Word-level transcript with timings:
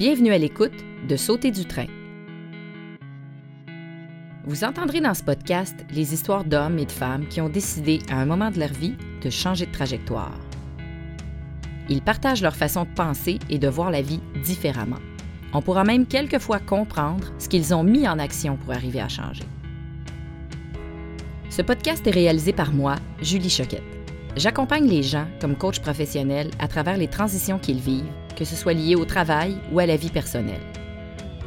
Bienvenue 0.00 0.32
à 0.32 0.38
l'écoute 0.38 0.72
de 1.06 1.14
Sauter 1.14 1.50
du 1.50 1.66
train. 1.66 1.84
Vous 4.46 4.64
entendrez 4.64 5.02
dans 5.02 5.12
ce 5.12 5.22
podcast 5.22 5.76
les 5.90 6.14
histoires 6.14 6.44
d'hommes 6.44 6.78
et 6.78 6.86
de 6.86 6.90
femmes 6.90 7.28
qui 7.28 7.42
ont 7.42 7.50
décidé 7.50 7.98
à 8.08 8.18
un 8.18 8.24
moment 8.24 8.50
de 8.50 8.58
leur 8.58 8.72
vie 8.72 8.94
de 9.22 9.28
changer 9.28 9.66
de 9.66 9.72
trajectoire. 9.72 10.40
Ils 11.90 12.00
partagent 12.00 12.40
leur 12.40 12.56
façon 12.56 12.84
de 12.84 12.94
penser 12.94 13.40
et 13.50 13.58
de 13.58 13.68
voir 13.68 13.90
la 13.90 14.00
vie 14.00 14.20
différemment. 14.42 14.96
On 15.52 15.60
pourra 15.60 15.84
même 15.84 16.06
quelquefois 16.06 16.60
comprendre 16.60 17.30
ce 17.38 17.50
qu'ils 17.50 17.74
ont 17.74 17.84
mis 17.84 18.08
en 18.08 18.18
action 18.18 18.56
pour 18.56 18.72
arriver 18.72 19.02
à 19.02 19.08
changer. 19.08 19.44
Ce 21.50 21.60
podcast 21.60 22.06
est 22.06 22.10
réalisé 22.10 22.54
par 22.54 22.72
moi, 22.72 22.96
Julie 23.20 23.50
Choquette. 23.50 23.82
J'accompagne 24.34 24.88
les 24.88 25.02
gens 25.02 25.26
comme 25.42 25.56
coach 25.56 25.80
professionnel 25.80 26.50
à 26.58 26.68
travers 26.68 26.96
les 26.96 27.08
transitions 27.08 27.58
qu'ils 27.58 27.80
vivent, 27.80 28.10
que 28.40 28.46
ce 28.46 28.56
soit 28.56 28.72
lié 28.72 28.96
au 28.96 29.04
travail 29.04 29.58
ou 29.70 29.80
à 29.80 29.86
la 29.86 29.96
vie 29.96 30.08
personnelle. 30.08 30.62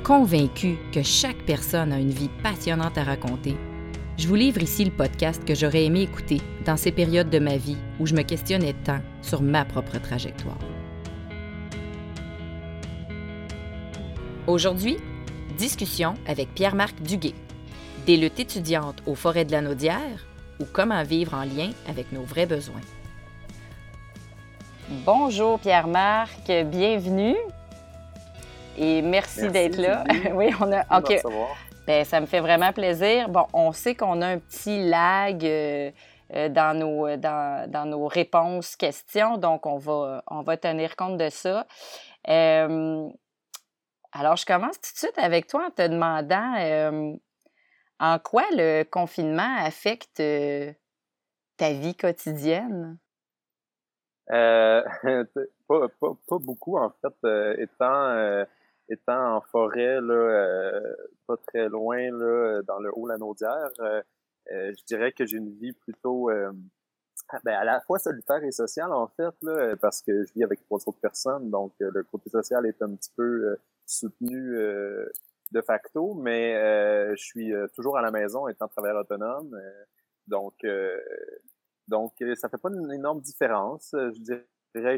Convaincu 0.04 0.76
que 0.92 1.02
chaque 1.02 1.44
personne 1.44 1.92
a 1.92 1.98
une 1.98 2.12
vie 2.12 2.30
passionnante 2.44 3.00
à 3.00 3.04
raconter, 3.04 3.58
je 4.16 4.28
vous 4.28 4.36
livre 4.36 4.62
ici 4.62 4.86
le 4.86 4.92
podcast 4.92 5.44
que 5.44 5.56
j'aurais 5.56 5.86
aimé 5.86 6.04
écouter 6.04 6.40
dans 6.68 6.78
ces 6.78 6.92
périodes 6.92 7.32
de 7.32 7.40
ma 7.40 7.58
vie 7.58 7.78
où 8.00 8.06
je 8.06 8.14
me 8.14 8.22
questionnais 8.22 8.76
tant 8.84 9.00
sur 9.24 9.42
ma 9.42 9.66
propre 9.66 10.00
trajectoire. 10.00 10.60
Aujourd'hui, 14.46 14.98
discussion 15.58 16.14
avec 16.28 16.54
Pierre-Marc 16.54 17.02
Duguay, 17.02 17.34
des 18.06 18.18
luttes 18.18 18.40
étudiantes 18.40 19.02
aux 19.08 19.16
forêts 19.16 19.46
de 19.46 19.52
la 19.52 19.62
Naudière 19.62 20.28
ou 20.60 20.66
comment 20.72 21.02
vivre 21.02 21.34
en 21.34 21.44
lien 21.44 21.72
avec 21.88 22.12
nos 22.12 22.22
vrais 22.22 22.46
besoins. 22.46 22.82
Bonjour 25.02 25.60
Pierre-Marc, 25.60 26.52
bienvenue 26.66 27.36
et 28.78 29.02
merci, 29.02 29.50
d'être 29.50 29.78
là. 29.78 30.04
oui, 30.34 30.52
on 30.62 30.72
a. 30.72 31.00
OK. 31.00 31.20
Ben, 31.88 32.06
ça 32.06 32.22
me 32.22 32.28
fait 32.28 32.42
vraiment 32.42 32.72
plaisir. 32.72 33.28
Bon, 33.28 33.48
on 33.54 33.72
sait 33.72 33.96
qu'on 33.96 34.22
a 34.22 34.28
un 34.28 34.38
petit 34.38 34.88
lag 34.88 35.44
euh, 35.44 35.92
euh, 36.36 36.48
dans, 36.48 36.78
nos, 36.78 37.18
dans, 37.18 37.70
dans, 37.70 37.86
nos 37.86 38.06
réponses 38.08 38.76
questions, 38.76 39.38
donc 39.38 39.66
on 39.66 39.78
va, 39.78 40.24
on 40.28 40.44
va 40.44 40.58
tenir 40.58 40.96
compte 40.96 41.18
de 41.18 41.30
ça. 41.30 41.66
Euh, 42.30 43.10
alors, 44.12 44.36
je 44.38 44.46
commence 44.46 44.80
tout 44.80 44.94
de 44.94 44.98
suite 44.98 45.18
avec 45.18 45.48
toi 45.48 45.66
en 45.68 45.72
te 45.72 45.88
demandant 45.88 47.18
en 48.00 48.20
quoi 48.20 48.44
le 48.52 48.84
confinement 48.84 49.56
affecte 49.58 50.22
ta 51.58 51.72
vie 51.72 51.96
quotidienne? 51.96 53.00
Euh, 54.32 54.82
pas, 55.68 55.90
pas, 55.90 56.18
pas, 56.28 56.38
beaucoup, 56.40 56.78
en 56.78 56.92
fait, 57.02 57.60
étant 57.60 58.46
étant 58.90 59.38
en 59.38 59.42
forêt, 59.42 60.02
là, 60.02 60.14
euh, 60.14 60.96
pas 61.28 61.38
très 61.48 61.70
loin, 61.70 62.12
là, 62.12 62.62
dans 62.64 62.80
le 62.80 62.92
Haut-Lanaudière, 62.94 63.70
euh, 63.80 64.02
euh, 64.52 64.74
je 64.78 64.84
dirais 64.86 65.12
que 65.12 65.26
j'ai 65.26 65.38
une 65.38 65.54
vie 65.58 65.74
plutôt 65.74 66.30
ben, 67.44 67.54
à 67.54 67.64
la 67.64 67.80
fois 67.82 68.00
solitaire 68.00 68.44
et 68.44 68.52
sociale, 68.52 68.92
en 68.92 69.08
fait, 69.08 69.34
là, 69.42 69.76
parce 69.78 70.02
que 70.02 70.24
je 70.26 70.34
vis 70.34 70.44
avec 70.44 70.64
trois 70.66 70.80
autres 70.86 71.00
personnes, 71.00 71.50
donc 71.50 71.74
le 71.80 72.04
côté 72.04 72.30
social 72.30 72.66
est 72.66 72.82
un 72.82 72.96
petit 72.96 73.12
peu 73.16 73.58
soutenu 73.86 74.58
de 75.52 75.62
facto, 75.62 76.14
mais 76.16 76.54
je 77.16 77.24
suis 77.24 77.54
toujours 77.74 77.98
à 77.98 78.02
la 78.02 78.12
maison 78.12 78.48
étant 78.50 78.68
travailleur 78.68 79.02
autonome, 79.02 79.58
donc 80.28 80.54
donc 81.88 82.14
ça 82.36 82.50
fait 82.50 82.58
pas 82.58 82.70
une 82.70 82.92
énorme 82.92 83.22
différence, 83.22 83.90
je 83.94 84.20
dirais 84.20 84.46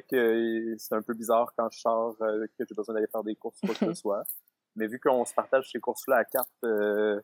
que 0.09 0.75
c'est 0.77 0.95
un 0.95 1.01
peu 1.01 1.13
bizarre 1.13 1.51
quand 1.57 1.69
je 1.71 1.79
sors 1.79 2.15
euh, 2.21 2.45
que 2.57 2.65
j'ai 2.67 2.75
besoin 2.75 2.95
d'aller 2.95 3.07
faire 3.07 3.23
des 3.23 3.35
courses 3.35 3.57
ou 3.63 3.67
quoi 3.67 3.75
que 3.75 3.85
ce 3.85 3.93
soit. 4.01 4.23
Mais 4.75 4.87
vu 4.87 4.99
qu'on 4.99 5.23
se 5.25 5.33
partage 5.33 5.69
ces 5.71 5.79
courses-là 5.79 6.17
à 6.17 6.25
carte, 6.25 6.49
euh, 6.65 7.21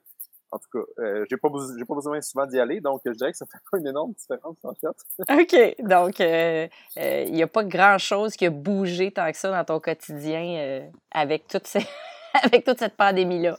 en 0.51 0.59
tout 0.59 0.67
cas, 0.73 1.01
euh, 1.01 1.25
j'ai 1.29 1.37
pas, 1.37 1.49
j'ai 1.77 1.85
pas 1.85 1.95
besoin 1.95 2.21
souvent 2.21 2.45
d'y 2.45 2.59
aller, 2.59 2.81
donc 2.81 3.01
je 3.05 3.11
dirais 3.11 3.31
que 3.31 3.37
ça 3.37 3.45
fait 3.45 3.59
pas 3.71 3.77
une 3.77 3.87
énorme 3.87 4.13
différence 4.13 4.57
en 4.63 4.73
fait. 4.73 4.87
OK. 5.41 5.87
Donc, 5.87 6.19
il 6.19 7.33
n'y 7.33 7.43
a 7.43 7.47
pas 7.47 7.63
grand-chose 7.63 8.35
qui 8.35 8.45
a 8.45 8.49
bougé 8.49 9.11
tant 9.11 9.29
que 9.31 9.37
ça 9.37 9.51
dans 9.51 9.65
ton 9.65 9.79
quotidien 9.79 10.89
avec, 11.11 11.47
toute 11.47 11.67
ces... 11.67 11.85
avec 12.43 12.65
toute 12.65 12.79
cette 12.79 12.95
pandémie-là. 12.95 13.57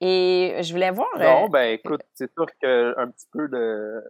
Et 0.00 0.56
je 0.62 0.72
voulais 0.72 0.90
voir. 0.90 1.08
Non, 1.18 1.48
ben 1.48 1.74
écoute, 1.74 2.02
c'est 2.14 2.32
sûr 2.32 2.46
qu'un 2.60 3.10
petit 3.10 3.26
peu 3.32 3.48
de. 3.48 4.02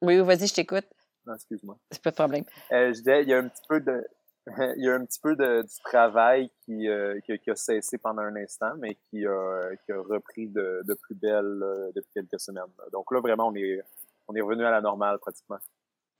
Oui, 0.00 0.18
vas-y, 0.18 0.48
je 0.48 0.54
t'écoute. 0.54 0.86
Non, 1.26 1.34
excuse-moi. 1.34 1.78
C'est 1.90 2.02
pas 2.02 2.10
de 2.10 2.16
problème. 2.16 2.44
Euh, 2.72 2.88
je 2.88 2.98
disais, 2.98 3.22
il 3.22 3.28
y 3.28 3.34
a 3.34 3.38
un 3.38 3.48
petit 3.48 3.62
peu 3.68 3.80
de, 3.80 4.04
il 4.76 4.84
y 4.84 4.88
a 4.88 4.94
un 4.94 5.04
petit 5.04 5.20
peu 5.20 5.36
de, 5.36 5.62
du 5.62 5.82
travail 5.84 6.50
qui, 6.64 6.88
euh, 6.88 7.20
qui, 7.20 7.50
a 7.50 7.54
cessé 7.54 7.98
pendant 7.98 8.22
un 8.22 8.34
instant, 8.36 8.72
mais 8.78 8.96
qui 9.08 9.24
a, 9.24 9.70
qui 9.84 9.92
a 9.92 10.00
repris 10.00 10.48
de, 10.48 10.82
de 10.84 10.94
plus 10.94 11.14
belle 11.14 11.62
euh, 11.62 11.92
depuis 11.94 12.10
quelques 12.12 12.40
semaines. 12.40 12.64
Donc 12.92 13.12
là, 13.12 13.20
vraiment, 13.20 13.48
on 13.48 13.54
est, 13.54 13.80
on 14.26 14.34
est 14.34 14.40
revenu 14.40 14.64
à 14.64 14.70
la 14.70 14.80
normale 14.80 15.18
pratiquement. 15.20 15.58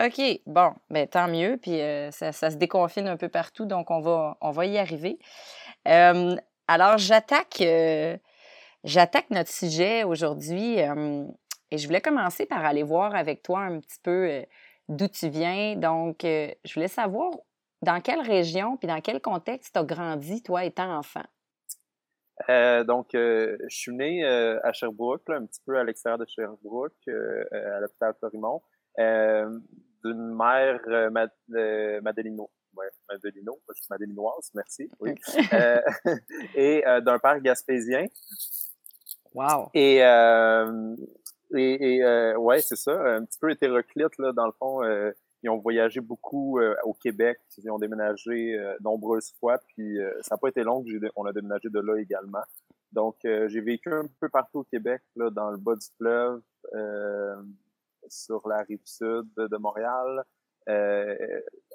OK, 0.03 0.21
bon, 0.47 0.75
mais 0.91 1.07
ben, 1.07 1.09
tant 1.09 1.29
mieux. 1.29 1.59
Puis 1.61 1.81
ça, 2.13 2.33
ça, 2.33 2.51
se 2.51 2.57
déconfine 2.57 3.09
un 3.09 3.17
peu 3.17 3.29
partout, 3.29 3.67
donc 3.67 3.91
on 3.91 4.01
va, 4.01 4.37
on 4.41 4.51
va 4.51 4.67
y 4.67 4.79
arriver. 4.79 5.19
alors, 5.85 6.99
j'attaque, 6.99 7.63
j'attaque 8.85 9.31
notre 9.31 9.51
sujet 9.51 10.05
aujourd'hui 10.05 10.79
et 10.79 11.79
je 11.79 11.87
voulais 11.87 12.01
commencer 12.01 12.47
par 12.47 12.65
aller 12.65 12.83
voir 12.83 13.15
avec 13.15 13.43
toi 13.43 13.61
un 13.61 13.81
petit 13.81 13.99
peu 14.03 14.45
d'où 14.89 15.09
tu 15.09 15.29
viens. 15.29 15.77
Donc, 15.77 16.25
euh, 16.25 16.49
je 16.65 16.75
voulais 16.75 16.89
savoir 16.89 17.33
dans 17.83 18.01
quelle 18.01 18.21
région 18.21 18.77
puis 18.77 18.89
dans 18.89 19.01
quel 19.01 19.21
contexte 19.21 19.75
tu 19.75 19.79
as 19.79 19.85
grandi, 19.85 20.43
toi, 20.43 20.65
étant 20.65 20.97
enfant? 20.99 21.25
Euh, 22.49 22.83
donc, 22.85 23.15
euh, 23.15 23.57
je 23.69 23.77
suis 23.77 23.95
né 23.95 24.25
à 24.25 24.73
Sherbrooke, 24.73 25.29
un 25.29 25.47
petit 25.47 25.61
peu 25.65 25.79
à 25.79 25.85
l'extérieur 25.85 26.19
de 26.19 26.27
Sherbrooke, 26.27 27.09
à 27.09 27.81
l'hôpital 27.81 28.15
Florimont, 28.19 28.63
d'une 28.99 30.35
mère 30.35 30.81
Madelino. 32.03 32.51
Ouais, 32.75 32.89
Madelino, 33.09 33.61
je 33.69 33.83
suis 33.83 33.87
Madelinoise, 33.91 34.51
merci. 34.55 34.91
Oui. 34.99 35.15
et 36.55 36.83
d'un 37.03 37.19
père 37.19 37.39
gaspésien. 37.41 38.07
Wow. 39.35 39.71
Et 39.75 40.03
et, 41.55 41.97
et 41.97 42.05
euh, 42.05 42.37
ouais, 42.37 42.61
c'est 42.61 42.77
ça, 42.77 42.93
un 42.93 43.25
petit 43.25 43.39
peu 43.39 43.51
hétéroclite, 43.51 44.19
là, 44.19 44.33
dans 44.33 44.47
le 44.47 44.53
fond. 44.53 44.83
Euh, 44.85 45.11
ils 45.43 45.51
ont 45.51 45.59
voyagé 45.59 46.01
beaucoup 46.01 46.61
euh, 46.61 46.77
au 46.85 46.95
Québec, 46.95 47.39
ils 47.59 47.71
ont 47.71 47.79
déménagé 47.79 48.57
euh, 48.57 48.77
nombreuses 48.81 49.33
fois, 49.41 49.59
puis 49.67 49.99
ça 50.21 50.37
n'a 50.37 50.39
pas 50.39 50.49
été 50.49 50.63
long 50.63 50.85
on 51.17 51.27
a 51.27 51.33
déménagé 51.33 51.69
de 51.69 51.81
là 51.81 51.97
également. 51.97 52.43
Donc, 52.93 53.17
j'ai 53.23 53.61
vécu 53.61 53.93
un 53.93 54.05
peu 54.21 54.29
partout 54.29 54.61
au 54.61 54.65
Québec, 54.65 55.01
là, 55.17 55.31
dans 55.31 55.51
le 55.51 55.57
bas 55.57 55.75
du 55.75 55.87
fleuve, 55.97 56.43
sur 58.09 58.47
la 58.47 58.63
rive 58.63 58.83
sud 58.85 59.27
de 59.37 59.57
Montréal, 59.57 60.25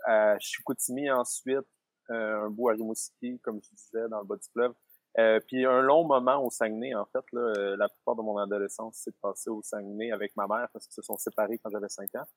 à 0.06 0.38
Chicoutimi 0.40 1.10
ensuite, 1.10 1.66
un 2.10 2.50
bout 2.52 2.70
à 2.70 2.74
Rimouski, 2.74 3.40
comme 3.40 3.60
je 3.64 3.70
disais, 3.76 4.08
dans 4.10 4.20
le 4.20 4.26
bas 4.26 4.36
du 4.36 4.48
fleuve. 4.54 4.74
Euh, 5.20 5.40
puis 5.48 5.66
un 5.66 5.82
long 5.82 6.04
moment 6.04 6.44
au 6.44 6.52
Saguenay, 6.52 6.94
en 6.94 7.06
fait, 7.06 7.26
là, 7.32 7.42
euh, 7.42 7.76
la 7.76 7.90
plupart 7.90 8.16
de 8.16 8.22
mon 8.22 8.38
adolescence 8.38 8.98
s'est 8.98 9.16
passé 9.20 9.50
au 9.50 9.64
Saguenay 9.64 10.12
avec 10.12 10.36
ma 10.36 10.46
mère 10.48 10.68
parce 10.72 10.86
qu'ils 10.86 10.94
se 10.94 11.02
sont 11.02 11.18
séparés 11.18 11.58
quand 11.58 11.72
j'avais 11.72 11.90
5 11.90 12.16
ans. 12.16 12.28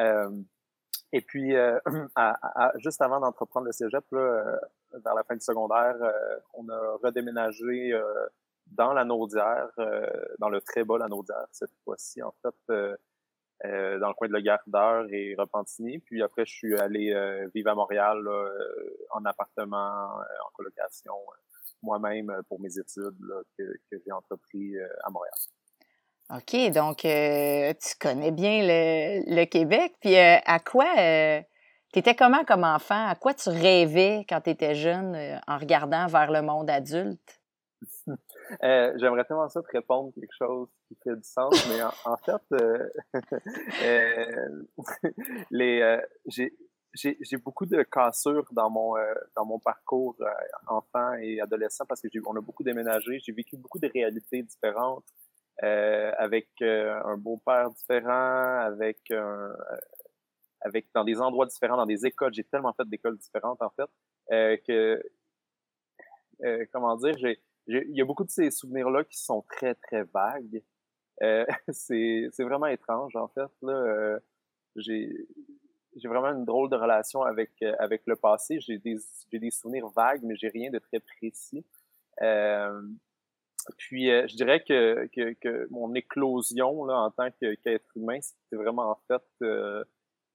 Euh, 0.00 0.30
et 1.12 1.20
puis, 1.20 1.54
euh, 1.54 1.78
à, 2.16 2.72
juste 2.78 3.02
avant 3.02 3.20
d'entreprendre 3.20 3.66
le 3.66 3.72
cégep, 3.72 4.04
là, 4.12 4.58
vers 5.04 5.14
la 5.14 5.22
fin 5.24 5.34
du 5.34 5.44
secondaire, 5.44 5.96
on 6.54 6.68
a 6.68 6.96
redéménagé 7.02 7.92
dans 8.68 8.92
la 8.94 9.04
Naudière, 9.04 9.68
dans 10.38 10.48
le 10.48 10.60
très 10.60 10.84
bas 10.84 10.98
la 10.98 11.08
Naudière 11.08 11.46
cette 11.52 11.74
fois-ci, 11.84 12.22
en 12.22 12.32
fait, 12.42 12.54
dans 12.68 14.08
le 14.08 14.14
coin 14.14 14.28
de 14.28 14.32
Le 14.32 14.40
Gardeur 14.40 15.06
et 15.10 15.34
Repentigny. 15.36 15.98
Puis 15.98 16.22
après, 16.22 16.46
je 16.46 16.52
suis 16.52 16.78
allé 16.78 17.12
vivre 17.54 17.70
à 17.70 17.74
Montréal 17.74 18.26
en 19.10 19.24
appartement, 19.24 20.06
en 20.16 20.50
colocation 20.54 21.14
moi-même 21.84 22.30
euh, 22.30 22.42
pour 22.48 22.60
mes 22.60 22.78
études 22.78 23.18
que, 23.58 23.64
j'ai 23.90 24.12
entrepris 24.12 24.76
euh, 24.76 24.86
à 25.04 25.10
Montréal. 25.10 25.34
OK, 26.30 26.56
donc 26.72 27.04
euh, 27.04 27.74
tu 27.74 27.96
connais 28.00 28.32
bien 28.32 28.62
le, 28.62 29.44
Québec. 29.44 29.94
Puis 30.00 30.16
à 30.16 30.58
quoi 30.58 30.86
tu 31.92 31.98
étais 31.98 32.14
comment 32.14 32.44
comme 32.44 32.64
enfant? 32.64 33.06
À 33.06 33.14
quoi 33.14 33.34
tu 33.34 33.50
rêvais 33.50 34.24
quand 34.26 34.40
tu 34.40 34.48
étais 34.50 34.74
jeune 34.74 35.14
en 35.46 35.58
regardant 35.58 36.06
vers 36.06 36.32
le 36.32 36.40
monde 36.40 36.70
adulte? 36.70 37.42
J'aimerais 38.62 39.26
tellement 39.26 39.50
ça 39.50 39.60
te 39.60 39.68
répondre 39.70 40.14
quelque 40.14 40.32
chose 40.36 40.70
qui 40.88 40.96
fait 41.04 41.14
du 41.14 41.22
sens, 41.22 41.68
mais 41.68 41.82
en, 41.82 42.16
fait, 42.16 42.40
les, 45.50 46.00
j'ai 46.26 46.56
j'ai 46.94 47.36
beaucoup 47.36 47.66
de 47.66 47.82
cassures 47.82 48.46
dans 48.52 48.70
mon 48.70 48.96
euh, 48.96 49.14
dans 49.36 49.44
mon 49.44 49.58
parcours 49.58 50.16
euh, 50.20 50.26
enfant 50.66 51.14
et 51.14 51.40
adolescent 51.40 51.84
parce 51.86 52.00
que 52.00 52.08
j'ai 52.12 52.20
on 52.24 52.36
a 52.36 52.40
beaucoup 52.40 52.62
déménagé, 52.62 53.18
j'ai 53.20 53.32
vécu 53.32 53.56
beaucoup 53.56 53.78
de 53.78 53.90
réalités 53.92 54.42
différentes 54.42 55.04
euh, 55.62 56.12
avec 56.18 56.48
un 56.60 57.16
beau-père 57.16 57.70
différent, 57.70 58.60
avec 58.60 58.98
un 59.10 59.52
avec 60.60 60.86
dans 60.94 61.04
des 61.04 61.20
endroits 61.20 61.46
différents, 61.46 61.76
dans 61.76 61.86
des 61.86 62.06
écoles, 62.06 62.32
j'ai 62.32 62.44
tellement 62.44 62.72
fait 62.72 62.88
d'écoles 62.88 63.18
différentes 63.18 63.60
en 63.62 63.70
fait. 63.70 64.60
que 64.66 65.02
comment 66.72 66.96
dire, 66.96 67.16
j'ai 67.18 67.40
il 67.66 67.96
y 67.96 68.02
a 68.02 68.04
beaucoup 68.04 68.24
de 68.24 68.30
ces 68.30 68.50
souvenirs-là 68.50 69.04
qui 69.04 69.18
sont 69.18 69.42
très, 69.42 69.74
très 69.74 70.02
vagues. 70.04 70.62
Euh, 71.22 71.44
c'est 71.68 72.30
vraiment 72.40 72.66
étrange, 72.66 73.14
en 73.16 73.28
fait. 73.28 73.50
Là, 73.62 73.72
euh, 73.72 74.18
j'ai 75.96 76.08
vraiment 76.08 76.28
une 76.28 76.44
drôle 76.44 76.70
de 76.70 76.76
relation 76.76 77.22
avec, 77.22 77.50
euh, 77.62 77.74
avec 77.78 78.02
le 78.06 78.16
passé. 78.16 78.60
J'ai 78.60 78.78
des, 78.78 78.96
des 79.32 79.50
souvenirs 79.50 79.88
vagues, 79.88 80.20
mais 80.22 80.36
j'ai 80.36 80.48
rien 80.48 80.70
de 80.70 80.78
très 80.78 81.00
précis. 81.00 81.64
Euh, 82.22 82.82
puis, 83.78 84.10
euh, 84.10 84.26
je 84.28 84.36
dirais 84.36 84.62
que, 84.62 85.06
que, 85.14 85.32
que, 85.34 85.66
mon 85.70 85.94
éclosion 85.94 86.84
là, 86.84 86.98
en 86.98 87.10
tant 87.10 87.30
qu'être 87.30 87.96
humain, 87.96 88.18
c'était 88.20 88.56
vraiment 88.56 88.90
en 88.90 88.98
fait 89.08 89.22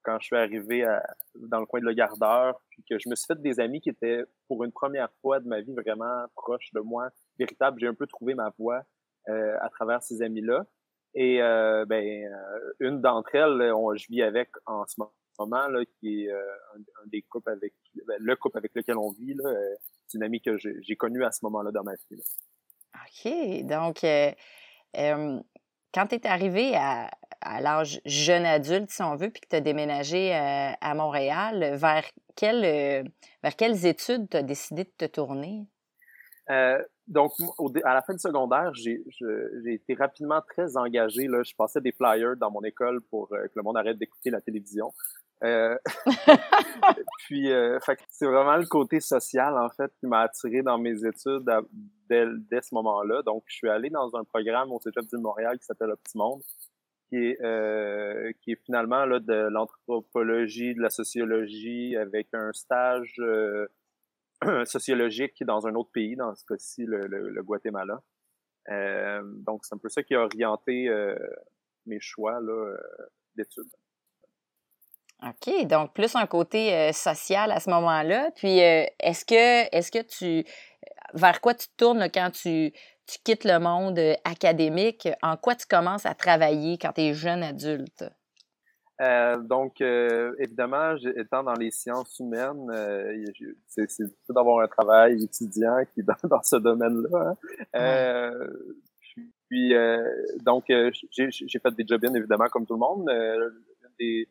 quand 0.03 0.17
je 0.19 0.25
suis 0.25 0.35
arrivé 0.35 0.83
à, 0.83 1.03
dans 1.35 1.59
le 1.59 1.65
coin 1.65 1.81
de 1.81 1.85
le 1.85 1.93
gardeur, 1.93 2.61
puis 2.69 2.83
que 2.89 2.97
je 2.97 3.09
me 3.09 3.15
suis 3.15 3.27
fait 3.27 3.41
des 3.41 3.59
amis 3.59 3.81
qui 3.81 3.89
étaient 3.89 4.23
pour 4.47 4.63
une 4.63 4.71
première 4.71 5.11
fois 5.21 5.39
de 5.39 5.47
ma 5.47 5.61
vie 5.61 5.73
vraiment 5.73 6.25
proches 6.35 6.71
de 6.73 6.79
moi, 6.79 7.09
véritable. 7.37 7.79
J'ai 7.79 7.87
un 7.87 7.93
peu 7.93 8.07
trouvé 8.07 8.33
ma 8.33 8.49
voie 8.57 8.83
euh, 9.27 9.57
à 9.61 9.69
travers 9.69 10.01
ces 10.01 10.21
amis-là. 10.21 10.65
Et 11.13 11.41
euh, 11.41 11.85
ben, 11.85 12.03
euh, 12.03 12.73
une 12.79 13.01
d'entre 13.01 13.35
elles, 13.35 13.73
on, 13.73 13.95
je 13.95 14.07
vis 14.09 14.23
avec 14.23 14.49
en 14.65 14.85
ce 14.87 14.95
moment, 14.97 15.11
là, 15.47 15.83
qui 15.99 16.23
est 16.23 16.31
euh, 16.31 16.41
un, 16.75 17.07
des 17.07 17.21
couples 17.23 17.51
avec 17.51 17.73
ben, 18.07 18.17
le 18.19 18.35
couple 18.35 18.57
avec 18.57 18.71
lequel 18.75 18.97
on 18.97 19.11
vit. 19.11 19.33
Là, 19.33 19.49
euh, 19.49 19.75
c'est 20.07 20.17
une 20.17 20.23
amie 20.23 20.41
que 20.41 20.57
j'ai 20.57 20.95
connue 20.95 21.23
à 21.23 21.31
ce 21.31 21.39
moment-là 21.43 21.71
dans 21.71 21.83
ma 21.83 21.93
vie. 21.93 22.17
Là. 22.17 22.23
OK. 23.05 23.65
Donc, 23.65 23.99
quand 25.93 26.07
tu 26.07 26.15
es 26.15 26.27
arrivé 26.27 26.75
à, 26.75 27.09
à 27.41 27.61
l'âge 27.61 28.01
jeune 28.05 28.45
adulte, 28.45 28.89
si 28.89 29.01
on 29.01 29.15
veut, 29.15 29.29
puis 29.29 29.41
que 29.41 29.47
tu 29.49 29.55
as 29.55 29.61
déménagé 29.61 30.35
euh, 30.35 30.71
à 30.81 30.93
Montréal, 30.93 31.75
vers, 31.75 32.03
quelle, 32.35 32.65
euh, 32.65 33.03
vers 33.43 33.55
quelles 33.55 33.85
études 33.85 34.29
tu 34.29 34.37
as 34.37 34.43
décidé 34.43 34.83
de 34.83 34.91
te 34.97 35.05
tourner? 35.05 35.65
Euh, 36.49 36.81
donc, 37.07 37.31
à 37.83 37.93
la 37.93 38.01
fin 38.01 38.13
du 38.13 38.19
secondaire, 38.19 38.73
j'ai 38.73 39.03
été 39.65 39.93
rapidement 39.95 40.41
très 40.41 40.77
engagé. 40.77 41.27
Là. 41.27 41.43
Je 41.43 41.53
passais 41.55 41.81
des 41.81 41.91
flyers 41.91 42.35
dans 42.37 42.51
mon 42.51 42.61
école 42.63 43.01
pour 43.01 43.29
que 43.29 43.51
le 43.53 43.63
monde 43.63 43.77
arrête 43.77 43.97
d'écouter 43.97 44.29
la 44.29 44.41
télévision. 44.41 44.91
Euh, 45.43 45.77
puis, 47.25 47.51
euh, 47.51 47.79
c'est 48.09 48.25
vraiment 48.25 48.57
le 48.57 48.65
côté 48.65 48.99
social, 48.99 49.57
en 49.57 49.69
fait, 49.69 49.91
qui 49.99 50.07
m'a 50.07 50.21
attiré 50.21 50.61
dans 50.61 50.77
mes 50.77 51.05
études 51.05 51.49
dès, 52.09 52.25
dès, 52.49 52.61
ce 52.61 52.73
moment-là. 52.75 53.21
Donc, 53.23 53.43
je 53.47 53.55
suis 53.55 53.69
allé 53.69 53.89
dans 53.89 54.15
un 54.15 54.23
programme 54.23 54.71
au 54.71 54.79
Cégep 54.79 55.05
du 55.07 55.17
Montréal 55.17 55.57
qui 55.57 55.65
s'appelle 55.65 55.91
Optimonde, 55.91 56.41
qui 57.07 57.15
est, 57.15 57.41
euh, 57.41 58.31
qui 58.41 58.51
est 58.51 58.63
finalement 58.65 59.05
là, 59.05 59.19
de 59.19 59.47
l'anthropologie, 59.49 60.75
de 60.75 60.81
la 60.81 60.89
sociologie, 60.89 61.95
avec 61.95 62.27
un 62.33 62.51
stage 62.53 63.15
euh, 63.19 63.67
sociologique 64.65 65.43
dans 65.43 65.67
un 65.67 65.75
autre 65.75 65.91
pays, 65.91 66.15
dans 66.15 66.35
ce 66.35 66.45
cas-ci, 66.45 66.83
le, 66.85 67.07
le, 67.07 67.43
Guatemala. 67.43 68.01
Euh, 68.69 69.21
donc, 69.23 69.65
c'est 69.65 69.73
un 69.73 69.79
peu 69.79 69.89
ça 69.89 70.03
qui 70.03 70.15
a 70.15 70.21
orienté 70.21 70.89
mes 71.85 71.99
choix 71.99 72.39
d'études. 73.35 73.71
OK, 75.21 75.67
donc 75.67 75.93
plus 75.93 76.15
un 76.15 76.25
côté 76.27 76.73
euh, 76.73 76.91
social 76.93 77.51
à 77.51 77.59
ce 77.59 77.69
moment-là. 77.71 78.31
Puis 78.37 78.61
euh, 78.61 78.85
est-ce 78.99 79.25
que 79.25 79.75
est-ce 79.75 79.91
que 79.91 80.01
tu 80.01 80.49
vers 81.13 81.41
quoi 81.41 81.53
tu 81.53 81.67
tournes 81.75 82.07
quand 82.13 82.29
tu, 82.31 82.71
tu 83.05 83.17
quittes 83.25 83.43
le 83.43 83.59
monde 83.59 83.99
euh, 83.99 84.13
académique? 84.23 85.09
En 85.21 85.35
quoi 85.35 85.55
tu 85.55 85.67
commences 85.67 86.05
à 86.05 86.13
travailler 86.13 86.77
quand 86.77 86.93
tu 86.93 87.01
es 87.01 87.13
jeune 87.13 87.43
adulte? 87.43 88.05
donc, 89.43 89.79
évidemment, 89.79 90.93
étant 91.15 91.41
dans 91.41 91.53
les 91.53 91.71
sciences 91.71 92.19
humaines, 92.19 92.67
c'est 93.65 93.83
difficile 93.83 94.09
d'avoir 94.27 94.59
un 94.59 94.67
travail 94.67 95.23
étudiant 95.23 95.77
qui 95.93 96.01
est 96.01 96.03
dans, 96.27 96.43
ce 96.43 96.57
domaine-là. 96.57 97.33
Hein. 97.75 98.33
Puis, 99.47 99.73
donc, 100.41 100.65
j'ai 100.67 101.59
fait 101.59 101.75
des 101.75 101.85
job 101.87 102.03
évidemment, 102.13 102.47
comme 102.51 102.65
tout 102.65 102.73
le 102.73 102.79
monde. 102.79 103.09
des, 103.97 104.27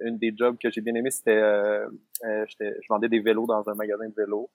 une 0.00 0.18
des 0.18 0.32
jobs 0.36 0.56
que 0.62 0.70
j'ai 0.70 0.80
bien 0.80 0.94
aimé, 0.94 1.10
c'était 1.10 1.36
euh, 1.36 1.88
euh 2.24 2.44
je 2.48 2.88
vendais 2.88 3.08
des 3.08 3.20
vélos 3.20 3.46
dans 3.46 3.68
un 3.68 3.74
magasin 3.74 4.08
de 4.08 4.14
vélos. 4.14 4.50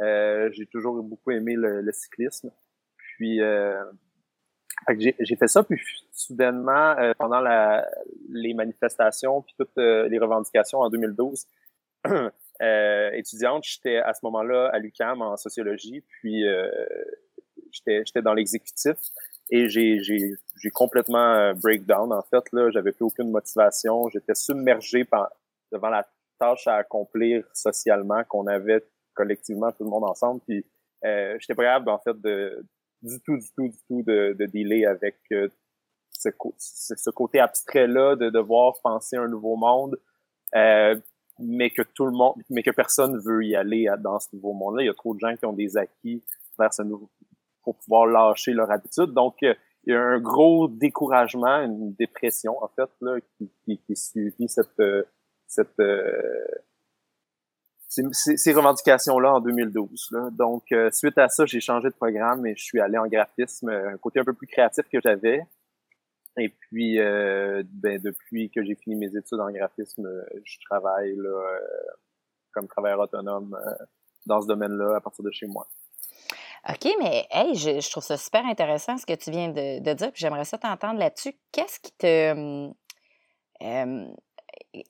Euh, 0.00 0.50
j'ai 0.52 0.66
toujours 0.66 1.02
beaucoup 1.02 1.30
aimé 1.30 1.54
le, 1.56 1.92
cyclisme. 1.92 2.50
Puis 2.96 3.40
euh, 3.40 3.84
j'ai 4.98 5.36
fait 5.36 5.48
ça, 5.48 5.62
puis 5.62 5.80
soudainement, 6.12 6.98
euh, 6.98 7.12
pendant 7.18 7.40
la, 7.40 7.88
les 8.30 8.54
manifestations, 8.54 9.42
puis 9.42 9.54
toutes 9.56 9.76
les 9.76 10.18
revendications 10.18 10.80
en 10.80 10.90
2012, 10.90 11.46
étudiante, 13.12 13.64
j'étais 13.64 13.98
à 13.98 14.14
ce 14.14 14.20
moment-là 14.24 14.70
à 14.72 14.78
l'UCAM 14.78 15.22
en 15.22 15.36
sociologie, 15.36 16.02
puis 16.02 16.44
j'étais 17.70 18.22
dans 18.22 18.34
l'exécutif. 18.34 18.96
Et 19.50 19.68
j'ai, 19.68 20.02
j'ai, 20.02 20.32
j'ai 20.60 20.70
complètement 20.70 21.34
euh, 21.34 21.52
breakdown, 21.54 22.12
en 22.12 22.22
fait. 22.22 22.44
Là, 22.52 22.70
j'avais 22.70 22.92
plus 22.92 23.04
aucune 23.04 23.30
motivation. 23.30 24.08
J'étais 24.08 24.34
submergé 24.34 25.04
par, 25.04 25.30
devant 25.70 25.90
la 25.90 26.06
tâche 26.38 26.66
à 26.66 26.76
accomplir 26.76 27.44
socialement 27.52 28.24
qu'on 28.24 28.46
avait 28.46 28.84
collectivement 29.14 29.70
tout 29.72 29.84
le 29.84 29.90
monde 29.90 30.04
ensemble. 30.04 30.40
Puis 30.46 30.64
euh, 31.04 31.36
j'étais 31.38 31.54
pas 31.54 31.64
capable, 31.64 31.90
en 31.90 31.98
fait, 31.98 32.20
de 32.20 32.64
du 33.02 33.20
tout, 33.20 33.36
du 33.36 33.46
tout, 33.54 33.68
du 33.68 33.78
tout 33.86 34.02
de, 34.02 34.34
de 34.38 34.46
dealer 34.46 34.86
avec 34.86 35.16
euh, 35.32 35.48
ce, 36.10 36.30
ce, 36.58 37.10
côté 37.10 37.38
abstrait-là 37.38 38.16
de 38.16 38.30
devoir 38.30 38.74
penser 38.82 39.16
un 39.16 39.28
nouveau 39.28 39.56
monde, 39.56 40.00
euh, 40.54 40.96
mais 41.38 41.70
que 41.70 41.82
tout 41.82 42.06
le 42.06 42.12
monde, 42.12 42.34
mais 42.48 42.62
que 42.62 42.70
personne 42.70 43.18
veut 43.18 43.44
y 43.44 43.54
aller 43.56 43.88
dans 43.98 44.18
ce 44.18 44.28
nouveau 44.32 44.54
monde-là. 44.54 44.84
Il 44.84 44.86
y 44.86 44.90
a 44.90 44.94
trop 44.94 45.14
de 45.14 45.20
gens 45.20 45.36
qui 45.36 45.44
ont 45.44 45.52
des 45.52 45.76
acquis 45.76 46.24
vers 46.58 46.72
ce 46.72 46.82
nouveau, 46.82 47.10
pour 47.64 47.78
pouvoir 47.78 48.06
lâcher 48.06 48.52
leur 48.52 48.70
habitude. 48.70 49.12
Donc, 49.12 49.42
euh, 49.42 49.54
il 49.86 49.92
y 49.92 49.96
a 49.96 50.00
un 50.00 50.20
gros 50.20 50.68
découragement, 50.68 51.56
une 51.62 51.94
dépression, 51.94 52.62
en 52.62 52.68
fait, 52.68 52.88
là, 53.00 53.18
qui, 53.36 53.50
qui, 53.64 53.78
qui 53.86 54.48
cette, 54.48 54.80
euh, 54.80 55.02
cette, 55.46 55.78
euh, 55.80 56.46
ces, 57.88 58.52
revendications-là 58.52 59.34
en 59.34 59.40
2012. 59.40 60.08
Là. 60.12 60.30
Donc, 60.32 60.64
suite 60.92 61.18
à 61.18 61.28
ça, 61.28 61.44
j'ai 61.44 61.60
changé 61.60 61.88
de 61.88 61.94
programme 61.94 62.46
et 62.46 62.56
je 62.56 62.64
suis 62.64 62.80
allé 62.80 62.98
en 62.98 63.06
graphisme, 63.06 63.68
un 63.68 63.96
côté 63.98 64.20
un 64.20 64.24
peu 64.24 64.32
plus 64.32 64.46
créatif 64.46 64.84
que 64.90 64.98
j'avais. 65.00 65.42
Et 66.38 66.48
puis, 66.48 66.96
ben, 66.96 68.00
depuis 68.02 68.50
que 68.50 68.64
j'ai 68.64 68.74
fini 68.74 68.96
mes 68.96 69.14
études 69.16 69.38
en 69.38 69.50
graphisme, 69.50 70.08
je 70.42 70.56
travaille 70.68 71.14
là, 71.14 71.60
comme 72.52 72.66
travailleur 72.66 73.00
autonome 73.00 73.56
dans 74.26 74.40
ce 74.40 74.48
domaine-là 74.48 74.96
à 74.96 75.00
partir 75.00 75.24
de 75.24 75.30
chez 75.30 75.46
moi. 75.46 75.68
OK, 76.68 76.88
mais 76.98 77.26
hey, 77.30 77.54
je, 77.54 77.90
trouve 77.90 78.02
ça 78.02 78.16
super 78.16 78.44
intéressant 78.46 78.96
ce 78.96 79.04
que 79.04 79.12
tu 79.12 79.30
viens 79.30 79.48
de, 79.48 79.92
dire, 79.92 80.12
puis 80.12 80.20
j'aimerais 80.20 80.46
ça 80.46 80.56
t'entendre 80.56 80.98
là-dessus. 80.98 81.34
Qu'est-ce 81.52 81.80
qui 81.80 81.92
te. 81.92 82.32
Hum, 82.32 82.74
hum, 83.60 84.14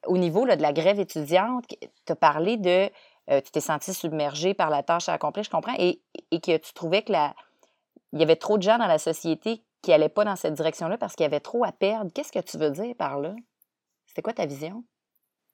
au 0.07 0.17
niveau 0.17 0.47
de 0.47 0.63
la 0.63 0.73
grève 0.73 1.01
étudiante, 1.01 1.65
tu 1.69 2.13
as 2.13 2.17
parlé 2.17 2.57
de. 2.57 2.91
Euh, 3.31 3.41
tu 3.41 3.51
t'es 3.51 3.61
senti 3.61 3.93
submergé 3.95 4.55
par 4.55 4.71
la 4.71 4.83
tâche 4.83 5.09
à 5.09 5.15
accomplir, 5.15 5.45
je 5.45 5.51
comprends, 5.51 5.75
et, 5.79 6.01
que 6.31 6.57
tu 6.59 6.73
trouvais 6.75 7.03
que 7.03 7.11
la, 7.11 7.35
il 8.13 8.21
y 8.21 8.23
avait 8.23 8.37
trop 8.37 8.59
de 8.59 8.63
gens 8.63 8.79
dans 8.79 8.87
la 8.87 8.99
société 8.99 9.63
qui 9.83 9.91
n'allaient 9.91 10.09
pas 10.09 10.25
dans 10.25 10.37
cette 10.37 10.55
direction-là 10.55 10.99
parce 10.99 11.15
qu'il 11.17 11.25
y 11.25 11.27
avait 11.27 11.41
trop 11.41 11.65
à 11.65 11.73
perdre. 11.73 12.11
Qu'est-ce 12.15 12.33
que 12.33 12.39
tu 12.39 12.59
veux 12.59 12.71
dire 12.71 12.95
par 12.97 13.19
là? 13.19 13.35
C'était 14.07 14.23
quoi 14.23 14.35
ta 14.35 14.47
vision? 14.47 14.85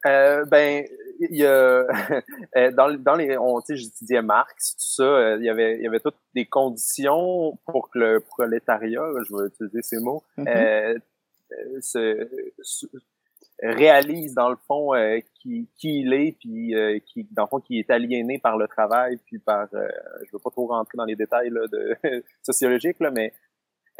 Euh, 0.06 0.44
ben, 0.46 0.84
il 1.20 1.36
y 1.36 1.46
a 1.46 1.84
euh, 2.56 2.70
dans, 2.72 2.92
dans 2.98 3.14
les, 3.14 3.36
on, 3.36 3.60
tu 3.60 3.66
sais, 3.66 3.76
j'étudiais 3.76 4.22
Marx, 4.22 4.76
tout 4.76 5.02
ça. 5.02 5.02
Euh, 5.02 5.36
il 5.38 5.44
y 5.44 5.48
avait, 5.48 5.76
il 5.76 5.82
y 5.82 5.86
avait 5.86 6.00
toutes 6.00 6.18
des 6.34 6.46
conditions 6.46 7.58
pour 7.66 7.90
que 7.90 7.98
le 7.98 8.20
prolétariat, 8.20 9.02
je 9.28 9.36
vais 9.36 9.48
utiliser 9.48 9.82
ces 9.82 9.98
mots, 9.98 10.22
mm-hmm. 10.38 11.00
euh, 11.52 11.80
se, 11.80 12.26
réalise 13.62 14.34
dans 14.34 14.48
le 14.48 14.56
fond 14.66 14.92
qui, 15.34 15.68
qui 15.76 16.00
il 16.00 16.14
est, 16.14 16.32
puis 16.40 16.74
qui, 17.04 17.28
dans 17.32 17.42
le 17.42 17.48
fond, 17.48 17.60
qui 17.60 17.78
est 17.78 17.90
aliéné 17.90 18.38
par 18.38 18.56
le 18.56 18.66
travail, 18.66 19.18
puis 19.26 19.38
par, 19.38 19.68
je 19.70 20.32
veux 20.32 20.38
pas 20.42 20.48
trop 20.48 20.66
rentrer 20.66 20.96
dans 20.96 21.04
les 21.04 21.16
détails 21.16 21.50
là, 21.50 21.66
de 21.70 21.98
sociologiques 22.42 23.00
là, 23.00 23.10
mais 23.10 23.34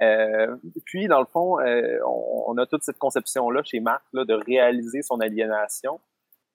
euh, 0.03 0.57
puis, 0.85 1.09
dans 1.09 1.21
le 1.21 1.27
fond, 1.27 1.61
euh, 1.61 1.99
on, 2.07 2.57
a 2.57 2.67
toute 2.67 2.83
cette 2.83 2.99
conception-là 2.99 3.63
chez 3.65 3.81
Marc 3.81 4.03
là, 4.13 4.25
de 4.25 4.35
réaliser 4.35 5.03
son 5.03 5.21
aliénation, 5.21 6.01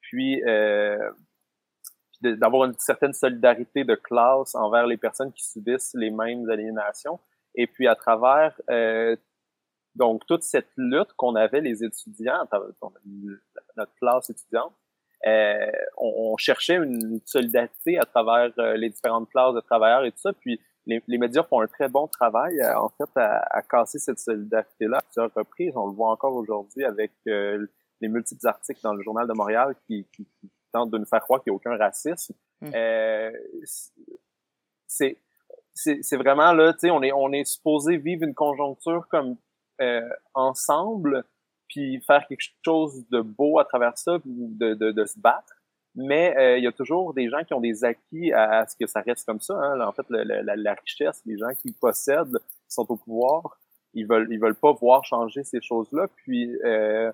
puis 0.06 0.42
euh, 0.46 0.98
d'avoir 2.22 2.66
une 2.66 2.78
certaine 2.78 3.14
solidarité 3.14 3.84
de 3.84 3.96
classe 3.96 4.56
envers 4.56 4.88
les 4.88 4.98
personnes 4.98 5.32
qui 5.34 5.44
subissent 5.44 5.94
les 5.94 6.12
mêmes 6.12 6.50
aliénations. 6.50 7.20
Et 7.56 7.68
puis, 7.68 7.88
à 7.88 7.96
travers 7.96 8.60
donc 9.96 10.26
toute 10.26 10.44
cette 10.44 10.70
lutte 10.76 11.14
qu'on 11.14 11.36
avait 11.36 11.62
les 11.62 11.84
étudiants, 11.84 12.48
notre 13.78 13.96
classe 13.96 14.30
étudiante, 14.30 14.74
on, 15.26 16.32
on, 16.32 16.38
cherchait 16.38 16.76
une 16.76 17.20
solidarité 17.26 17.98
à 17.98 18.06
travers 18.06 18.52
les 18.76 18.90
différentes 18.90 19.30
classes 19.30 19.54
de 19.54 19.62
travailleurs 19.62 20.04
et 20.04 20.12
tout 20.12 20.20
ça. 20.20 20.34
Puis 20.34 20.60
les, 20.86 21.02
les, 21.08 21.18
médias 21.18 21.44
font 21.44 21.62
un 21.62 21.68
très 21.68 21.90
bon 21.90 22.08
travail, 22.08 22.60
euh, 22.60 22.80
en 22.80 22.90
fait, 22.90 23.10
à, 23.16 23.44
à 23.50 23.62
casser 23.62 24.00
cette 24.00 24.20
solidarité-là 24.20 24.98
à 24.98 25.02
plusieurs 25.02 25.34
reprises. 25.34 25.74
On 25.76 25.88
le 25.88 25.94
voit 25.94 26.12
encore 26.12 26.36
aujourd'hui 26.36 26.84
avec 26.84 27.12
euh, 27.28 27.66
les 28.02 28.08
multiples 28.08 28.46
articles 28.48 28.82
dans 28.84 28.94
le 28.94 29.02
Journal 29.02 29.28
de 29.28 29.34
Montréal 29.34 29.75
qui, 29.88 30.08
qui, 30.16 30.28
tentent 30.72 30.92
de 30.92 30.98
nous 30.98 31.06
faire 31.06 31.22
croire 31.22 31.42
qu'il 31.42 31.52
n'y 31.52 31.56
a 31.56 31.58
aucun 31.58 31.78
racisme. 31.78 32.34
Hmm. 32.62 32.72
Euh, 32.74 33.32
c'est 34.88 35.18
c'est 35.74 36.16
vraiment 36.16 36.54
là, 36.54 36.72
tu 36.74 36.80
sais, 36.80 36.90
on 36.90 37.04
est 37.04 37.12
on 37.12 37.32
est 37.34 37.44
supposé 37.44 37.98
vivre 37.98 38.24
une 38.24 38.34
conjoncture 38.34 39.08
comme 39.10 39.36
euh, 39.82 40.08
ensemble, 40.34 41.25
puis 41.68 42.02
faire 42.02 42.25
quelque 42.28 42.44
chose 42.64 43.06
de 43.10 43.22
beau 43.22 43.60
à 43.60 43.66
travers 43.66 43.98
ça, 43.98 44.20
de, 44.24 44.74
de, 44.74 44.92
de 44.92 45.06
se 45.06 45.20
battre. 45.20 45.54
Mais 45.96 46.36
euh, 46.38 46.58
il 46.58 46.64
y 46.64 46.68
a 46.68 46.72
toujours 46.72 47.14
des 47.14 47.30
gens 47.30 47.44
qui 47.44 47.54
ont 47.54 47.62
des 47.62 47.84
acquis 47.84 48.32
à, 48.34 48.66
ce 48.68 48.75
que 48.75 48.86
ça 48.86 49.02
reste 49.02 49.25
comme 49.25 49.40
ça. 49.40 49.54
Hein. 49.56 49.80
en 49.82 49.94
fait, 49.94 50.06
la, 50.10 50.56
la, 50.56 50.74
richesse, 50.74 51.22
les 51.25 51.38
gens 51.38 51.54
qui 51.62 51.72
possèdent, 51.72 52.38
qui 52.68 52.74
sont 52.74 52.90
au 52.90 52.98
pouvoir, 52.98 53.60
ils 53.94 54.06
veulent 54.06 54.28
ils 54.30 54.40
veulent 54.40 54.56
pas 54.56 54.74
voir 54.74 55.06
changer 55.06 55.44
ces 55.44 55.62
choses-là. 55.62 56.08
Puis 56.18 56.54
euh, 56.66 57.12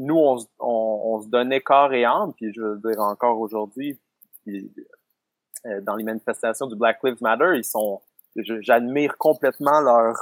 nous, 0.00 0.16
on, 0.16 0.38
on, 0.58 1.20
se 1.20 1.28
donnait 1.28 1.60
corps 1.60 1.92
et 1.92 2.04
âme, 2.04 2.32
puis 2.34 2.52
je 2.54 2.62
veux 2.62 2.78
dire 2.78 3.00
encore 3.00 3.38
aujourd'hui, 3.38 3.98
euh, 4.48 5.80
dans 5.82 5.94
les 5.94 6.04
manifestations 6.04 6.66
du 6.66 6.74
Black 6.74 7.00
Lives 7.04 7.20
Matter, 7.20 7.52
ils 7.56 7.64
sont, 7.64 8.00
j'admire 8.34 9.18
complètement 9.18 9.80
leur 9.80 10.16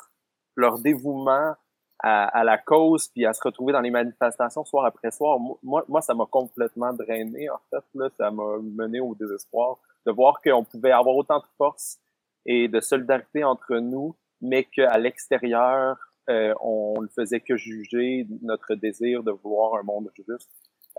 leur 0.56 0.80
dévouement 0.80 1.54
à, 2.00 2.24
à, 2.26 2.42
la 2.42 2.58
cause, 2.58 3.06
puis 3.08 3.24
à 3.24 3.32
se 3.32 3.40
retrouver 3.44 3.72
dans 3.72 3.80
les 3.80 3.90
manifestations 3.90 4.64
soir 4.64 4.84
après 4.84 5.12
soir. 5.12 5.38
Moi, 5.62 5.84
moi 5.86 6.00
ça 6.00 6.14
m'a 6.14 6.26
complètement 6.26 6.92
drainé, 6.92 7.48
en 7.48 7.60
fait. 7.70 7.84
Là, 7.94 8.08
ça 8.16 8.32
m'a 8.32 8.58
mené 8.60 8.98
au 8.98 9.14
désespoir 9.14 9.76
de 10.04 10.10
voir 10.10 10.40
qu'on 10.42 10.64
pouvait 10.64 10.90
avoir 10.90 11.14
autant 11.14 11.38
de 11.38 11.46
force 11.56 11.98
et 12.44 12.66
de 12.66 12.80
solidarité 12.80 13.44
entre 13.44 13.76
nous, 13.76 14.16
mais 14.40 14.64
qu'à 14.64 14.98
l'extérieur, 14.98 16.07
euh, 16.28 16.54
on 16.60 17.00
ne 17.00 17.08
faisait 17.08 17.40
que 17.40 17.56
juger 17.56 18.26
notre 18.42 18.74
désir 18.74 19.22
de 19.22 19.30
vouloir 19.30 19.74
un 19.76 19.82
monde 19.82 20.10
juste. 20.16 20.50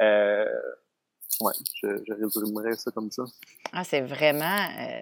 Euh, 0.02 0.46
ouais, 1.42 1.54
je, 1.84 2.14
résumerais 2.14 2.76
ça 2.76 2.92
comme 2.92 3.12
ça. 3.12 3.24
Ah, 3.74 3.84
c'est 3.84 4.02
vraiment. 4.02 4.68
Euh, 4.80 5.02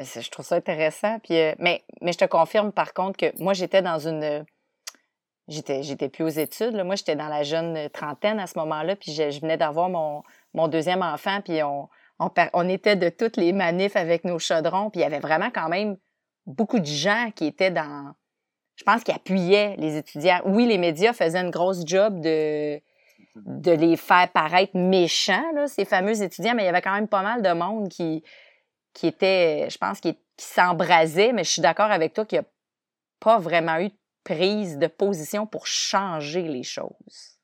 je 0.00 0.30
trouve 0.30 0.44
ça 0.44 0.56
intéressant. 0.56 1.18
Puis, 1.20 1.36
euh, 1.38 1.54
mais, 1.58 1.84
mais 2.00 2.12
je 2.12 2.18
te 2.18 2.24
confirme 2.24 2.72
par 2.72 2.94
contre 2.94 3.18
que 3.18 3.42
moi, 3.42 3.52
j'étais 3.52 3.82
dans 3.82 3.98
une. 3.98 4.44
J'étais, 5.48 5.82
j'étais 5.82 6.10
plus 6.10 6.24
aux 6.24 6.28
études. 6.28 6.74
Là. 6.74 6.84
Moi, 6.84 6.94
j'étais 6.94 7.16
dans 7.16 7.28
la 7.28 7.42
jeune 7.42 7.88
trentaine 7.90 8.38
à 8.38 8.46
ce 8.46 8.58
moment-là. 8.58 8.96
Puis 8.96 9.12
je, 9.12 9.30
je 9.30 9.40
venais 9.40 9.56
d'avoir 9.56 9.88
mon, 9.88 10.22
mon 10.52 10.68
deuxième 10.68 11.02
enfant. 11.02 11.40
Puis 11.42 11.62
on, 11.62 11.88
on, 12.18 12.30
on 12.52 12.68
était 12.68 12.96
de 12.96 13.08
toutes 13.08 13.38
les 13.38 13.52
manifs 13.54 13.96
avec 13.96 14.24
nos 14.24 14.38
chaudrons. 14.38 14.90
Puis 14.90 15.00
il 15.00 15.04
y 15.04 15.06
avait 15.06 15.20
vraiment 15.20 15.50
quand 15.50 15.70
même 15.70 15.96
beaucoup 16.46 16.78
de 16.78 16.86
gens 16.86 17.30
qui 17.34 17.46
étaient 17.46 17.70
dans 17.70 18.14
je 18.78 18.84
pense 18.84 19.02
qu'il 19.02 19.12
appuyait 19.12 19.74
les 19.76 19.96
étudiants. 19.96 20.40
Oui, 20.44 20.64
les 20.64 20.78
médias 20.78 21.12
faisaient 21.12 21.40
une 21.40 21.50
grosse 21.50 21.84
job 21.84 22.20
de, 22.20 22.80
de 23.34 23.72
les 23.72 23.96
faire 23.96 24.30
paraître 24.32 24.76
méchants, 24.76 25.50
là, 25.52 25.66
ces 25.66 25.84
fameux 25.84 26.22
étudiants, 26.22 26.54
mais 26.54 26.62
il 26.62 26.66
y 26.66 26.68
avait 26.68 26.80
quand 26.80 26.94
même 26.94 27.08
pas 27.08 27.22
mal 27.22 27.42
de 27.42 27.52
monde 27.52 27.88
qui, 27.88 28.22
qui 28.94 29.08
était, 29.08 29.68
je 29.68 29.76
pense, 29.78 30.00
qui, 30.00 30.14
qui 30.14 30.46
s'embrasait, 30.46 31.32
mais 31.32 31.42
je 31.42 31.50
suis 31.50 31.62
d'accord 31.62 31.90
avec 31.90 32.14
toi 32.14 32.24
qu'il 32.24 32.38
n'y 32.38 32.44
a 32.44 32.48
pas 33.18 33.40
vraiment 33.40 33.80
eu 33.80 33.88
de 33.88 33.94
prise 34.22 34.78
de 34.78 34.86
position 34.86 35.44
pour 35.44 35.66
changer 35.66 36.42
les 36.42 36.62
choses. 36.62 37.34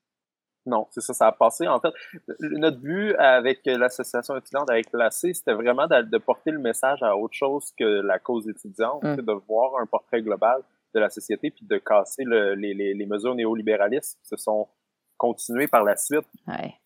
Non, 0.67 0.87
c'est 0.93 1.01
ça, 1.01 1.15
ça 1.15 1.27
a 1.27 1.33
passé. 1.33 1.67
En 1.67 1.81
fait, 1.81 1.93
notre 2.39 2.79
but 2.79 3.17
avec 3.17 3.61
l'association 3.67 4.37
étudiante, 4.37 4.71
avec 4.71 4.87
l'AC, 4.93 5.35
c'était 5.35 5.53
vraiment 5.53 5.89
de, 5.89 6.19
porter 6.19 6.53
le 6.53 6.61
message 6.61 7.03
à 7.03 7.17
autre 7.17 7.35
chose 7.35 7.73
que 7.77 7.85
la 7.85 8.21
cause 8.21 8.49
étudiante, 8.49 9.03
mmh. 9.03 9.17
de 9.17 9.33
voir 9.33 9.81
un 9.83 9.87
portrait 9.87 10.23
global 10.23 10.63
de 10.95 11.01
la 11.01 11.11
société, 11.11 11.51
puis 11.51 11.67
de 11.67 11.79
casser 11.79 12.25
le, 12.25 12.55
les, 12.55 12.75
les, 12.75 12.95
les, 12.95 13.07
mesures 13.07 13.35
néolibéralistes 13.35 14.19
qui 14.23 14.29
se 14.29 14.37
sont 14.37 14.69
continuées 15.17 15.69
par 15.69 15.85
la 15.85 15.97
suite 15.97 16.27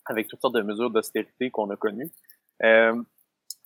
avec 0.07 0.29
toutes 0.29 0.41
sortes 0.41 0.55
de 0.55 0.63
mesures 0.63 0.91
d'austérité 0.91 1.51
qu'on 1.51 1.71
a 1.71 1.77
connues. 1.77 2.11
Euh, 2.65 3.01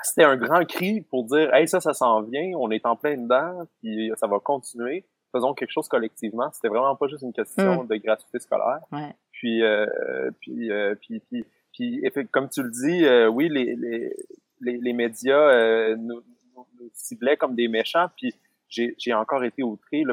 c'était 0.02 0.24
un 0.24 0.36
grand 0.36 0.64
cri 0.64 1.00
pour 1.02 1.24
dire 1.24 1.52
Hey, 1.54 1.68
ça, 1.68 1.80
ça 1.80 1.94
s'en 1.94 2.22
vient, 2.22 2.52
on 2.58 2.70
est 2.70 2.84
en 2.86 2.96
plein 2.96 3.16
dedans, 3.16 3.64
puis 3.80 4.10
ça 4.16 4.26
va 4.26 4.38
continuer. 4.40 5.06
Faisons 5.32 5.54
quelque 5.54 5.70
chose 5.70 5.88
collectivement. 5.88 6.50
C'était 6.52 6.68
vraiment 6.68 6.94
pas 6.94 7.06
juste 7.06 7.22
une 7.22 7.32
question 7.32 7.84
hmm. 7.84 7.86
de 7.86 7.96
gratuité 7.96 8.38
scolaire. 8.38 8.80
Ouais. 8.90 9.14
Puis, 9.30 9.62
euh, 9.62 9.86
puis, 10.40 10.70
euh, 10.70 10.94
puis, 11.00 11.20
puis, 11.20 11.44
puis, 11.72 12.02
comme 12.30 12.50
tu 12.50 12.62
le 12.62 12.70
dis, 12.70 13.04
euh, 13.04 13.28
oui, 13.28 13.48
les, 13.48 13.74
les, 13.76 14.14
les, 14.60 14.76
les 14.78 14.92
médias 14.92 15.38
euh, 15.38 15.96
nous, 15.96 16.22
nous, 16.54 16.66
nous, 16.78 16.90
ciblaient 16.92 17.36
comme 17.36 17.54
des 17.54 17.68
méchants. 17.68 18.08
Puis 18.16 18.34
j'ai 18.72 19.14
encore 19.14 19.44
été 19.44 19.62
outré 19.62 20.04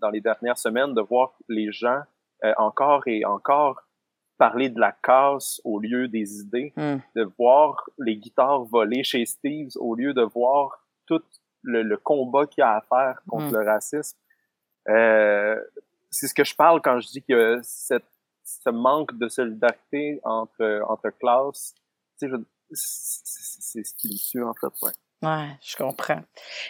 dans 0.00 0.10
les 0.10 0.20
dernières 0.20 0.58
semaines 0.58 0.94
de 0.94 1.02
voir 1.02 1.36
les 1.48 1.70
gens 1.70 2.02
euh, 2.44 2.52
encore 2.58 3.06
et 3.06 3.24
encore 3.24 3.82
parler 4.38 4.68
de 4.68 4.78
la 4.78 4.92
casse 4.92 5.60
au 5.64 5.78
lieu 5.78 6.08
des 6.08 6.40
idées, 6.40 6.72
hmm. 6.76 6.96
de 7.14 7.22
voir 7.38 7.88
les 7.98 8.16
guitares 8.16 8.64
voler 8.64 9.02
chez 9.02 9.24
Steve 9.24 9.70
au 9.76 9.94
lieu 9.94 10.12
de 10.12 10.22
voir 10.22 10.86
tout 11.06 11.22
le, 11.62 11.96
combat 11.96 12.46
qu'il 12.46 12.62
y 12.62 12.64
a 12.64 12.76
à 12.76 12.80
faire 12.82 13.20
contre 13.28 13.46
hmm. 13.46 13.56
le 13.56 13.64
racisme. 13.64 14.18
Euh, 14.88 15.60
c'est 16.10 16.28
ce 16.28 16.34
que 16.34 16.44
je 16.44 16.54
parle 16.54 16.80
quand 16.82 17.00
je 17.00 17.08
dis 17.08 17.22
que 17.22 17.60
cette, 17.62 18.04
ce 18.44 18.70
manque 18.70 19.16
de 19.18 19.28
solidarité 19.28 20.20
entre, 20.22 20.82
entre 20.88 21.10
classes, 21.10 21.74
c'est 22.16 22.28
ce 23.84 23.94
qui 23.94 24.08
me 24.08 24.30
tue 24.30 24.44
en 24.44 24.54
fait. 24.54 24.72
Ouais. 24.82 24.92
Ouais, 25.22 25.48
je 25.62 25.76
comprends. 25.76 26.20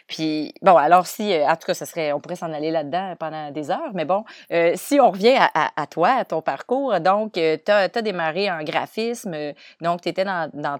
Puis, 0.07 0.55
bon, 0.63 0.77
alors 0.77 1.07
si, 1.07 1.33
euh, 1.33 1.47
en 1.49 1.57
tout 1.57 1.67
cas, 1.67 1.75
ça 1.75 1.85
serait, 1.85 2.13
on 2.13 2.21
pourrait 2.21 2.37
s'en 2.37 2.53
aller 2.53 2.71
là-dedans 2.71 3.17
pendant 3.19 3.51
des 3.51 3.73
heures, 3.73 3.91
mais 3.93 4.05
bon, 4.05 4.25
euh, 4.53 4.73
si 4.77 5.01
on 5.01 5.11
revient 5.11 5.37
à, 5.37 5.87
toi, 5.89 6.11
à 6.11 6.25
ton 6.25 6.43
parcours, 6.43 7.01
donc, 7.01 7.37
euh, 7.39 7.57
tu 7.65 7.73
as, 7.73 7.89
démarré 7.89 8.49
en 8.49 8.63
graphisme, 8.63 9.53
donc 9.81 10.03
tu 10.03 10.09
étais 10.11 10.25
dans, 10.25 10.49
dans 10.55 10.79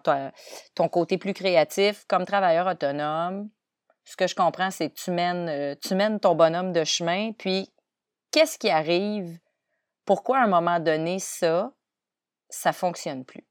ton 0.77 0.89
côté 0.89 1.19
plus 1.19 1.35
créatif 1.35 2.05
comme 2.07 2.25
travailleur 2.25 2.69
autonome. 2.69 3.51
Ce 4.05 4.17
que 4.17 4.29
je 4.29 4.37
comprends, 4.37 4.71
c'est 4.71 4.91
que 4.91 4.95
tu 4.95 5.11
mènes, 5.11 5.77
tu 5.81 5.97
mènes 5.97 6.21
ton 6.21 6.37
bonhomme 6.37 6.73
de 6.73 6.85
chemin, 6.85 7.33
puis 7.33 7.69
qu'est-ce 8.31 8.59
qui 8.59 8.71
arrive? 8.71 9.39
Pourquoi 10.05 10.39
à 10.39 10.45
un 10.45 10.47
moment 10.47 10.79
donné, 10.79 11.19
ça, 11.19 11.73
ça 12.49 12.73
fonctionne 12.73 13.25
plus? 13.25 13.45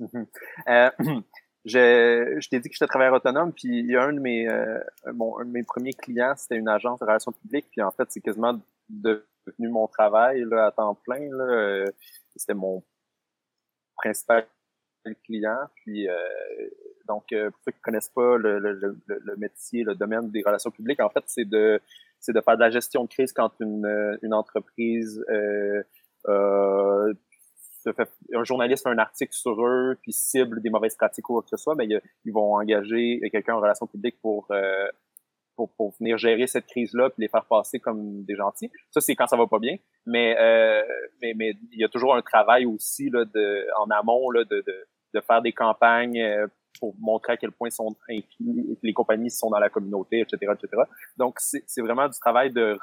je, 1.66 2.36
je 2.40 2.48
t'ai 2.48 2.60
dit 2.60 2.68
que 2.68 2.74
j'étais 2.74 2.86
travailleur 2.86 3.14
autonome, 3.14 3.52
puis 3.52 3.80
il 3.80 3.90
y 3.90 3.96
a 3.96 4.04
un 4.04 4.12
de 4.12 4.20
mes, 4.20 4.48
euh, 4.48 4.78
un 5.04 5.44
de 5.44 5.50
mes 5.50 5.64
premiers 5.64 5.92
clients, 5.92 6.34
c'était 6.36 6.56
une 6.56 6.68
agence 6.68 7.00
de 7.00 7.04
relations 7.04 7.32
publiques, 7.32 7.66
puis 7.70 7.82
en 7.82 7.90
fait, 7.90 8.04
c'est 8.08 8.20
quasiment 8.20 8.58
devenu 8.88 9.68
mon 9.68 9.88
travail 9.88 10.44
là, 10.48 10.66
à 10.66 10.70
temps 10.70 10.94
plein. 10.94 11.28
Là. 11.30 11.44
Euh, 11.44 11.86
c'était 12.36 12.54
mon 12.54 12.82
principal 13.96 14.46
client. 15.24 15.58
Puis 15.74 16.08
euh, 16.08 16.14
donc, 17.08 17.24
pour 17.28 17.60
ceux 17.64 17.72
qui 17.72 17.80
connaissent 17.80 18.08
pas 18.08 18.36
le, 18.36 18.58
le, 18.58 18.72
le, 18.72 18.98
le, 19.06 19.36
métier, 19.36 19.84
le 19.84 19.94
domaine 19.94 20.30
des 20.30 20.42
relations 20.44 20.70
publiques, 20.70 21.00
en 21.00 21.10
fait, 21.10 21.24
c'est 21.26 21.44
de 21.44 21.80
c'est 22.20 22.32
de 22.32 22.40
faire 22.40 22.56
de 22.56 22.60
la 22.62 22.70
gestion 22.70 23.04
de 23.04 23.08
crise 23.08 23.32
quand 23.32 23.52
une, 23.60 24.18
une 24.22 24.34
entreprise 24.34 25.24
euh, 25.30 25.82
euh, 26.28 27.14
un 28.34 28.44
journaliste 28.44 28.84
fait 28.84 28.90
un 28.90 28.98
article 28.98 29.32
sur 29.32 29.64
eux, 29.64 29.96
puis 30.02 30.12
cible 30.12 30.60
des 30.60 30.70
mauvaises 30.70 30.96
pratiques 30.96 31.28
ou 31.30 31.34
quoi 31.34 31.42
que 31.42 31.48
ce 31.48 31.56
soit, 31.56 31.74
mais 31.74 31.86
ben, 31.86 32.00
ils 32.24 32.32
vont 32.32 32.56
engager 32.56 33.20
quelqu'un 33.30 33.54
en 33.54 33.60
relation 33.60 33.86
publique 33.86 34.20
pour, 34.20 34.46
euh, 34.50 34.88
pour, 35.56 35.70
pour 35.72 35.94
venir 35.98 36.18
gérer 36.18 36.46
cette 36.46 36.66
crise-là, 36.66 37.10
puis 37.10 37.22
les 37.22 37.28
faire 37.28 37.44
passer 37.44 37.80
comme 37.80 38.24
des 38.24 38.34
gentils. 38.34 38.70
Ça, 38.90 39.00
c'est 39.00 39.14
quand 39.14 39.26
ça 39.26 39.36
va 39.36 39.46
pas 39.46 39.58
bien. 39.58 39.76
Mais, 40.04 40.36
euh, 40.38 40.82
mais, 41.22 41.54
il 41.72 41.80
y 41.80 41.84
a 41.84 41.88
toujours 41.88 42.14
un 42.14 42.22
travail 42.22 42.66
aussi 42.66 43.10
là, 43.10 43.24
en 43.78 43.90
amont 43.90 44.30
là, 44.30 44.44
de, 44.44 44.62
de, 44.66 44.86
de 45.14 45.20
faire 45.20 45.42
des 45.42 45.52
campagnes 45.52 46.20
euh, 46.20 46.46
pour 46.78 46.94
montrer 46.98 47.34
à 47.34 47.36
quel 47.36 47.52
point 47.52 47.70
sont 47.70 47.94
les 48.10 48.92
compagnies 48.92 49.30
sont 49.30 49.48
dans 49.50 49.58
la 49.58 49.70
communauté, 49.70 50.20
etc., 50.20 50.52
etc. 50.52 50.82
Donc, 51.16 51.38
c'est 51.40 51.80
vraiment 51.80 52.06
du 52.06 52.18
travail 52.18 52.52
de 52.52 52.78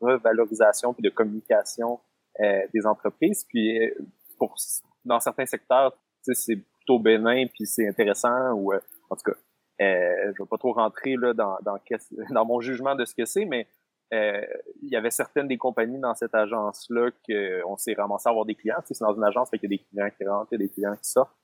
revalorisation 0.00 0.94
puis 0.94 1.02
de 1.02 1.10
communication 1.10 1.98
des 2.38 2.86
entreprises. 2.86 3.44
Puis 3.44 3.78
euh, 3.78 3.94
pour 4.38 4.56
dans 5.04 5.20
certains 5.20 5.46
secteurs, 5.46 5.96
c'est 6.22 6.56
plutôt 6.56 6.98
bénin 6.98 7.46
puis 7.46 7.66
c'est 7.66 7.88
intéressant 7.88 8.52
ou 8.52 8.72
euh, 8.72 8.80
en 9.10 9.16
tout 9.16 9.30
cas, 9.30 9.38
euh, 9.80 10.32
je 10.36 10.42
vais 10.42 10.48
pas 10.48 10.58
trop 10.58 10.72
rentrer 10.72 11.16
là 11.16 11.32
dans 11.32 11.58
dans, 11.62 11.78
dans 12.30 12.44
mon 12.44 12.60
jugement 12.60 12.94
de 12.94 13.04
ce 13.04 13.14
que 13.14 13.24
c'est, 13.24 13.44
mais 13.44 13.66
il 14.14 14.90
y 14.90 14.96
avait 14.96 15.10
certaines 15.10 15.48
des 15.48 15.56
compagnies 15.56 15.98
dans 15.98 16.14
cette 16.14 16.34
agence-là 16.34 17.10
qu'on 17.26 17.78
s'est 17.78 17.94
ramassé 17.94 18.28
à 18.28 18.30
avoir 18.30 18.44
des 18.44 18.54
clients. 18.54 18.76
c'est 18.84 19.00
dans 19.00 19.14
une 19.14 19.24
agence, 19.24 19.48
fait 19.48 19.58
qu'il 19.58 19.72
y 19.72 19.74
a 19.74 19.78
des 19.78 19.84
clients 19.84 20.10
qui 20.14 20.26
rentrent, 20.26 20.52
et 20.52 20.58
des 20.58 20.68
clients 20.68 20.94
qui 20.96 21.08
sortent. 21.08 21.34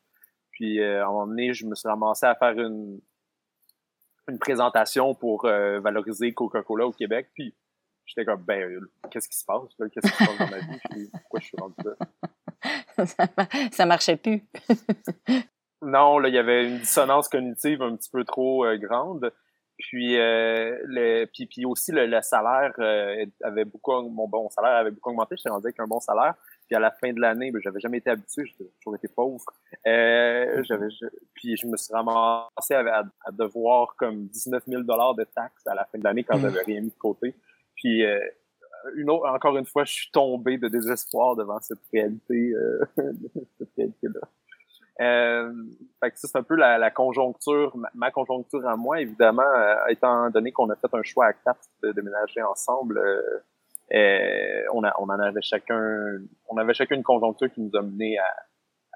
Puis 0.50 0.85
à 0.85 1.07
un 1.07 1.07
moment 1.07 1.26
donné, 1.26 1.54
je 1.54 1.64
me 1.64 1.75
suis 1.75 1.88
ramassé 1.88 2.26
à 2.26 2.35
faire 2.35 2.59
une 2.59 3.00
une 4.28 4.38
présentation 4.38 5.14
pour 5.14 5.45
valoriser 5.45 6.35
Coca-Cola 6.35 6.87
au 6.87 6.92
Québec. 6.92 7.30
Puis 7.33 7.54
J'étais 8.09 8.25
comme, 8.25 8.43
ben, 8.43 8.81
qu'est-ce 9.11 9.29
qui 9.29 9.37
se 9.37 9.45
passe? 9.45 9.69
Qu'est-ce 9.93 10.11
qui 10.11 10.17
se 10.17 10.25
passe 10.25 10.38
dans 10.38 10.49
ma 10.49 10.59
vie? 10.59 11.11
Pourquoi 11.12 11.41
je 11.41 11.47
suis 11.47 11.57
rendu 11.59 11.75
là? 11.85 13.07
ça, 13.73 13.87
marchait 13.87 14.17
plus. 14.17 14.43
non, 15.83 16.19
là, 16.19 16.29
il 16.29 16.35
y 16.35 16.38
avait 16.38 16.69
une 16.69 16.79
dissonance 16.79 17.29
cognitive 17.29 17.83
un 17.83 17.95
petit 17.97 18.11
peu 18.11 18.25
trop 18.25 18.65
euh, 18.65 18.79
grande. 18.79 19.31
Puis, 19.79 20.19
euh, 20.19 20.77
le, 20.85 21.27
puis, 21.27 21.47
puis 21.47 21.65
aussi, 21.65 21.93
le, 21.93 22.21
salaire 22.23 22.73
euh, 22.81 23.25
avait 23.45 23.65
beaucoup, 23.65 23.93
mon 24.09 24.27
bon 24.27 24.49
salaire 24.50 24.73
avait 24.73 24.91
beaucoup 24.91 25.11
augmenté. 25.11 25.37
J'étais 25.37 25.50
rendu 25.50 25.67
avec 25.67 25.79
un 25.79 25.87
bon 25.87 26.00
salaire. 26.00 26.35
Puis 26.67 26.77
à 26.77 26.81
la 26.81 26.91
fin 26.91 27.12
de 27.12 27.21
l'année, 27.21 27.50
ben, 27.53 27.61
j'avais 27.62 27.81
jamais 27.81 27.99
été 27.99 28.11
habitué, 28.11 28.45
j'ai 28.45 28.67
toujours 28.79 28.97
été 28.97 29.09
pauvre. 29.09 29.45
Euh, 29.87 30.62
j'avais, 30.65 30.88
puis 31.33 31.57
je 31.57 31.67
me 31.67 31.77
suis 31.77 31.95
ramassé 31.95 32.75
à, 32.75 33.05
devoir 33.33 33.95
comme 33.97 34.27
19 34.27 34.65
000 34.67 34.83
dollars 34.83 35.15
de 35.15 35.25
taxes 35.25 35.67
à 35.67 35.75
la 35.75 35.85
fin 35.87 35.99
de 35.99 36.05
l'année 36.05 36.25
quand 36.25 36.37
mm. 36.37 36.43
j'avais 36.43 36.62
rien 36.62 36.81
mis 36.81 36.91
de 36.91 36.99
côté. 36.99 37.35
Puis 37.78 38.04
euh, 38.04 38.20
une 38.97 39.11
autre, 39.11 39.26
encore 39.28 39.56
une 39.56 39.66
fois, 39.66 39.85
je 39.85 39.92
suis 39.92 40.11
tombé 40.11 40.58
de 40.58 40.68
désespoir 40.68 41.37
devant 41.37 41.61
cette 41.61 41.78
réalité, 41.92 42.52
euh, 42.54 42.85
cette 43.58 43.70
réalité-là. 43.76 44.20
Euh, 45.00 45.52
fait 46.02 46.11
que 46.11 46.18
ça, 46.18 46.28
c'est 46.28 46.38
un 46.38 46.42
peu 46.42 46.56
la, 46.56 46.76
la 46.76 46.90
conjoncture, 46.90 47.76
ma, 47.94 48.11
conjoncture 48.11 48.66
à 48.66 48.76
moi, 48.76 49.00
évidemment, 49.00 49.42
euh, 49.42 49.76
étant 49.90 50.28
donné 50.30 50.50
qu'on 50.50 50.68
a 50.70 50.76
fait 50.76 50.92
un 50.92 51.02
choix 51.02 51.26
à 51.26 51.32
quatre 51.32 51.68
de 51.82 51.92
déménager 51.92 52.42
ensemble, 52.42 52.99
euh, 52.99 53.23
euh 53.94 54.64
on, 54.73 54.82
a, 54.82 54.92
on 54.99 55.04
en 55.04 55.20
avait 55.20 55.40
chacun, 55.40 56.18
on 56.49 56.56
avait 56.56 56.75
chacun 56.75 56.97
une 56.97 57.04
conjoncture 57.04 57.50
qui 57.52 57.61
nous 57.61 57.70
a 57.78 57.82
mené 57.82 58.18
à, 58.18 58.35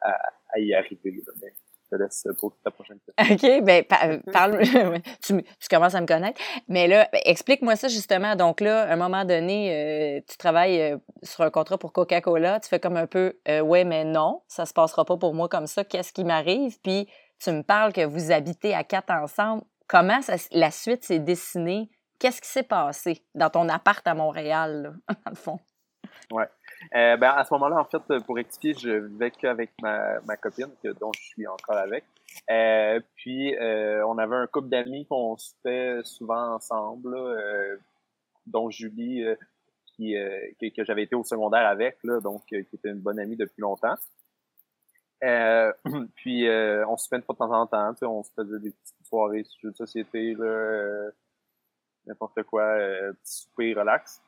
à, 0.03 0.19
à 0.55 0.59
y 0.59 0.75
arriver 0.75 1.23
te 1.93 2.03
laisse 2.03 2.27
pour 2.39 2.57
ta 2.63 2.71
prochaine 2.71 2.99
question. 3.01 3.35
OK, 3.35 3.65
bien, 3.65 3.83
parle, 4.33 4.61
tu, 5.23 5.43
tu, 5.43 5.69
commences 5.71 5.95
à 5.95 6.01
me 6.01 6.07
connaître. 6.07 6.41
Mais 6.69 6.89
là, 6.89 7.09
ben, 7.13 7.21
explique-moi 7.25 7.77
ça 7.77 7.89
justement. 7.89 8.37
Donc 8.37 8.61
là, 8.61 8.83
à 8.83 8.93
un 8.93 8.97
moment 8.97 9.25
donné, 9.25 9.73
euh, 9.73 10.21
tu 10.29 10.37
travailles 10.37 10.81
euh, 10.81 10.99
sur 11.23 11.43
un 11.45 11.51
contrat 11.51 11.79
pour 11.79 11.93
Coca-Cola, 11.93 12.61
tu 12.61 12.69
fais 12.69 12.81
comme 12.81 12.97
un 12.97 13.07
peu 13.07 13.39
euh, 13.49 13.61
ouais, 13.61 13.85
mais 13.85 14.05
non, 14.05 14.43
ça 14.49 14.67
se 14.67 14.73
passera 14.73 15.05
pas 15.05 15.17
pour 15.17 15.35
moi 15.35 15.49
comme 15.49 15.67
ça, 15.67 15.85
qu'est-ce 15.85 16.13
qui 16.13 16.25
m'arrive? 16.25 16.81
Puis 16.83 17.09
tu 17.39 17.51
me 17.51 17.63
parles 17.63 17.93
que 17.93 18.05
vous 18.05 18.33
habitez 18.33 18.75
à 18.75 18.85
quatre 18.85 19.11
ensemble. 19.11 19.63
Comment 19.89 20.21
la 20.53 20.71
suite 20.71 21.05
s'est 21.05 21.19
dessinée? 21.19 21.91
Qu'est-ce 22.19 22.41
qui 22.41 22.49
s'est 22.49 22.63
passé 22.63 23.25
dans 23.35 23.51
ton 23.51 23.69
appart 23.69 24.07
à 24.07 24.15
Montréal, 24.15 24.83
là, 25.09 25.15
dans 25.25 25.31
le 25.31 25.37
fond? 25.37 25.59
Ouais. 26.31 26.47
Euh, 26.95 27.17
ben, 27.17 27.31
à 27.31 27.45
ce 27.45 27.53
moment-là, 27.55 27.81
en 27.81 27.85
fait, 27.85 28.03
pour 28.27 28.37
rectifier, 28.37 28.75
je 28.75 28.91
vivais 28.91 29.31
qu'avec 29.31 29.71
ma, 29.81 30.21
ma 30.23 30.37
copine, 30.37 30.71
que, 30.83 30.89
dont 30.89 31.13
je 31.15 31.23
suis 31.23 31.47
encore 31.47 31.77
avec. 31.77 32.05
Euh, 32.51 33.01
puis, 33.17 33.57
euh, 33.57 34.05
on 34.07 34.19
avait 34.19 34.37
un 34.37 34.47
couple 34.47 34.69
d'amis 34.69 35.07
qu'on 35.07 35.37
se 35.37 35.53
fait 35.63 36.01
souvent 36.05 36.55
ensemble, 36.55 37.15
euh, 37.15 37.77
dont 38.47 38.71
Julie, 38.71 39.25
euh, 39.25 39.35
qui, 39.87 40.15
que, 40.61 40.75
que 40.75 40.85
j'avais 40.85 41.05
été 41.05 41.15
au 41.15 41.25
secondaire 41.25 41.67
avec, 41.67 41.99
là, 42.03 42.21
donc 42.21 42.47
qui 42.47 42.57
était 42.57 42.89
une 42.89 43.01
bonne 43.01 43.19
amie 43.19 43.37
depuis 43.37 43.61
longtemps. 43.61 43.95
puis, 46.17 46.49
on 46.49 46.97
se 46.97 47.09
fait 47.09 47.19
de 47.19 47.25
temps 47.25 47.53
en 47.53 47.67
temps, 47.67 47.95
on 48.03 48.23
se 48.25 48.31
faisait 48.33 48.59
des 48.59 48.71
petites 48.71 49.07
soirées 49.07 49.45
jeux 49.63 49.71
de 49.71 49.77
société, 49.77 50.35
là, 50.35 51.11
n'importe 52.07 52.43
quoi, 52.43 52.75
petit 53.23 53.43
souper 53.43 53.75
relax. 53.75 54.21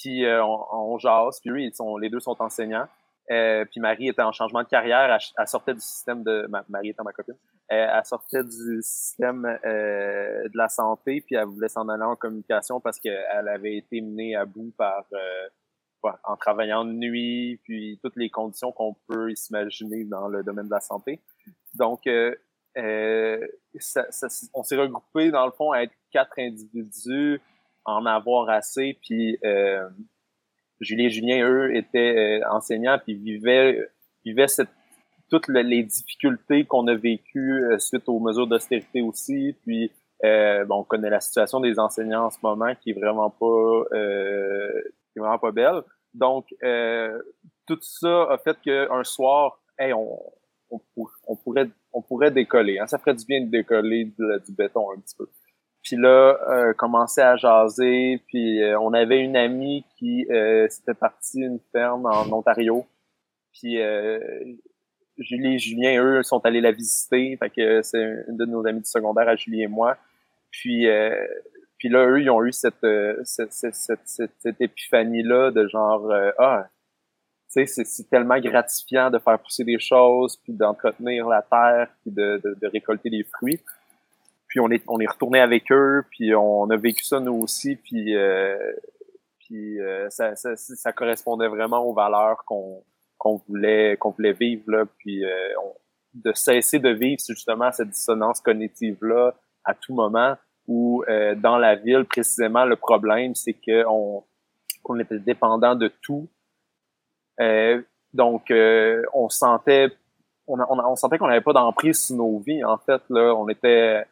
Puis 0.00 0.24
euh, 0.24 0.44
on, 0.44 0.66
on, 0.72 0.98
jase, 0.98 1.40
puis 1.40 1.66
ils 1.66 1.74
sont, 1.74 1.96
les 1.96 2.08
deux 2.08 2.20
sont 2.20 2.36
enseignants. 2.40 2.86
Euh, 3.30 3.64
puis 3.64 3.80
Marie 3.80 4.08
était 4.08 4.22
en 4.22 4.32
changement 4.32 4.62
de 4.62 4.68
carrière, 4.68 5.16
elle, 5.38 5.46
sortait 5.46 5.74
du 5.74 5.80
système 5.80 6.24
de... 6.24 6.48
Marie 6.68 6.88
étant 6.88 7.04
ma 7.04 7.12
copine. 7.12 7.36
Euh, 7.70 7.86
elle 7.94 8.04
sortait 8.04 8.42
du 8.42 8.82
système 8.82 9.44
euh, 9.64 10.48
de 10.48 10.56
la 10.56 10.68
santé, 10.68 11.22
puis 11.24 11.36
elle 11.36 11.44
voulait 11.44 11.68
s'en 11.68 11.88
aller 11.88 12.02
en 12.02 12.16
communication 12.16 12.80
parce 12.80 12.98
qu'elle 12.98 13.48
avait 13.48 13.76
été 13.76 14.00
menée 14.00 14.34
à 14.34 14.46
bout 14.46 14.72
par... 14.76 15.04
en 16.02 16.36
travaillant 16.36 16.84
de 16.84 16.92
nuit, 16.92 17.60
puis 17.62 18.00
toutes 18.02 18.16
les 18.16 18.30
conditions 18.30 18.72
qu'on 18.72 18.96
peut 19.06 19.32
s'imaginer 19.36 20.04
dans 20.04 20.26
le 20.26 20.42
domaine 20.42 20.66
de 20.66 20.72
la 20.72 20.80
santé. 20.80 21.20
Donc, 21.74 22.08
ça, 23.78 24.10
ça, 24.10 24.26
on 24.54 24.64
s'est 24.64 24.76
regroupé 24.76 25.30
dans 25.30 25.46
le 25.46 25.52
fond 25.52 25.70
à 25.70 25.82
être 25.82 25.94
quatre 26.10 26.36
individus 26.38 27.40
en 27.84 28.06
avoir 28.06 28.48
assez. 28.48 28.98
Puis 29.02 29.38
euh, 29.44 29.88
Julie 30.80 31.06
et 31.06 31.10
Julien, 31.10 31.46
eux, 31.48 31.74
étaient 31.74 32.40
euh, 32.42 32.50
enseignants 32.50 32.98
puis 33.02 33.14
vivaient, 33.14 33.88
vivaient 34.24 34.48
toutes 35.30 35.48
les 35.48 35.82
difficultés 35.84 36.64
qu'on 36.64 36.86
a 36.88 36.94
vécues 36.94 37.64
euh, 37.64 37.78
suite 37.78 38.08
aux 38.08 38.18
mesures 38.18 38.46
d'austérité 38.46 39.02
aussi. 39.02 39.56
Puis 39.62 39.90
euh, 40.24 40.64
bon, 40.64 40.76
on 40.76 40.84
connaît 40.84 41.10
la 41.10 41.20
situation 41.20 41.60
des 41.60 41.78
enseignants 41.78 42.26
en 42.26 42.30
ce 42.30 42.38
moment 42.42 42.74
qui 42.74 42.90
est 42.90 43.00
vraiment 43.00 43.30
pas 43.30 43.96
euh, 43.96 44.82
qui 45.12 45.18
est 45.18 45.20
vraiment 45.20 45.38
pas 45.38 45.52
belle. 45.52 45.82
Donc 46.12 46.48
tout 47.66 47.78
ça 47.80 48.24
a 48.30 48.38
fait 48.38 48.60
qu'un 48.60 49.04
soir, 49.04 49.60
hey, 49.78 49.92
on, 49.92 50.18
on, 50.70 50.80
on, 51.26 51.36
pourrait 51.36 51.68
on 51.92 52.02
pourrait 52.02 52.30
décoller. 52.30 52.78
Hein? 52.78 52.86
Ça 52.86 52.98
ferait 52.98 53.14
du 53.14 53.24
bien 53.24 53.42
de 53.42 53.50
décoller 53.50 54.06
du 54.06 54.52
béton 54.52 54.90
un 54.90 54.98
petit 54.98 55.14
peu. 55.16 55.28
Puis 55.82 55.96
là, 55.96 56.38
euh, 56.48 56.72
commençait 56.74 57.22
à 57.22 57.36
jaser. 57.36 58.22
Puis 58.28 58.62
euh, 58.62 58.78
on 58.80 58.92
avait 58.92 59.20
une 59.20 59.36
amie 59.36 59.84
qui 59.98 60.26
euh, 60.30 60.66
c'était 60.68 60.94
partie 60.94 61.40
une 61.40 61.60
ferme 61.72 62.06
en 62.06 62.30
Ontario. 62.32 62.86
Puis 63.52 63.80
euh, 63.80 64.18
Julie 65.18 65.54
et 65.54 65.58
Julien, 65.58 66.02
eux, 66.02 66.22
sont 66.22 66.44
allés 66.44 66.60
la 66.60 66.72
visiter. 66.72 67.36
Fait 67.38 67.50
que 67.50 67.82
c'est 67.82 68.02
une 68.28 68.36
de 68.36 68.44
nos 68.44 68.66
amis 68.66 68.80
du 68.80 68.90
secondaire 68.90 69.28
à 69.28 69.36
Julie 69.36 69.62
et 69.62 69.68
moi. 69.68 69.96
Puis 70.50 70.86
puis 71.78 71.88
là, 71.88 72.06
eux, 72.06 72.20
ils 72.20 72.30
ont 72.30 72.44
eu 72.44 72.52
cette 72.52 72.86
cette, 73.24 73.52
cette, 73.52 73.74
cette, 73.74 74.32
cette 74.38 74.60
épiphanie-là 74.60 75.50
de 75.50 75.66
genre 75.66 76.12
Ah, 76.38 76.68
tu 77.52 77.66
sais, 77.66 77.84
c'est 77.84 78.08
tellement 78.08 78.38
gratifiant 78.38 79.10
de 79.10 79.18
faire 79.18 79.38
pousser 79.38 79.64
des 79.64 79.78
choses, 79.80 80.36
puis 80.36 80.52
d'entretenir 80.52 81.26
la 81.26 81.42
terre, 81.42 81.88
puis 82.02 82.12
de, 82.12 82.40
de, 82.44 82.56
de 82.60 82.66
récolter 82.68 83.10
des 83.10 83.24
fruits. 83.24 83.60
Puis 84.50 84.58
on 84.58 84.68
est 84.68 84.82
on 84.88 84.98
est 84.98 85.06
retourné 85.06 85.38
avec 85.38 85.70
eux, 85.70 86.04
puis 86.10 86.34
on 86.34 86.68
a 86.70 86.76
vécu 86.76 87.04
ça 87.04 87.20
nous 87.20 87.34
aussi, 87.34 87.76
puis 87.76 88.16
euh, 88.16 88.58
puis 89.38 89.80
euh, 89.80 90.10
ça, 90.10 90.34
ça, 90.34 90.56
ça, 90.56 90.92
correspondait 90.92 91.46
vraiment 91.46 91.78
aux 91.86 91.94
valeurs 91.94 92.44
qu'on 92.44 92.82
qu'on 93.16 93.40
voulait 93.48 93.96
qu'on 93.96 94.10
voulait 94.10 94.32
vivre 94.32 94.64
là, 94.66 94.84
puis 94.98 95.24
euh, 95.24 95.30
de 96.14 96.32
cesser 96.32 96.80
de 96.80 96.88
vivre 96.88 97.20
justement 97.24 97.70
cette 97.70 97.90
dissonance 97.90 98.40
cognitive 98.40 98.98
là 99.02 99.34
à 99.64 99.74
tout 99.74 99.94
moment 99.94 100.34
où 100.66 101.04
dans 101.36 101.56
la 101.56 101.76
ville 101.76 102.04
précisément 102.04 102.64
le 102.64 102.74
problème 102.74 103.36
c'est 103.36 103.52
que 103.52 103.84
on 103.86 104.24
qu'on 104.82 104.98
était 104.98 105.20
dépendant 105.20 105.76
de 105.76 105.92
tout. 106.02 106.28
donc 108.12 108.52
on 109.12 109.28
sentait 109.28 109.92
on, 110.48 110.58
on, 110.58 110.78
on 110.80 110.96
sentait 110.96 111.18
qu'on 111.18 111.28
n'avait 111.28 111.40
pas 111.40 111.52
d'emprise 111.52 112.06
sur 112.06 112.16
nos 112.16 112.40
vies 112.40 112.64
en 112.64 112.78
fait 112.78 113.02
là, 113.10 113.32
on 113.34 113.48
était 113.48 114.04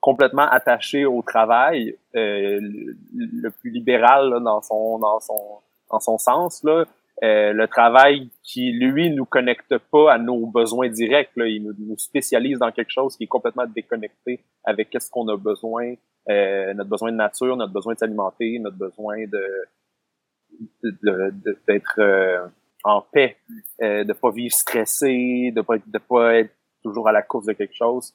complètement 0.00 0.48
attaché 0.48 1.04
au 1.04 1.22
travail, 1.22 1.96
euh, 2.16 2.60
le, 3.14 3.50
plus 3.50 3.70
libéral 3.70 4.30
là, 4.30 4.40
dans 4.40 4.62
son 4.62 4.98
dans 4.98 5.20
son 5.20 5.60
dans 5.90 6.00
son 6.00 6.18
sens 6.18 6.62
là. 6.64 6.84
Euh, 7.24 7.52
le 7.52 7.66
travail 7.66 8.30
qui 8.44 8.70
lui 8.70 9.10
nous 9.10 9.24
connecte 9.24 9.76
pas 9.90 10.12
à 10.12 10.18
nos 10.18 10.46
besoins 10.46 10.88
directs 10.88 11.32
là, 11.34 11.48
il 11.48 11.64
nous, 11.64 11.98
spécialise 11.98 12.60
dans 12.60 12.70
quelque 12.70 12.92
chose 12.92 13.16
qui 13.16 13.24
est 13.24 13.28
complètement 13.28 13.66
déconnecté 13.66 14.44
avec 14.62 14.90
qu'est-ce 14.90 15.10
qu'on 15.10 15.26
a 15.26 15.36
besoin, 15.36 15.94
euh, 16.28 16.74
notre 16.74 16.88
besoin 16.88 17.10
de 17.10 17.16
nature, 17.16 17.56
notre 17.56 17.72
besoin 17.72 17.94
de 17.94 17.98
s'alimenter, 17.98 18.60
notre 18.60 18.76
besoin 18.76 19.16
de 19.26 19.68
d'être 21.68 21.98
euh, 21.98 22.46
en 22.84 23.00
paix, 23.00 23.36
euh, 23.82 24.04
de 24.04 24.12
pas 24.12 24.30
vivre 24.30 24.54
stressé, 24.54 25.52
de 25.54 25.60
pas 25.60 25.76
de 25.78 25.98
pas 25.98 26.36
être 26.36 26.54
toujours 26.82 27.08
à 27.08 27.12
la 27.12 27.22
course 27.22 27.46
de 27.46 27.52
quelque 27.52 27.74
chose. 27.74 28.14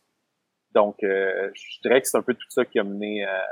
Donc, 0.74 1.04
euh, 1.04 1.50
je 1.54 1.82
dirais 1.82 2.02
que 2.02 2.08
c'est 2.08 2.18
un 2.18 2.22
peu 2.22 2.34
tout 2.34 2.50
ça 2.50 2.66
qui 2.66 2.80
a 2.80 2.84
mené 2.84 3.24
à, 3.26 3.44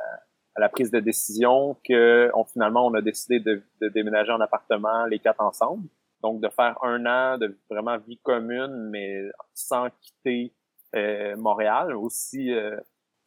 la 0.58 0.70
prise 0.70 0.92
de 0.92 1.00
décision 1.00 1.78
que 1.88 2.30
on, 2.34 2.44
finalement 2.44 2.86
on 2.86 2.94
a 2.94 3.02
décidé 3.02 3.40
de, 3.40 3.64
de, 3.82 3.88
déménager 3.88 4.32
en 4.32 4.42
appartement 4.42 5.06
les 5.06 5.20
quatre 5.20 5.42
ensemble. 5.42 5.88
Donc, 6.22 6.42
de 6.42 6.50
faire 6.50 6.78
un 6.84 7.06
an 7.06 7.38
de 7.38 7.58
vraiment 7.70 7.98
vie 7.98 8.20
commune, 8.20 8.90
mais 8.92 9.24
sans 9.54 9.88
quitter 10.02 10.54
euh, 10.96 11.36
Montréal. 11.38 11.96
Aussi, 11.96 12.54
euh, 12.54 12.78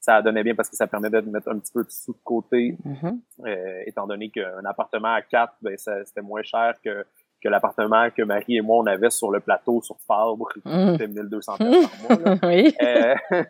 ça 0.01 0.23
donnait 0.23 0.45
bien 0.45 0.55
parce 0.55 0.69
que 0.69 0.77
ça 0.77 0.87
permettait 0.87 1.23
de 1.23 1.31
mettre 1.31 1.49
un 1.49 1.59
petit 1.59 1.73
peu 1.73 1.83
de 1.83 1.91
sous 1.91 2.13
de 2.13 2.19
côté, 2.23 2.77
mm-hmm. 2.85 3.85
étant 3.87 4.07
donné 4.07 4.31
qu'un 4.31 4.65
appartement 4.65 5.15
à 5.15 5.23
quatre, 5.23 5.57
ben, 5.63 5.77
c'était 5.77 6.21
moins 6.21 6.43
cher 6.43 6.75
que 6.85 7.05
que 7.45 7.49
l'appartement 7.51 8.11
que 8.11 8.23
Marie 8.23 8.57
et 8.57 8.63
moi 8.63 8.79
on 8.79 8.87
avait 8.87 9.11
sur 9.11 9.31
le 9.31 9.41
plateau 9.41 9.83
sur 9.83 10.01
Fabre 10.01 10.49
qui 10.53 10.61
mmh. 10.65 10.93
coûtait 10.93 11.09
1200 11.09 11.57
par 11.59 11.69
mois. 11.69 12.39
oui. 12.49 12.75
Euh, 12.83 13.15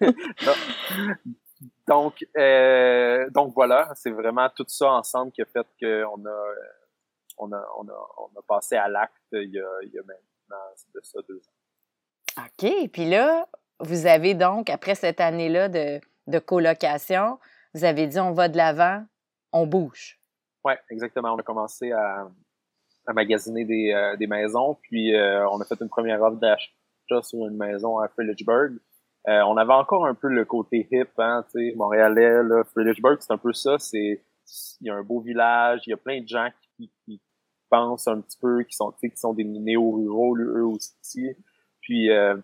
donc 1.87 2.27
euh, 2.37 3.31
donc 3.31 3.55
voilà, 3.55 3.89
c'est 3.95 4.11
vraiment 4.11 4.49
tout 4.55 4.65
ça 4.67 4.91
ensemble 4.91 5.31
qui 5.31 5.43
a 5.43 5.47
fait 5.47 5.67
qu'on 5.81 6.27
a 6.27 6.45
on 7.39 7.53
a, 7.53 7.65
on 7.79 7.89
a, 7.89 8.09
on 8.19 8.39
a 8.39 8.43
passé 8.47 8.77
à 8.77 8.89
l'acte 8.89 9.15
il 9.33 9.51
y 9.51 9.61
a, 9.61 9.69
il 9.83 9.91
y 9.91 9.99
a 9.99 10.03
maintenant 10.03 10.65
de 10.95 11.01
ça 11.03 11.21
deux 11.29 11.39
ans. 11.39 12.45
OK. 12.45 12.91
Puis 12.93 13.09
là, 13.09 13.47
vous 13.81 14.07
avez 14.07 14.35
donc, 14.35 14.71
après 14.71 14.95
cette 14.95 15.21
année-là 15.21 15.69
de, 15.69 16.01
de 16.27 16.39
colocation, 16.39 17.39
vous 17.75 17.85
avez 17.85 18.07
dit 18.07 18.21
on 18.21 18.33
va 18.33 18.49
de 18.49 18.57
l'avant, 18.57 19.05
on 19.53 19.67
bouge. 19.67 20.21
Oui, 20.65 20.75
exactement. 20.91 21.35
On 21.35 21.39
a 21.39 21.43
commencé 21.43 21.93
à, 21.93 22.29
à 23.07 23.13
magasiner 23.13 23.65
des, 23.65 23.93
euh, 23.93 24.17
des 24.17 24.27
maisons. 24.27 24.77
Puis 24.83 25.15
euh, 25.15 25.49
on 25.51 25.61
a 25.61 25.65
fait 25.65 25.81
une 25.81 25.89
première 25.89 26.23
offre 26.23 26.39
d'achat 26.39 27.23
sur 27.23 27.47
une 27.47 27.57
maison 27.57 27.99
à 27.99 28.09
Phillipsburg. 28.09 28.73
Euh, 29.27 29.41
on 29.47 29.57
avait 29.57 29.73
encore 29.73 30.07
un 30.07 30.15
peu 30.15 30.29
le 30.29 30.45
côté 30.45 30.87
hip, 30.91 31.09
hein, 31.19 31.45
tu 31.51 31.71
sais, 31.71 31.75
montréalais, 31.77 32.43
là. 32.43 32.63
C'est 32.75 33.33
un 33.33 33.39
peu 33.39 33.53
ça. 33.55 33.79
C'est, 33.79 34.23
il 34.81 34.87
y 34.87 34.91
a 34.91 34.95
un 34.95 35.03
beau 35.03 35.21
village, 35.21 35.83
il 35.87 35.91
y 35.91 35.93
a 35.95 35.97
plein 35.97 36.21
de 36.21 36.29
gens 36.29 36.49
qui, 36.77 36.93
qui 37.05 37.23
pensent 37.71 38.07
un 38.07 38.21
petit 38.21 38.39
peu, 38.39 38.63
qui 38.65 38.75
sont, 38.77 38.93
qui 38.93 39.17
sont 39.17 39.33
des 39.33 39.45
néo-ruraux 39.45 40.37
eux 40.37 40.67
aussi. 40.67 41.31
Puis 41.81 42.11
euh, 42.11 42.37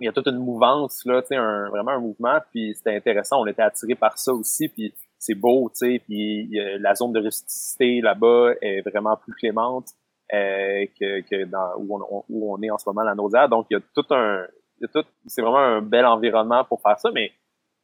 il 0.00 0.04
y 0.04 0.08
a 0.08 0.12
toute 0.12 0.26
une 0.28 0.38
mouvance 0.38 1.04
là, 1.06 1.22
tu 1.22 1.28
sais, 1.28 1.36
vraiment 1.36 1.92
un 1.92 2.00
mouvement. 2.00 2.38
Puis 2.50 2.74
c'était 2.74 2.94
intéressant, 2.94 3.40
on 3.40 3.46
était 3.46 3.62
attirés 3.62 3.94
par 3.94 4.18
ça 4.18 4.32
aussi. 4.34 4.68
Puis 4.68 4.94
c'est 5.18 5.34
beau, 5.34 5.70
tu 5.70 5.86
sais. 5.86 6.02
Puis 6.04 6.50
la 6.78 6.94
zone 6.94 7.12
de 7.12 7.20
rusticité 7.20 8.00
là-bas 8.00 8.52
est 8.60 8.82
vraiment 8.88 9.16
plus 9.16 9.34
clémente 9.34 9.88
euh, 10.32 10.84
que, 11.00 11.20
que 11.22 11.44
dans 11.44 11.72
où 11.78 11.96
on, 11.96 12.24
où 12.28 12.54
on 12.54 12.62
est 12.62 12.70
en 12.70 12.78
ce 12.78 12.88
moment 12.88 13.00
à 13.00 13.04
la 13.04 13.14
Naudière. 13.14 13.48
Donc 13.48 13.66
il 13.70 13.74
y 13.74 13.76
a 13.76 13.80
tout 13.94 14.14
un, 14.14 14.46
tout, 14.92 15.04
c'est 15.26 15.42
vraiment 15.42 15.58
un 15.58 15.80
bel 15.80 16.06
environnement 16.06 16.64
pour 16.64 16.80
faire 16.82 16.98
ça. 16.98 17.10
Mais 17.12 17.32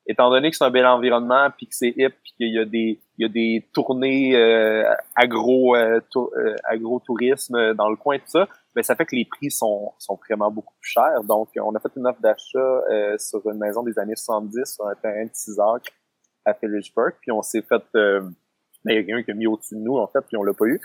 étant 0.07 0.31
donné 0.31 0.51
que 0.51 0.57
c'est 0.57 0.65
un 0.65 0.71
bel 0.71 0.87
environnement, 0.87 1.49
puis 1.57 1.67
que 1.67 1.75
c'est 1.75 1.95
hip, 1.97 2.15
puis 2.23 2.33
qu'il 2.37 2.55
y 2.55 2.59
a 2.59 2.65
des 2.65 3.01
il 3.17 3.23
y 3.23 3.25
a 3.25 3.29
des 3.29 3.69
tournées 3.73 4.35
euh, 4.35 4.93
agro 5.15 5.77
euh, 5.77 6.01
euh, 6.17 6.57
agro 6.65 7.01
tourisme 7.01 7.75
dans 7.75 7.89
le 7.89 7.97
coin 7.97 8.19
tout 8.19 8.25
ça, 8.27 8.49
ben 8.75 8.83
ça 8.83 8.97
fait 8.97 9.07
que 9.07 9.15
les 9.15 9.25
prix 9.25 9.51
sont 9.51 9.93
sont 9.99 10.19
vraiment 10.27 10.51
beaucoup 10.51 10.75
plus 10.81 10.91
chers. 10.91 11.23
Donc 11.25 11.49
on 11.57 11.75
a 11.75 11.81
fait 11.81 11.93
une 11.97 12.07
offre 12.07 12.21
d'achat 12.21 12.59
euh, 12.59 13.17
sur 13.19 13.49
une 13.49 13.59
maison 13.59 13.83
des 13.83 13.99
années 13.99 14.17
70 14.17 14.75
sur 14.75 14.87
un 14.87 14.95
terrain 14.97 15.25
de 15.25 15.31
6 15.33 15.59
acres 15.61 15.93
à 16.45 16.55
Phillipsburg, 16.55 17.13
puis 17.21 17.33
on 17.33 17.43
s'est 17.43 17.63
fait 17.63 17.83
ben, 17.95 18.93
il 18.93 18.97
y 18.97 18.99
a 18.99 19.03
quelqu'un 19.03 19.23
qui 19.23 19.31
a 19.31 19.35
mis 19.35 19.47
au-dessus 19.47 19.77
de 19.77 19.81
nous, 19.81 19.97
en 19.97 20.07
fait, 20.07 20.21
puis 20.21 20.37
on 20.37 20.43
l'a 20.43 20.53
pas 20.53 20.67
eu. 20.67 20.79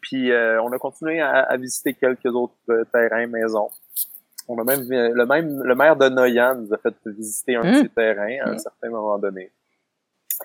Puis 0.00 0.32
on 0.32 0.72
a 0.72 0.78
continué 0.78 1.20
à, 1.20 1.40
à, 1.40 1.56
visiter 1.58 1.92
quelques 1.92 2.26
autres 2.26 2.54
terrains, 2.92 3.26
maisons. 3.26 3.68
On 4.48 4.58
a 4.58 4.64
même 4.64 4.80
le 4.88 5.26
même 5.26 5.62
le 5.62 5.74
maire 5.74 5.96
de 5.96 6.08
Noyan 6.08 6.56
nous 6.56 6.74
a 6.74 6.78
fait 6.78 6.94
visiter 7.06 7.56
un 7.56 7.62
mmh. 7.62 7.82
petit 7.82 7.90
terrain 7.90 8.38
à 8.44 8.50
un 8.50 8.54
mmh. 8.54 8.58
certain 8.58 8.88
moment 8.90 9.18
donné. 9.18 9.52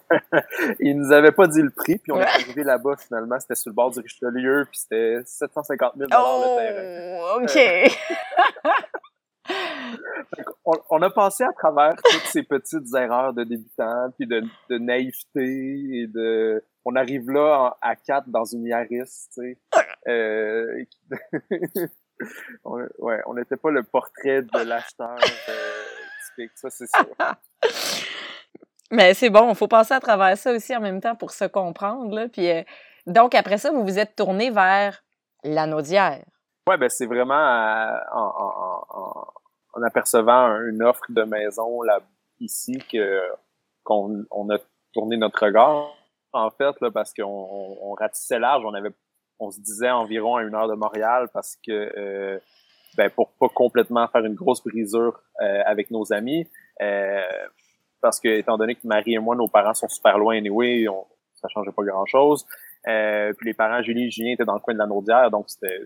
il 0.79 0.97
nous 0.97 1.11
avait 1.11 1.31
pas 1.31 1.47
dit 1.47 1.61
le 1.61 1.71
prix, 1.71 1.97
puis 1.97 2.11
on 2.11 2.19
est 2.19 2.25
arrivé 2.25 2.63
là-bas 2.63 2.95
finalement, 2.97 3.39
c'était 3.39 3.55
sur 3.55 3.69
le 3.69 3.75
bord 3.75 3.91
du 3.91 3.99
Richelieu, 3.99 4.65
puis 4.69 4.79
c'était 4.79 5.21
750 5.25 5.93
000 5.97 6.09
oh, 6.15 6.43
le 6.43 7.43
terrain. 7.43 7.43
OK. 7.43 7.91
on, 10.65 10.73
on, 10.89 11.01
a 11.01 11.09
passé 11.09 11.43
à 11.43 11.53
travers 11.53 11.95
toutes 11.95 12.25
ces 12.25 12.43
petites 12.43 12.93
erreurs 12.95 13.33
de 13.33 13.43
débutants, 13.43 14.11
puis 14.17 14.27
de, 14.27 14.43
de 14.69 14.77
naïveté 14.77 16.01
et 16.01 16.07
de 16.07 16.63
on 16.85 16.95
arrive 16.95 17.29
là 17.29 17.77
à 17.81 17.95
quatre 17.95 18.29
dans 18.29 18.45
une 18.45 18.65
Yaris, 18.65 19.27
tu 19.33 19.41
sais. 19.41 19.57
Euh, 20.07 20.83
on, 22.63 22.77
ouais, 22.99 23.21
on 23.25 23.33
n'était 23.33 23.57
pas 23.57 23.71
le 23.71 23.83
portrait 23.83 24.41
de 24.41 24.59
l'acheteur 24.59 25.17
euh, 25.49 25.83
typique, 26.27 26.51
ça 26.55 26.69
c'est 26.69 26.87
sûr. 26.87 27.05
Mais 28.91 29.13
c'est 29.13 29.29
bon, 29.29 29.49
il 29.49 29.55
faut 29.55 29.67
passer 29.67 29.93
à 29.93 29.99
travers 29.99 30.37
ça 30.37 30.53
aussi 30.53 30.75
en 30.75 30.79
même 30.79 31.01
temps 31.01 31.15
pour 31.15 31.31
se 31.31 31.45
comprendre. 31.45 32.15
Là. 32.15 32.29
Puis, 32.29 32.49
euh, 32.49 32.63
donc, 33.05 33.35
après 33.35 33.57
ça, 33.57 33.71
vous 33.71 33.83
vous 33.83 33.99
êtes 33.99 34.15
tourné 34.15 34.49
vers 34.49 35.03
la 35.43 35.67
Naudière. 35.67 36.23
Oui, 36.69 36.77
ben 36.77 36.89
c'est 36.89 37.05
vraiment 37.05 37.33
euh, 37.33 37.97
en, 38.13 38.33
en, 38.89 39.27
apercevant 39.83 40.59
une 40.61 40.83
offre 40.83 41.05
de 41.09 41.23
maison 41.23 41.81
là, 41.81 41.99
ici 42.39 42.77
que 42.91 43.21
qu'on 43.83 44.25
on 44.31 44.49
a 44.49 44.57
tourné 44.93 45.17
notre 45.17 45.45
regard, 45.45 45.95
en 46.33 46.49
fait, 46.49 46.73
là, 46.81 46.91
parce 46.91 47.13
qu'on 47.13 47.23
on, 47.23 47.93
ratissait 47.93 48.39
large. 48.39 48.63
On 48.65 48.73
avait 48.73 48.91
on 49.39 49.51
se 49.51 49.61
disait 49.61 49.91
environ 49.91 50.35
à 50.35 50.43
une 50.43 50.55
heure 50.55 50.67
de 50.67 50.73
Montréal 50.73 51.29
parce 51.33 51.57
que 51.65 51.91
euh, 51.97 52.39
ben, 52.97 53.09
pour 53.09 53.31
pas 53.33 53.49
complètement 53.49 54.07
faire 54.07 54.25
une 54.25 54.33
grosse 54.33 54.63
brisure 54.63 55.21
avec 55.39 55.91
nos 55.91 56.11
amis. 56.11 56.47
Euh, 56.81 57.21
parce 58.01 58.19
que 58.19 58.27
étant 58.27 58.57
donné 58.57 58.75
que 58.75 58.85
Marie 58.85 59.15
et 59.15 59.19
moi, 59.19 59.35
nos 59.35 59.47
parents 59.47 59.73
sont 59.73 59.87
super 59.87 60.17
loin 60.17 60.37
anyway, 60.37 60.87
on, 60.87 61.05
ça 61.35 61.47
changeait 61.49 61.71
pas 61.71 61.83
grand-chose. 61.83 62.45
Euh, 62.87 63.33
puis 63.33 63.47
les 63.47 63.53
parents, 63.53 63.81
Julie 63.81 64.05
et 64.05 64.11
Julien, 64.11 64.33
étaient 64.33 64.45
dans 64.45 64.53
le 64.53 64.59
coin 64.59 64.73
de 64.73 64.79
la 64.79 64.87
Naudière, 64.87 65.31
donc 65.31 65.49
c'était 65.49 65.81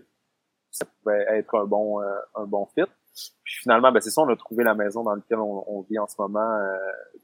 ça 0.70 0.86
pouvait 0.86 1.24
être 1.28 1.54
un 1.58 1.64
bon 1.64 2.00
euh, 2.00 2.18
un 2.34 2.44
bon 2.44 2.66
fit. 2.74 2.90
Puis 3.14 3.56
finalement, 3.60 3.92
ben 3.92 4.00
c'est 4.00 4.10
ça, 4.10 4.22
on 4.22 4.28
a 4.28 4.36
trouvé 4.36 4.64
la 4.64 4.74
maison 4.74 5.02
dans 5.02 5.14
laquelle 5.14 5.38
on, 5.38 5.84
vit 5.88 5.98
en 5.98 6.06
ce 6.06 6.14
moment. 6.18 6.40
Euh, 6.40 6.76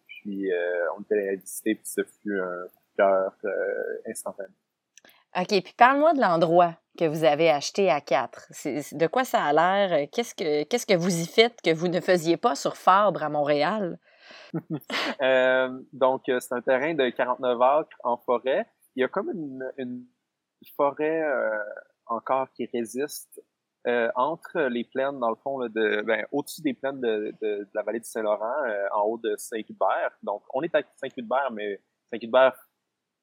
puis 0.06 0.50
on 0.96 1.02
était 1.02 1.14
allé 1.14 1.36
visiter, 1.36 1.74
puis 1.74 1.86
ce 1.86 2.02
fut 2.02 2.38
un 2.38 2.66
cœur 2.96 3.32
instantané. 4.06 4.52
OK, 5.36 5.48
puis 5.48 5.74
parle-moi 5.76 6.14
de 6.14 6.20
l'endroit 6.20 6.74
que 6.98 7.04
vous 7.04 7.24
avez 7.24 7.50
acheté 7.50 7.90
à 7.90 8.00
quatre. 8.00 8.48
de 8.64 9.06
quoi 9.06 9.24
ça 9.24 9.44
a 9.44 9.52
l'air? 9.52 10.08
Qu'est-ce 10.10 10.34
que 10.34 10.64
qu'est-ce 10.64 10.86
que 10.86 10.96
vous 10.96 11.20
y 11.20 11.26
faites 11.26 11.60
que 11.62 11.72
vous 11.72 11.88
ne 11.88 12.00
faisiez 12.00 12.36
pas 12.36 12.54
sur 12.54 12.76
Fabre 12.76 13.22
à 13.22 13.28
Montréal? 13.28 13.98
euh, 15.22 15.80
donc, 15.92 16.28
euh, 16.28 16.40
c'est 16.40 16.54
un 16.54 16.60
terrain 16.60 16.94
de 16.94 17.08
49 17.10 17.60
acres 17.60 17.96
en 18.04 18.16
forêt. 18.16 18.66
Il 18.96 19.02
y 19.02 19.04
a 19.04 19.08
comme 19.08 19.30
une, 19.30 19.64
une 19.76 20.04
forêt 20.76 21.22
euh, 21.22 21.50
encore 22.06 22.50
qui 22.52 22.68
résiste 22.72 23.40
euh, 23.86 24.10
entre 24.16 24.60
les 24.62 24.84
plaines, 24.84 25.18
dans 25.18 25.30
le 25.30 25.36
fond, 25.36 25.58
là, 25.58 25.68
de, 25.68 26.02
ben, 26.02 26.26
au-dessus 26.32 26.62
des 26.62 26.74
plaines 26.74 27.00
de, 27.00 27.32
de, 27.40 27.58
de 27.60 27.68
la 27.74 27.82
vallée 27.82 28.00
du 28.00 28.08
Saint-Laurent, 28.08 28.64
euh, 28.66 28.86
en 28.92 29.02
haut 29.02 29.18
de 29.18 29.34
Saint-Hubert. 29.36 30.12
Donc, 30.22 30.42
on 30.52 30.62
est 30.62 30.74
à 30.74 30.82
Saint-Hubert, 30.96 31.50
mais 31.52 31.80
Saint-Hubert 32.12 32.56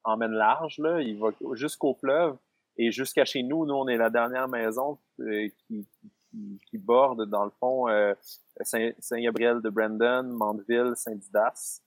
emmène 0.03 0.31
large, 0.31 0.77
là. 0.79 1.01
Il 1.01 1.19
va 1.19 1.29
jusqu'au 1.53 1.93
fleuve 1.95 2.37
et 2.77 2.91
jusqu'à 2.91 3.25
chez 3.25 3.43
nous. 3.43 3.65
Nous, 3.65 3.73
on 3.73 3.87
est 3.87 3.97
la 3.97 4.09
dernière 4.09 4.47
maison 4.47 4.97
qui, 5.17 5.53
qui, 5.67 5.87
qui, 6.69 6.77
borde, 6.77 7.29
dans 7.29 7.45
le 7.45 7.51
fond, 7.59 7.87
euh, 7.89 8.13
Saint-Gabriel 8.61 9.61
de 9.61 9.69
Brandon, 9.69 10.23
Mandeville, 10.23 10.93
Saint-Didas. 10.95 11.81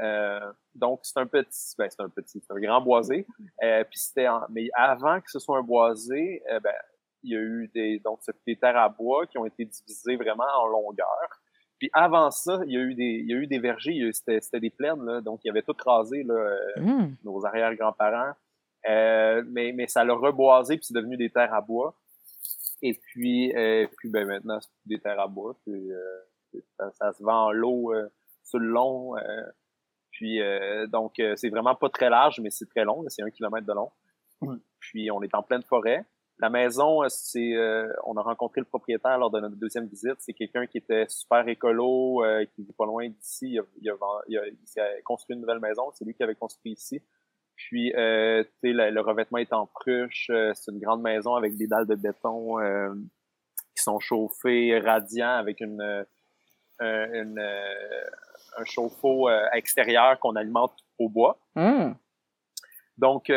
Euh, 0.00 0.52
donc 0.74 1.00
c'est 1.02 1.18
un 1.18 1.26
petit, 1.26 1.74
ben, 1.76 1.88
c'est 1.90 2.00
un 2.00 2.08
petit, 2.08 2.40
c'est 2.40 2.52
un 2.52 2.60
grand 2.60 2.80
boisé. 2.80 3.26
Euh, 3.62 3.82
puis 3.84 3.98
c'était, 3.98 4.28
mais 4.50 4.68
avant 4.74 5.20
que 5.20 5.30
ce 5.30 5.38
soit 5.38 5.58
un 5.58 5.62
boisé, 5.62 6.42
euh, 6.52 6.60
ben, 6.60 6.74
il 7.22 7.32
y 7.32 7.36
a 7.36 7.40
eu 7.40 7.70
des, 7.74 7.98
donc 8.00 8.20
des 8.46 8.56
terres 8.56 8.76
à 8.76 8.88
bois 8.88 9.26
qui 9.26 9.38
ont 9.38 9.46
été 9.46 9.64
divisées 9.64 10.16
vraiment 10.16 10.44
en 10.62 10.66
longueur. 10.66 11.28
Puis 11.78 11.90
avant 11.92 12.30
ça, 12.30 12.60
il 12.66 12.72
y 12.72 12.76
a 12.76 12.80
eu 12.80 12.94
des, 12.94 13.22
il 13.24 13.30
y 13.30 13.34
a 13.34 13.36
eu 13.36 13.46
des 13.46 13.58
vergers, 13.58 14.10
c'était, 14.12 14.40
c'était 14.40 14.60
des 14.60 14.70
plaines 14.70 15.04
là, 15.04 15.20
donc 15.20 15.40
il 15.44 15.48
y 15.48 15.50
avait 15.50 15.62
tout 15.62 15.76
rasé 15.84 16.24
là, 16.24 16.34
euh, 16.34 16.80
mmh. 16.80 17.16
nos 17.24 17.46
arrière-grands-parents. 17.46 18.32
Euh, 18.88 19.42
mais, 19.46 19.72
mais 19.72 19.86
ça 19.86 20.04
l'a 20.04 20.14
reboisé 20.14 20.76
puis 20.76 20.86
c'est 20.86 20.94
devenu 20.94 21.16
des 21.16 21.30
terres 21.30 21.52
à 21.52 21.60
bois. 21.60 21.94
Et 22.82 22.94
puis, 22.94 23.54
euh, 23.56 23.86
puis 23.96 24.08
ben 24.08 24.26
maintenant, 24.26 24.60
c'est 24.60 24.70
des 24.86 25.00
terres 25.00 25.20
à 25.20 25.26
bois. 25.26 25.56
Puis, 25.64 25.92
euh, 25.92 26.60
ça, 26.92 27.12
se 27.12 27.22
vend 27.22 27.46
en 27.46 27.50
lot 27.50 27.92
euh, 27.92 28.08
sur 28.44 28.58
le 28.58 28.68
long. 28.68 29.16
Euh, 29.16 29.42
puis, 30.10 30.40
donc, 30.88 31.22
c'est 31.36 31.48
vraiment 31.48 31.76
pas 31.76 31.88
très 31.90 32.10
large, 32.10 32.40
mais 32.40 32.50
c'est 32.50 32.68
très 32.68 32.84
long. 32.84 33.04
C'est 33.06 33.22
un 33.22 33.30
kilomètre 33.30 33.66
de 33.66 33.72
long. 33.72 33.92
Puis, 34.80 35.12
on 35.12 35.22
est 35.22 35.32
en 35.32 35.44
pleine 35.44 35.62
forêt. 35.62 36.04
La 36.40 36.50
maison, 36.50 37.02
c'est, 37.08 37.56
on 38.04 38.16
a 38.16 38.22
rencontré 38.22 38.60
le 38.60 38.66
propriétaire 38.66 39.18
lors 39.18 39.30
de 39.30 39.40
notre 39.40 39.56
deuxième 39.56 39.86
visite. 39.86 40.14
C'est 40.18 40.34
quelqu'un 40.34 40.66
qui 40.66 40.78
était 40.78 41.06
super 41.08 41.46
écolo, 41.48 42.22
qui 42.54 42.62
vit 42.62 42.72
pas 42.72 42.86
loin 42.86 43.08
d'ici. 43.08 43.54
Il, 43.54 43.62
il, 43.82 43.92
il, 44.28 44.40
il, 44.76 44.80
a 44.80 45.02
construit 45.02 45.34
une 45.34 45.40
nouvelle 45.40 45.58
maison. 45.58 45.90
C'est 45.94 46.04
lui 46.04 46.14
qui 46.14 46.22
avait 46.22 46.36
construit 46.36 46.72
ici. 46.72 47.02
Puis, 47.58 47.92
euh, 47.96 48.44
tu 48.62 48.72
sais, 48.72 48.72
le, 48.72 49.00
revêtement 49.00 49.38
est 49.38 49.52
en 49.52 49.66
pruche. 49.66 50.30
Euh, 50.30 50.52
c'est 50.54 50.70
une 50.70 50.78
grande 50.78 51.02
maison 51.02 51.34
avec 51.34 51.56
des 51.56 51.66
dalles 51.66 51.88
de 51.88 51.96
béton 51.96 52.60
euh, 52.60 52.94
qui 53.76 53.82
sont 53.82 53.98
chauffées, 53.98 54.78
radiants, 54.78 55.34
avec 55.34 55.60
une, 55.60 55.82
euh, 55.82 56.04
une 56.80 57.44
un 58.56 58.64
chauffe-eau 58.64 59.28
extérieur 59.52 60.18
qu'on 60.20 60.36
alimente 60.36 60.72
au 60.98 61.08
bois. 61.08 61.38
Mmh. 61.56 61.92
Donc, 62.98 63.30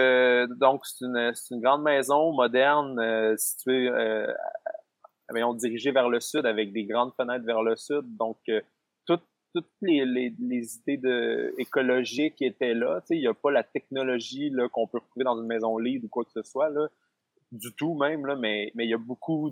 donc 0.60 0.86
c'est 0.86 1.06
une, 1.06 1.34
une, 1.52 1.62
grande 1.62 1.84
maison 1.84 2.34
moderne 2.34 3.38
située, 3.38 3.89
euh, 3.89 4.28
on 5.30 5.54
dirigée 5.54 5.91
vers 5.91 6.10
le 6.10 6.19
sud 6.19 6.45
avec 6.45 6.74
des 6.74 6.86
grandes 6.86 7.13
fenêtres 7.13 7.45
vers 7.45 7.62
le 7.62 7.76
sud. 7.76 8.17
Donc, 8.17 8.38
toutes 9.54 9.69
les, 9.82 10.06
les, 10.06 10.34
les, 10.39 10.76
idées 10.78 10.97
de 10.97 11.54
écologiques 11.58 12.41
étaient 12.41 12.74
là. 12.74 13.02
Il 13.10 13.19
n'y 13.19 13.28
a 13.28 13.34
pas 13.34 13.52
la 13.52 13.63
technologie 13.63 14.52
qu'on 14.71 14.88
peut 14.88 15.00
retrouver 15.00 15.26
dans 15.26 15.39
une 15.39 15.47
maison 15.47 15.78
libre 15.78 16.06
ou 16.06 16.10
quoi 16.10 16.24
que 16.24 16.32
ce 16.32 16.43
soit, 16.43 16.69
là, 16.69 16.88
du 17.52 17.74
tout 17.76 17.95
même, 17.95 18.26
là, 18.26 18.36
mais 18.36 18.71
mais 18.76 18.86
il 18.86 18.89
y 18.89 18.93
a 18.93 18.97
beaucoup 18.97 19.52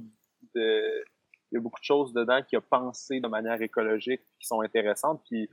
de 0.56 1.04
il 1.52 1.56
y 1.56 1.58
a 1.58 1.62
beaucoup 1.62 1.80
de 1.80 1.86
choses 1.86 2.13
dedans 2.13 2.41
qui 2.48 2.56
a 2.56 2.62
pensé 2.62 3.19
de 3.19 3.28
manière 3.28 3.62
écologique 3.62 4.22
qui 4.39 4.48
sont 4.48 4.62
intéressantes. 4.62 5.22
Puis 5.30 5.50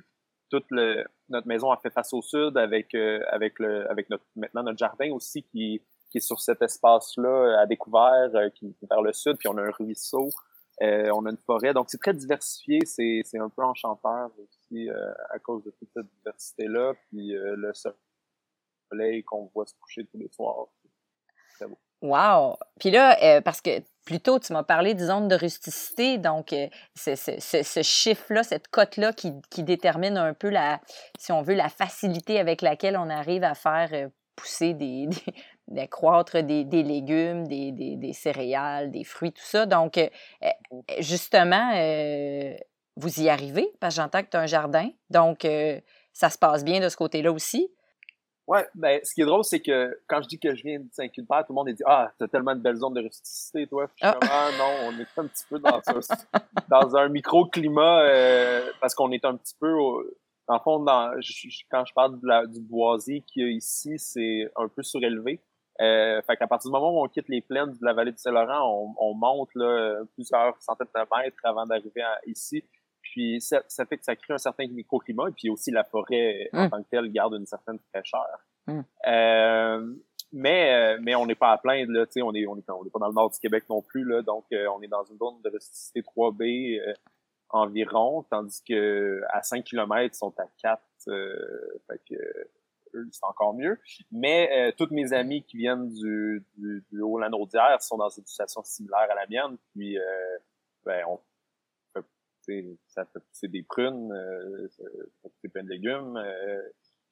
toute 0.51 0.67
le, 0.71 1.05
notre 1.29 1.47
maison 1.47 1.71
a 1.71 1.77
fait 1.77 1.91
face 1.91 2.13
au 2.13 2.23
sud 2.23 2.57
avec 2.57 2.95
euh, 2.95 3.21
avec 3.31 3.59
le 3.59 3.91
avec 3.91 4.11
notre 4.11 4.25
maintenant 4.37 4.63
notre 4.63 4.79
jardin 4.79 5.11
aussi 5.13 5.43
qui 5.43 5.83
qui 6.11 6.19
est 6.19 6.21
sur 6.21 6.41
cet 6.41 6.63
espace-là 6.63 7.61
à 7.61 7.67
découvert, 7.67 8.31
euh, 8.35 8.49
qui, 8.51 8.77
vers 8.89 9.03
le 9.03 9.13
sud, 9.13 9.37
puis 9.39 9.49
on 9.49 9.57
a 9.59 9.63
un 9.63 9.71
ruisseau. 9.71 10.31
Euh, 10.83 11.09
on 11.15 11.25
a 11.25 11.31
une 11.31 11.39
forêt, 11.39 11.73
donc 11.73 11.87
c'est 11.89 11.99
très 11.99 12.13
diversifié, 12.13 12.81
c'est, 12.85 13.23
c'est 13.25 13.39
un 13.39 13.49
peu 13.49 13.63
enchanteur 13.63 14.31
aussi 14.39 14.91
euh, 14.91 15.13
à 15.31 15.39
cause 15.39 15.65
de 15.65 15.71
toute 15.71 15.89
cette 15.95 16.07
diversité-là, 16.19 16.93
puis 17.09 17.35
euh, 17.35 17.57
le 17.57 17.73
soleil 18.91 19.25
qu'on 19.25 19.51
voit 19.55 19.65
se 19.65 19.73
coucher 19.81 20.05
tous 20.05 20.19
les 20.19 20.29
soirs. 20.29 20.67
C'est 20.83 21.57
très 21.57 21.67
beau. 21.67 21.79
Wow! 22.03 22.59
Puis 22.79 22.91
là, 22.91 23.41
parce 23.41 23.63
que 23.63 23.71
plus 24.07 24.21
tôt, 24.21 24.39
tu 24.39 24.53
m'as 24.53 24.63
parlé 24.63 24.95
de 24.95 25.05
zone 25.05 25.29
de 25.29 25.35
rusticité, 25.35 26.17
donc 26.17 26.55
c'est, 26.95 27.17
ce 27.17 27.83
chiffre-là, 27.83 28.45
cette 28.45 28.69
cote-là 28.69 29.13
qui, 29.13 29.63
détermine 29.63 30.17
un 30.17 30.33
peu, 30.33 30.49
la, 30.49 30.81
si 31.19 31.33
on 31.33 31.43
veut, 31.43 31.55
la 31.55 31.69
facilité 31.69 32.39
avec 32.39 32.63
laquelle 32.63 32.97
on 32.97 33.11
arrive 33.11 33.45
à 33.45 33.55
faire 33.55 34.09
pousser 34.37 34.75
des, 34.75 35.09
croître 35.91 36.41
des, 36.41 36.65
légumes, 36.65 37.49
des, 37.49 38.13
céréales, 38.15 38.93
des 38.93 39.05
fruits, 39.05 39.33
tout 39.33 39.45
ça. 39.45 39.67
Donc, 39.67 39.99
euh, 39.99 40.09
justement, 41.01 41.73
vous 42.97 43.21
y 43.21 43.29
arrivez, 43.29 43.69
parce 43.81 43.97
que 43.97 44.03
j'entends 44.03 44.23
que 44.23 44.31
tu 44.31 44.37
as 44.37 44.41
un 44.41 44.47
jardin. 44.47 44.89
Donc, 45.11 45.47
ça 46.13 46.31
se 46.31 46.39
passe 46.39 46.65
bien 46.65 46.81
de 46.81 46.89
ce 46.89 46.97
côté-là 46.97 47.33
aussi. 47.33 47.69
Ouais, 48.47 48.65
ben, 48.77 49.01
ce 49.03 49.13
qui 49.13 49.23
est 49.23 49.25
drôle, 49.25 49.43
c'est 49.43 49.61
que 49.61 49.99
quand 50.07 50.23
je 50.23 50.29
dis 50.29 50.39
que 50.39 50.55
je 50.55 50.63
viens 50.63 50.79
de 50.79 50.89
Saint-Culbert, 50.93 51.47
tout 51.47 51.53
le 51.53 51.55
monde 51.55 51.69
dit 51.69 51.83
Ah, 51.85 52.13
t'as 52.17 52.29
tellement 52.29 52.55
de 52.55 52.61
belles 52.61 52.77
zones 52.77 52.95
de 52.95 53.03
rusticité, 53.03 53.67
toi. 53.67 53.89
Je 53.97 54.07
suis 54.07 54.17
ah. 54.17 54.19
ah. 54.23 54.51
non, 54.57 54.89
on 54.89 55.01
est 55.01 55.19
un 55.19 55.27
petit 55.27 55.45
peu 55.51 55.59
dans 55.59 55.81
un, 55.85 56.01
dans 56.69 56.97
un 56.97 57.09
microclimat 57.09 58.03
euh, 58.03 58.71
parce 58.81 58.95
qu'on 58.95 59.11
est 59.11 59.25
un 59.25 59.37
petit 59.37 59.55
peu. 59.59 59.73
dans 60.49 60.55
le 60.55 60.61
fond, 60.61 60.79
dans, 60.79 61.11
quand 61.71 61.85
je 61.85 61.93
parle 61.93 62.21
de 62.21 62.27
la, 62.27 62.47
du 62.47 62.61
boisier 62.61 63.23
qu'il 63.23 63.43
y 63.43 63.47
a 63.47 63.51
ici, 63.51 63.99
c'est 63.99 64.49
un 64.55 64.69
peu 64.69 64.83
surélevé. 64.83 65.41
Euh, 65.81 66.23
fait 66.23 66.37
qu'à 66.37 66.47
partir 66.47 66.71
du 66.71 66.73
moment 66.73 67.01
où 67.01 67.05
on 67.05 67.09
quitte 67.09 67.29
les 67.29 67.43
plaines 67.43 67.73
de 67.73 67.85
la 67.85 67.93
vallée 67.93 68.13
du 68.13 68.19
Saint-Laurent, 68.19 68.63
on, 68.65 68.95
on, 68.99 69.15
monte 69.15 69.51
là, 69.57 70.03
plusieurs 70.15 70.57
centaines 70.63 70.87
de 70.95 71.01
mètres 71.01 71.37
avant 71.43 71.67
d'arriver 71.67 72.03
ici. 72.27 72.65
Puis 73.13 73.41
ça, 73.41 73.63
ça, 73.69 73.87
fait 73.87 73.99
que 73.99 74.05
ça 74.05 74.17
crée 74.17 74.35
un 74.35 74.39
certain 74.39 74.67
microclimat, 74.67 75.29
et 75.29 75.33
puis 75.33 75.49
aussi 75.49 75.71
la 75.71 75.85
forêt 75.85 76.49
en 76.53 76.65
hum. 76.65 76.71
tant 76.71 76.83
que 76.83 76.89
telle 76.89 77.11
garde 77.11 77.35
une 77.35 77.47
certaine 77.47 77.79
fraîcheur. 77.91 78.47
Hum. 78.69 78.85
Euh, 79.07 79.95
mais, 80.33 80.75
euh, 80.75 80.99
mais 81.01 81.15
on 81.15 81.27
n'est 81.27 81.35
pas 81.35 81.53
à 81.53 81.59
plaindre, 81.59 81.93
là, 81.93 82.05
on 82.17 82.35
est, 82.35 82.47
on, 82.47 82.59
est, 82.59 82.71
on 82.71 82.85
est 82.85 82.91
pas 82.91 82.99
dans 82.99 83.09
le 83.09 83.15
nord 83.15 83.31
du 83.31 83.39
Québec 83.39 83.65
non 83.71 83.81
plus, 83.81 84.05
là, 84.05 84.23
donc 84.23 84.45
euh, 84.53 84.67
on 84.69 84.83
est 84.83 84.89
dans 84.89 85.05
une 85.05 85.17
zone 85.19 85.41
de 85.43 85.51
rusticité 85.51 86.03
3B 86.03 86.81
euh, 86.81 86.93
environ, 87.49 88.25
tandis 88.25 88.63
que 88.63 89.23
à 89.31 89.43
5 89.43 89.65
km, 89.65 90.15
ils 90.15 90.17
sont 90.17 90.35
à 90.39 90.47
4, 90.61 90.83
fait 91.07 92.01
que 92.11 92.17
c'est 93.13 93.25
encore 93.25 93.55
mieux. 93.55 93.79
Mais 94.11 94.73
toutes 94.77 94.91
mes 94.91 95.13
amis 95.13 95.45
qui 95.45 95.59
viennent 95.59 95.89
du, 95.91 96.45
du, 96.57 96.85
du 96.91 97.01
Haut-Lanaudière 97.01 97.81
sont 97.83 97.99
dans 97.99 98.09
une 98.09 98.27
situation 98.27 98.63
similaire 98.65 99.07
à 99.11 99.15
la 99.15 99.27
mienne, 99.29 99.57
puis 99.75 99.97
ben, 100.85 101.05
on 101.09 101.21
ça 102.87 103.05
fait 103.05 103.21
pousser 103.21 103.49
des 103.49 103.63
prunes, 103.63 104.13
euh, 104.13 104.69
ça 104.69 104.85
fait 105.23 105.29
pousser 105.31 105.49
plein 105.49 105.65
de 105.65 105.71
légumes. 105.71 106.17
Euh, 106.17 106.63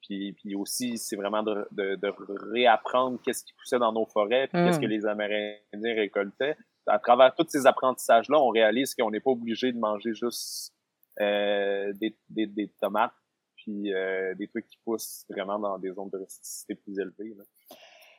puis, 0.01 0.33
puis 0.33 0.55
aussi, 0.55 0.97
c'est 0.97 1.15
vraiment 1.15 1.43
de, 1.43 1.67
de, 1.71 1.95
de 1.95 2.13
réapprendre 2.51 3.19
qu'est-ce 3.23 3.43
qui 3.43 3.53
poussait 3.53 3.79
dans 3.79 3.91
nos 3.91 4.05
forêts, 4.05 4.47
puis 4.47 4.63
qu'est-ce 4.63 4.79
que 4.79 4.85
mm. 4.85 4.89
les 4.89 5.05
Amérindiens 5.05 5.95
récoltaient. 5.95 6.55
À 6.87 6.99
travers 6.99 7.33
tous 7.33 7.47
ces 7.49 7.65
apprentissages-là, 7.65 8.39
on 8.39 8.49
réalise 8.49 8.93
qu'on 8.93 9.09
n'est 9.09 9.19
pas 9.19 9.31
obligé 9.31 9.71
de 9.71 9.79
manger 9.79 10.13
juste 10.13 10.73
euh, 11.21 11.91
des, 11.93 12.15
des, 12.29 12.45
des, 12.45 12.67
tomates, 12.79 13.13
puis 13.55 13.93
euh, 13.93 14.35
des 14.35 14.47
trucs 14.47 14.67
qui 14.67 14.77
poussent 14.85 15.25
vraiment 15.29 15.57
dans 15.57 15.79
des 15.79 15.91
zones 15.91 16.09
de 16.09 16.17
rusticité 16.17 16.75
plus 16.75 16.99
élevées. 16.99 17.33
Là. 17.35 17.43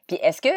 Puis 0.09 0.17
est-ce 0.23 0.41
que 0.41 0.49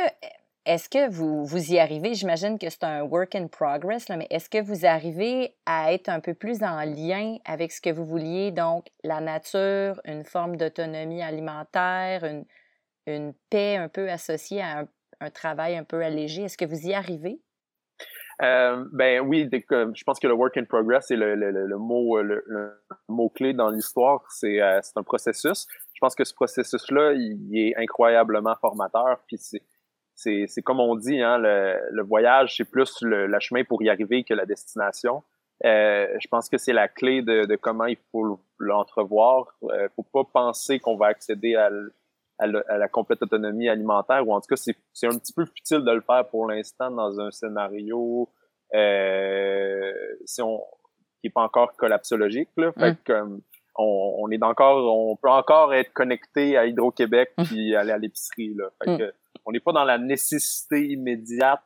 est-ce 0.65 0.89
que 0.89 1.09
vous, 1.09 1.45
vous 1.45 1.71
y 1.71 1.79
arrivez, 1.79 2.13
j'imagine 2.13 2.59
que 2.59 2.69
c'est 2.69 2.83
un 2.83 3.03
work 3.03 3.33
in 3.35 3.47
progress, 3.47 4.09
mais 4.09 4.27
est-ce 4.29 4.49
que 4.49 4.61
vous 4.61 4.85
arrivez 4.85 5.55
à 5.65 5.93
être 5.93 6.09
un 6.09 6.19
peu 6.19 6.33
plus 6.33 6.61
en 6.63 6.83
lien 6.83 7.37
avec 7.45 7.71
ce 7.71 7.81
que 7.81 7.89
vous 7.89 8.05
vouliez, 8.05 8.51
donc 8.51 8.87
la 9.03 9.21
nature, 9.21 9.99
une 10.05 10.23
forme 10.23 10.57
d'autonomie 10.57 11.21
alimentaire, 11.21 12.23
une, 12.23 12.45
une, 13.07 13.33
paix 13.49 13.77
un 13.77 13.87
peu 13.87 14.09
associée 14.09 14.61
à 14.61 14.85
un, 15.21 15.29
travail 15.29 15.77
un 15.77 15.83
peu 15.83 16.03
allégé? 16.03 16.43
Est-ce 16.43 16.57
que 16.57 16.65
vous 16.65 16.87
y 16.87 16.93
arrivez? 16.93 17.39
Euh, 18.41 18.85
ben 18.93 19.19
oui, 19.21 19.49
je 19.51 20.03
pense 20.05 20.19
que 20.19 20.27
le 20.27 20.33
work 20.33 20.55
in 20.55 20.63
progress 20.63 21.07
c'est 21.07 21.17
le, 21.17 21.35
le, 21.35 21.77
mot 21.77 22.21
le, 22.21 22.41
mot 23.09 23.29
clé 23.29 23.53
dans 23.53 23.69
l'histoire. 23.69 24.23
C'est 24.29 24.61
euh, 24.61 24.79
un 24.95 25.03
processus. 25.03 25.67
Je 25.93 25.99
pense 25.99 26.15
que 26.15 26.23
ce 26.23 26.33
processus-là, 26.33 27.13
il, 27.13 27.49
est 27.53 27.75
incroyablement 27.75 28.55
formateur. 28.61 29.19
Puis 29.27 29.37
c'est 30.19 30.61
comme 30.63 30.79
on 30.79 30.95
dit, 30.95 31.21
hein, 31.21 31.37
le, 31.37 32.01
voyage, 32.03 32.55
c'est 32.57 32.69
plus 32.69 32.97
le, 33.01 33.39
chemin 33.39 33.63
pour 33.63 33.81
y 33.81 33.89
arriver 33.89 34.23
que 34.23 34.33
la 34.33 34.45
destination. 34.45 35.23
Euh, 35.65 36.07
je 36.19 36.27
pense 36.29 36.49
que 36.49 36.57
c'est 36.57 36.73
la 36.73 36.87
clé 36.87 37.21
de, 37.21 37.55
comment 37.55 37.85
il 37.85 37.97
faut 38.11 38.39
l'entrevoir. 38.57 39.55
Il 39.61 39.71
euh, 39.71 39.87
faut 39.95 40.03
pas 40.03 40.23
penser 40.23 40.79
qu'on 40.79 40.95
va 40.95 41.07
accéder 41.07 41.55
à, 41.55 41.69
la 42.39 42.87
complète 42.87 43.21
autonomie 43.21 43.67
alimentaire, 43.69 44.27
ou 44.27 44.33
en 44.33 44.41
tout 44.41 44.47
cas, 44.55 44.55
c'est 44.55 45.07
un 45.07 45.17
petit 45.17 45.33
peu 45.33 45.45
futile 45.45 45.83
de 45.83 45.91
le 45.91 46.01
faire 46.01 46.27
pour 46.29 46.47
l'instant 46.47 46.89
dans 46.89 47.19
un 47.19 47.31
scénario 47.31 48.29
euh, 48.73 49.91
si 50.25 50.41
on, 50.41 50.59
qui 51.21 51.27
n'est 51.27 51.31
pas 51.31 51.41
encore 51.41 51.73
collapsologique. 51.75 52.49
Là. 52.57 52.71
Fait 52.73 52.97
mm. 53.09 53.41
on, 53.77 54.29
est 54.31 54.43
encore, 54.43 54.93
on 54.93 55.15
peut 55.15 55.29
encore 55.29 55.73
être 55.73 55.91
connecté 55.93 56.57
à 56.57 56.65
Hydro-Québec 56.65 57.31
mm. 57.37 57.43
puis 57.43 57.75
aller 57.75 57.91
à 57.91 57.97
l'épicerie. 57.97 58.53
Là. 58.53 58.69
Fait 58.83 58.91
mm. 58.91 58.97
que, 58.97 59.13
on 59.49 59.51
n'est 59.51 59.59
pas 59.59 59.71
dans 59.71 59.83
la 59.83 59.97
nécessité 59.97 60.89
immédiate 60.89 61.63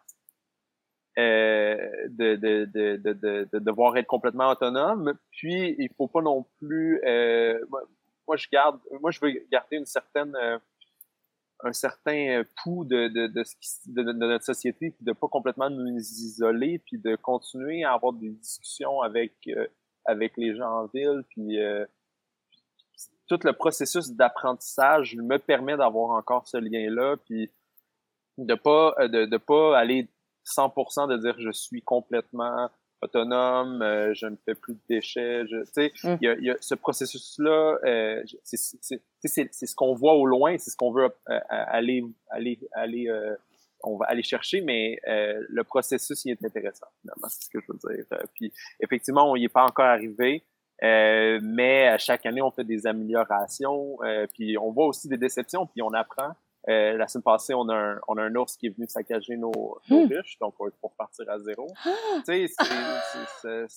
euh, 1.19 1.76
de, 2.08 2.36
de, 2.38 2.65
de, 2.74 2.96
de, 2.96 3.50
de, 3.52 3.60
devoir 3.60 3.98
être 3.98 4.08
complètement 4.08 4.48
autonome. 4.50 5.13
Puis, 5.32 5.76
il 5.78 5.89
faut 5.98 6.08
pas 6.08 6.22
non 6.22 6.46
plus... 6.60 7.02
Euh, 7.06 7.60
moi, 8.26 8.38
je 8.38 8.48
garde... 8.50 8.80
Moi, 9.02 9.12
je 9.12 9.19
veux 9.22 9.34
garder 9.52 9.76
une 9.76 9.86
certaine... 9.86 10.34
Euh, 10.36 10.58
un 11.65 11.74
certain 11.74 12.43
pouls 12.62 12.84
de, 12.84 13.08
de, 13.08 13.28
de, 13.28 13.43
de, 13.88 14.12
notre 14.12 14.43
société, 14.43 14.91
puis 14.91 15.06
de 15.06 15.13
pas 15.13 15.28
complètement 15.30 15.69
nous 15.69 15.98
isoler, 15.98 16.80
puis 16.80 16.98
de 16.98 17.15
continuer 17.15 17.86
à 17.86 17.93
avoir 17.93 18.12
des 18.12 18.32
discussions 18.32 19.00
avec 19.00 19.34
avec 20.04 20.36
les 20.36 20.58
gens 20.58 20.82
en 20.82 20.86
ville, 20.88 21.24
puis 21.30 21.58
tout 23.30 23.39
le 23.46 23.54
processus 23.54 24.12
d'apprentissage 24.12 25.15
me 25.15 25.38
permet 25.38 25.78
d'avoir 25.78 26.10
encore 26.10 26.46
ce 26.50 26.58
lien-là, 26.58 27.15
puis 27.26 27.50
de 28.38 28.56
pas 28.56 28.96
euh, 29.00 29.08
de, 29.08 29.26
de 29.26 29.38
pas 29.38 29.78
aller 29.78 30.08
100% 30.46 31.10
de 31.10 31.17
dire 31.17 31.36
je 31.39 31.52
suis 31.52 31.82
complètement 31.82 32.69
autonome, 33.04 33.82
euh, 33.82 34.13
je 34.13 34.26
ne 34.26 34.36
fais 34.46 34.56
plus 34.56 34.74
de 34.74 34.80
déchets. 34.89 35.43
Tu 35.48 35.65
sais, 35.65 35.91
mm. 36.04 36.17
il 36.22 36.26
y, 36.26 36.28
a, 36.28 36.36
y, 36.39 36.50
a, 36.50 36.56
ce 36.60 36.76
processus-là, 36.76 37.78
euh, 37.86 38.24
c'est 38.43 38.58
ce 38.58 39.76
qu'on 39.76 39.93
voit 39.93 40.13
au 40.13 40.26
loin, 40.26 40.58
c'est 40.58 40.72
ce 40.72 40.78
qu'on 40.78 40.91
veut 40.91 41.10
euh, 41.30 41.39
aller 41.50 42.04
aller 42.30 42.60
aller 42.74 43.10
on 43.86 43.98
va 43.98 44.06
aller 44.06 44.24
chercher, 44.24 44.62
mais 44.62 44.98
le 45.06 45.63
processus 45.63 46.24
il 46.26 46.32
est 46.32 46.46
intéressant 46.46 46.88
finalement, 47.02 47.28
c'est 47.30 47.43
ce 47.43 47.50
que 47.50 47.60
je 47.60 47.72
veux 47.72 47.96
dire. 47.96 48.06
puis 48.34 48.54
effectivement, 48.80 49.30
on 49.30 49.36
n'y 49.36 49.46
est 49.46 49.50
pas 49.50 49.65
encore 49.65 49.86
arrivé. 49.86 50.43
mais 50.82 51.88
à 51.88 51.98
chaque 51.98 52.26
année, 52.26 52.41
on 52.41 52.52
fait 52.52 52.63
des 52.63 52.88
améliorations, 52.88 53.98
puis 54.34 54.58
on 54.58 54.72
voit 54.72 54.88
aussi 54.88 55.10
des 55.10 55.17
déceptions, 55.17 55.67
puis 55.67 55.82
on 55.82 55.93
apprend. 55.93 56.34
Euh, 56.69 56.97
la 56.97 57.08
semaine 57.08 57.23
passée, 57.23 57.54
on 57.54 57.67
a, 57.67 57.76
un, 57.76 57.99
on 58.08 58.17
a 58.17 58.23
un 58.23 58.36
ours 58.36 58.56
qui 58.56 58.67
est 58.67 58.69
venu 58.69 58.88
saccager 58.88 59.36
nos, 59.36 59.52
nos 59.89 60.06
hmm. 60.06 60.13
ruches, 60.13 60.38
donc 60.39 60.56
on 60.60 60.65
va 60.65 60.89
partir 60.97 61.30
à 61.30 61.38
zéro. 61.39 61.67
tu 62.26 62.47
sais, 62.47 63.67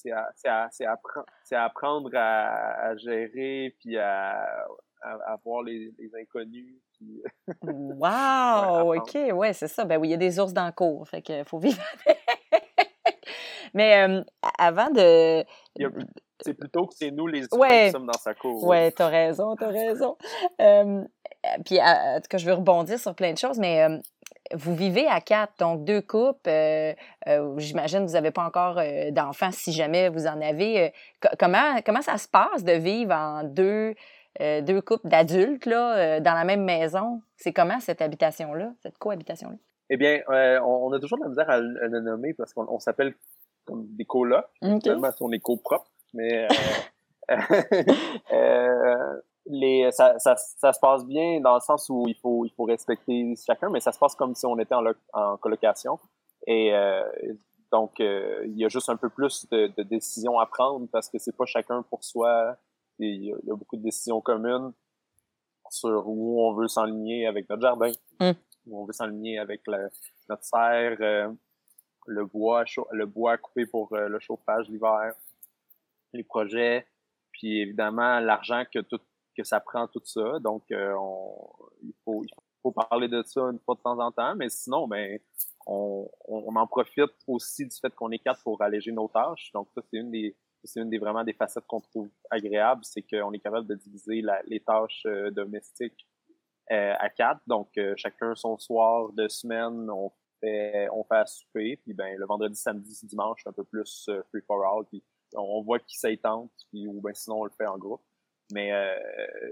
c'est 1.42 1.57
apprendre 1.57 2.11
à, 2.14 2.88
à, 2.88 2.96
gérer, 2.96 3.75
puis 3.81 3.99
à, 3.99 4.66
à, 5.03 5.37
voir 5.44 5.62
les, 5.62 5.92
les 5.99 6.11
inconnus. 6.20 6.77
Puis... 6.96 7.22
wow! 7.62 8.94
OK, 8.94 9.14
ouais, 9.33 9.53
c'est 9.53 9.68
ça. 9.68 9.85
Ben 9.85 9.99
oui, 9.99 10.09
il 10.09 10.11
y 10.12 10.14
a 10.14 10.18
des 10.18 10.38
ours 10.38 10.53
dans 10.53 10.66
le 10.66 10.72
cours, 10.72 11.09
fait 11.09 11.22
qu'il 11.22 11.44
faut 11.44 11.59
vivre 11.59 11.83
avec. 12.07 12.22
Mais 13.75 14.09
euh, 14.09 14.22
avant 14.59 14.90
de... 14.90 15.44
C'est 16.40 16.55
plutôt 16.55 16.87
que 16.87 16.94
c'est 16.94 17.11
nous 17.11 17.27
les 17.27 17.46
humains 17.53 17.87
qui 17.87 17.90
sommes 17.90 18.07
dans 18.07 18.18
sa 18.18 18.35
cour. 18.35 18.62
Oui, 18.64 18.92
t'as 18.92 19.09
raison, 19.09 19.57
t'as 19.57 19.68
raison. 19.68 20.16
Euh, 20.61 21.03
puis, 21.64 21.81
en 21.81 22.20
tout 22.20 22.29
cas, 22.29 22.38
je 22.38 22.46
veux 22.46 22.55
rebondir 22.55 22.99
sur 22.99 23.14
plein 23.14 23.33
de 23.33 23.38
choses, 23.38 23.59
mais 23.59 23.83
euh, 23.83 23.99
vous 24.53 24.75
vivez 24.75 25.07
à 25.07 25.20
quatre, 25.20 25.55
donc 25.59 25.85
deux 25.85 26.03
couples. 26.03 26.49
Euh, 26.49 26.94
j'imagine 27.57 28.01
que 28.01 28.07
vous 28.07 28.14
n'avez 28.14 28.33
pas 28.33 28.44
encore 28.44 28.81
d'enfants 29.12 29.51
si 29.53 29.72
jamais 29.72 30.09
vous 30.09 30.27
en 30.27 30.40
avez. 30.40 30.92
comment, 31.38 31.81
comment 31.85 32.03
ça 32.03 32.18
se 32.18 32.29
passe 32.29 32.64
de 32.64 32.72
vivre 32.72 33.14
en 33.14 33.44
deux, 33.44 33.94
deux 34.38 34.83
couples 34.83 35.09
d'adultes 35.09 35.66
là, 35.66 36.20
dans 36.20 36.35
la 36.35 36.44
même 36.44 36.64
maison? 36.64 37.22
C'est 37.37 37.53
comment 37.53 37.81
cette 37.81 38.03
habitation-là, 38.03 38.72
cette 38.83 38.99
cohabitation-là? 38.99 39.57
Eh 39.88 39.96
bien, 39.96 40.20
on, 40.29 40.92
a 40.92 40.99
toujours 40.99 41.18
de 41.18 41.25
la 41.25 41.29
misère 41.31 41.49
à, 41.49 41.61
le 41.61 42.01
nommer 42.01 42.35
parce 42.35 42.53
qu'on 42.53 42.79
s'appelle 42.79 43.14
comme 43.64 43.87
des 43.96 44.05
colocs. 44.05 44.44
Okay. 44.62 44.94
on 45.20 45.33
est 45.33 45.40
copropres 45.40 45.90
mais 46.16 46.48
euh, 47.31 47.37
euh, 48.33 49.20
les, 49.46 49.90
ça, 49.92 50.18
ça, 50.18 50.35
ça, 50.37 50.72
se 50.72 50.81
passe 50.81 51.05
bien 51.05 51.40
dans 51.40 51.55
le 51.55 51.61
sens 51.61 51.88
où 51.88 52.05
il 52.09 52.16
faut, 52.16 52.44
il 52.44 52.50
faut 52.50 52.64
respecter 52.64 53.35
chacun, 53.46 53.70
mais 53.70 53.81
ça 53.81 53.92
se 53.92 53.98
passe 53.98 54.14
comme 54.14 54.35
si 54.35 54.46
on 54.46 54.59
était 54.59 54.74
en, 54.74 54.85
en 55.12 55.37
colocation. 55.37 56.00
Et 56.46 56.74
euh, 56.74 57.05
donc, 57.70 57.94
il 57.98 58.57
y 58.57 58.64
a 58.64 58.68
juste 58.68 58.88
un 58.88 58.96
peu 58.96 59.09
plus 59.09 59.46
de, 59.50 59.68
de, 59.76 59.83
décisions 59.83 60.38
à 60.38 60.46
prendre 60.46 60.88
parce 60.90 61.09
que 61.09 61.18
c'est 61.18 61.37
pas 61.37 61.46
chacun 61.46 61.83
pour 61.83 62.02
soi. 62.02 62.57
il, 62.98 63.24
y 63.24 63.33
a, 63.33 63.55
beaucoup 63.55 63.76
de 63.76 63.83
décisions 63.83 64.20
communes 64.20 64.72
sur 65.70 66.09
où 66.09 66.40
on 66.42 66.55
veut 66.55 66.68
s'enligner 66.68 67.26
avec 67.26 67.48
notre 67.48 67.62
jardin, 67.62 67.90
mm. 68.20 68.31
où 68.66 68.81
on 68.81 68.85
veut 68.85 68.92
s'enligner 68.92 69.38
avec 69.38 69.62
le, 69.66 69.88
notre 70.29 70.44
serre, 70.44 70.96
euh, 71.00 71.29
le 72.07 72.24
bois, 72.24 72.64
le 72.92 73.07
bois 73.07 73.37
coupé 73.37 73.66
pour 73.66 73.88
le 73.96 74.18
chauffage 74.20 74.68
l'hiver 74.68 75.12
les 76.12 76.25
projets, 76.25 76.87
puis 77.33 77.61
évidemment 77.61 78.21
l'argent 78.21 78.64
que 78.73 78.81
tout 78.81 79.01
que 79.37 79.45
ça 79.45 79.61
prend 79.61 79.87
tout 79.87 80.03
ça. 80.05 80.38
Donc 80.40 80.64
euh, 80.71 80.95
il 81.83 81.92
faut 82.05 82.25
il 82.25 82.31
faut 82.62 82.73
parler 82.73 83.09
de 83.09 83.23
ça 83.23 83.42
une 83.42 83.61
fois 83.61 83.75
de 83.75 83.81
temps 83.81 83.99
en 83.99 84.11
temps, 84.11 84.35
mais 84.35 84.49
sinon, 84.49 84.88
ben, 84.88 85.19
on, 85.66 86.09
on, 86.27 86.57
en 86.57 86.66
profite 86.66 87.12
aussi 87.27 87.66
du 87.66 87.77
fait 87.77 87.95
qu'on 87.95 88.11
est 88.11 88.19
quatre 88.19 88.42
pour 88.42 88.62
alléger 88.62 88.92
nos 88.92 89.09
tâches. 89.09 89.51
Donc 89.53 89.69
ça, 89.75 89.83
c'est 89.90 89.99
une 89.99 90.11
des 90.11 90.37
c'est 90.64 90.81
une 90.81 90.90
des 90.90 90.99
vraiment 90.99 91.25
des 91.25 91.33
facettes 91.33 91.66
qu'on 91.66 91.81
trouve 91.81 92.11
agréables, 92.31 92.85
c'est 92.85 93.03
qu'on 93.03 93.33
est 93.33 93.38
capable 93.38 93.66
de 93.66 93.75
diviser 93.75 94.23
les 94.47 94.61
tâches 94.61 95.05
euh, 95.07 95.31
domestiques 95.31 96.07
euh, 96.73 96.95
à 96.99 97.09
quatre. 97.09 97.40
Donc 97.47 97.71
euh, 97.79 97.95
chacun 97.97 98.35
son 98.35 98.59
soir 98.59 99.12
de 99.12 99.29
semaine, 99.29 99.88
on 99.90 100.11
fait 100.40 100.88
on 100.92 101.05
fait 101.05 101.16
à 101.16 101.27
souper, 101.27 101.77
puis 101.77 101.95
ben 101.95 102.19
le 102.19 102.27
vendredi, 102.27 102.57
samedi, 102.57 102.99
dimanche, 103.07 103.42
un 103.47 103.53
peu 103.53 103.64
plus 103.64 104.11
free 104.31 104.42
for 104.47 104.64
all, 104.64 104.85
puis 104.87 105.03
on 105.37 105.62
voit 105.62 105.79
qui 105.79 105.96
s'étente, 105.96 106.51
puis 106.70 106.88
ou 106.88 107.01
ben 107.01 107.14
sinon 107.14 107.40
on 107.40 107.44
le 107.44 107.51
fait 107.51 107.66
en 107.66 107.79
groupe. 107.79 108.03
Mais 108.53 108.72
euh, 108.72 108.94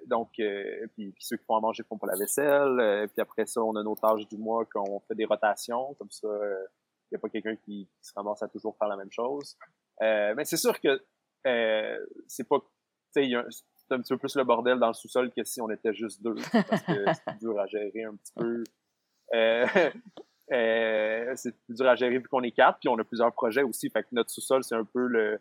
donc, 0.06 0.30
euh, 0.38 0.86
puis, 0.94 1.14
ceux 1.18 1.36
qui 1.36 1.44
font 1.44 1.56
à 1.56 1.60
manger 1.60 1.82
font 1.82 1.98
pas 1.98 2.06
la 2.06 2.16
vaisselle. 2.16 2.78
Euh, 2.78 3.06
puis 3.06 3.20
après 3.20 3.46
ça, 3.46 3.62
on 3.62 3.74
a 3.76 3.82
nos 3.82 3.96
tâches 3.96 4.26
du 4.28 4.36
mois 4.36 4.64
qu'on 4.66 5.00
fait 5.00 5.14
des 5.14 5.24
rotations. 5.24 5.94
Comme 5.94 6.10
ça, 6.10 6.28
il 6.28 7.12
n'y 7.12 7.16
a 7.16 7.18
pas 7.18 7.28
quelqu'un 7.28 7.56
qui, 7.56 7.88
se 8.00 8.12
ramasse 8.14 8.42
à 8.42 8.48
toujours 8.48 8.76
faire 8.78 8.88
la 8.88 8.96
même 8.96 9.10
chose. 9.10 9.56
mais 10.00 10.44
c'est 10.44 10.56
sûr 10.56 10.78
que 10.80 11.04
c'est 12.26 12.48
pas... 12.48 12.58
Tu 13.14 13.24
sais, 13.24 13.30
c'est 13.76 13.94
un 13.94 14.00
petit 14.00 14.14
peu 14.14 14.18
plus 14.18 14.34
le 14.36 14.44
bordel 14.44 14.78
dans 14.78 14.88
le 14.88 14.94
sous-sol 14.94 15.30
que 15.30 15.44
si 15.44 15.60
on 15.60 15.70
était 15.70 15.92
juste 15.92 16.22
deux. 16.22 16.36
Parce 16.52 16.82
que 16.82 17.04
c'est 17.26 17.38
dur 17.38 17.58
à 17.58 17.66
gérer 17.66 18.04
un 18.04 18.16
petit 18.16 18.32
peu. 18.34 18.64
c'est 21.36 21.52
plus 21.64 21.74
dur 21.74 21.88
à 21.88 21.96
gérer 21.96 22.18
vu 22.18 22.28
qu'on 22.28 22.42
est 22.42 22.52
quatre, 22.52 22.78
puis 22.78 22.88
on 22.88 22.98
a 22.98 23.04
plusieurs 23.04 23.32
projets 23.32 23.62
aussi. 23.62 23.90
Fait 23.90 24.02
que 24.02 24.08
notre 24.12 24.30
sous-sol, 24.30 24.62
c'est 24.62 24.76
un 24.76 24.84
peu 24.84 25.06
le 25.06 25.40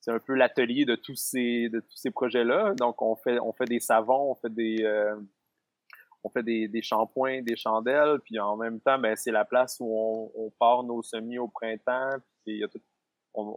c'est 0.00 0.10
un 0.10 0.18
peu 0.18 0.34
l'atelier 0.34 0.84
de 0.84 0.94
tous 0.94 1.16
ces 1.16 1.68
de 1.68 1.80
tous 1.80 1.96
ces 1.96 2.10
projets-là. 2.10 2.74
Donc 2.74 3.02
on 3.02 3.16
fait 3.16 3.38
on 3.40 3.52
fait 3.52 3.66
des 3.66 3.80
savons, 3.80 4.32
on 4.32 4.34
fait 4.34 4.52
des 4.52 4.78
euh, 4.82 5.14
on 6.22 6.28
fait 6.28 6.42
des, 6.42 6.68
des 6.68 6.82
shampoings, 6.82 7.42
des 7.42 7.56
chandelles, 7.56 8.18
puis 8.24 8.38
en 8.38 8.56
même 8.56 8.80
temps, 8.80 8.98
ben 8.98 9.16
c'est 9.16 9.30
la 9.30 9.44
place 9.44 9.78
où 9.80 9.86
on, 9.86 10.30
on 10.34 10.50
part 10.58 10.82
nos 10.82 11.02
semis 11.02 11.38
au 11.38 11.48
printemps, 11.48 12.10
puis 12.44 12.58
y 12.58 12.64
a 12.64 12.68
tout, 12.68 12.80
on, 13.34 13.56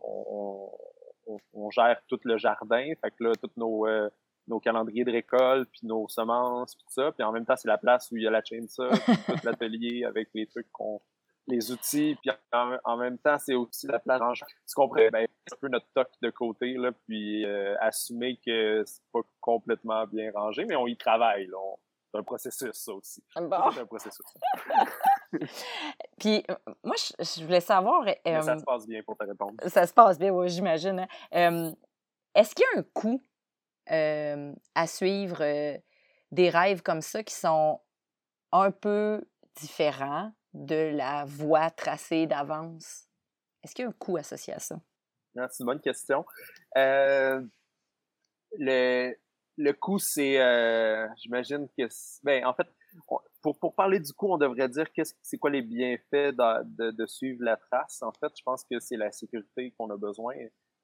on, 1.28 1.40
on, 1.54 1.70
gère 1.72 2.02
tout 2.08 2.20
le 2.24 2.38
jardin, 2.38 2.86
fait 3.02 3.12
que 3.12 3.24
là, 3.24 3.32
tous 3.42 3.52
nos 3.58 3.86
euh, 3.86 4.10
nos 4.48 4.60
calendriers 4.60 5.06
de 5.06 5.12
récolte, 5.12 5.70
puis 5.72 5.82
nos 5.84 6.08
semences, 6.08 6.76
puis 6.76 6.86
tout 6.86 6.94
ça, 6.94 7.12
puis 7.12 7.24
en 7.24 7.32
même 7.32 7.46
temps, 7.46 7.56
c'est 7.56 7.68
la 7.68 7.78
place 7.78 8.10
où 8.12 8.18
il 8.18 8.24
y 8.24 8.28
a 8.28 8.32
la 8.32 8.44
chainsaw, 8.44 8.90
tout 8.90 9.46
l'atelier 9.46 10.04
avec 10.06 10.30
les 10.34 10.48
trucs 10.48 10.72
qu'on 10.72 11.02
les 11.48 11.72
outils, 11.72 12.18
puis 12.22 12.32
en, 12.52 12.98
même 12.98 13.18
temps, 13.18 13.38
c'est 13.38 13.54
aussi 13.54 13.88
la 13.88 14.00
place 14.00 14.22
Tu 14.40 14.76
comprends? 14.76 15.10
Ben, 15.12 15.26
un 15.26 15.56
peu 15.60 15.68
notre 15.68 15.88
toc 15.94 16.08
de 16.22 16.30
côté, 16.30 16.74
là, 16.74 16.92
puis 17.06 17.46
euh, 17.46 17.76
assumer 17.80 18.40
que 18.46 18.84
c'est 18.86 19.04
pas 19.12 19.20
complètement 19.42 20.06
bien 20.08 20.32
rangé, 20.34 20.66
mais 20.66 20.76
on 20.76 20.88
y 20.88 20.96
travaille, 20.96 21.48
là. 21.48 21.58
C'est 22.12 22.20
un 22.20 22.24
processus, 22.24 22.74
ça 22.74 22.94
aussi. 22.94 23.24
C'est 23.34 23.42
un 23.42 23.86
processus. 23.86 24.26
puis, 26.20 26.44
euh, 26.50 26.56
moi, 26.84 26.96
je, 26.98 27.44
voulais 27.44 27.60
savoir... 27.60 28.06
ça 28.06 28.14
euh, 28.28 28.60
se 28.60 28.64
passe 28.64 28.88
bien 28.88 29.02
pour 29.02 29.18
te 29.18 29.24
répondre. 29.24 29.56
Ça 29.68 29.88
se 29.88 29.94
passe 29.94 30.20
bien, 30.20 30.30
oui, 30.30 30.48
j'imagine. 30.48 31.08
Hein. 31.32 31.74
Est-ce 32.36 32.54
qu'il 32.54 32.66
y 32.72 32.78
a 32.78 32.80
un 32.80 32.84
coût 32.94 33.20
à 33.88 34.88
suivre 34.88 35.44
des 36.32 36.50
rêves 36.50 36.84
comme 36.84 37.02
ça 37.02 37.24
qui 37.24 37.34
sont 37.34 37.82
un 38.52 38.70
peu 38.70 39.24
différents 39.56 40.32
de 40.54 40.96
la 40.96 41.26
voie 41.26 41.70
tracée 41.72 42.28
d'avance? 42.28 43.08
Est-ce 43.63 43.74
qu'il 43.74 43.84
y 43.84 43.86
a 43.86 43.89
un 43.89 43.94
coût 43.94 44.18
associé 44.18 44.54
à 44.54 44.60
ça? 44.60 44.80
C'est 45.36 45.62
une 45.62 45.66
bonne 45.66 45.82
question. 45.82 46.26
Euh, 46.78 47.42
le, 48.60 49.13
le 49.58 49.74
coût, 49.74 49.98
c'est, 49.98 50.39
euh, 50.39 51.08
j'imagine 51.18 51.68
que, 51.78 51.84
ben, 52.24 52.46
en 52.46 52.54
fait, 52.54 52.68
pour, 53.42 53.58
pour 53.58 53.74
parler 53.74 54.00
du 54.00 54.13
coût, 54.13 54.32
on 54.32 54.38
devrait 54.38 54.70
dire 54.70 54.92
qu'est-ce, 54.92 55.16
c'est 55.22 55.38
quoi 55.38 55.50
les 55.50 55.63
bienfaits 55.63 56.36
de, 56.36 56.92
de, 56.92 57.06
suivre 57.08 57.44
la 57.44 57.58
trace. 57.58 58.04
En 58.04 58.12
fait, 58.12 58.32
je 58.38 58.44
pense 58.44 58.63
que 58.63 58.80
c'est 58.80 58.98
la 58.98 59.12
sécurité 59.12 59.72
qu'on 59.72 59.89
a 59.89 59.98
besoin, 59.98 60.36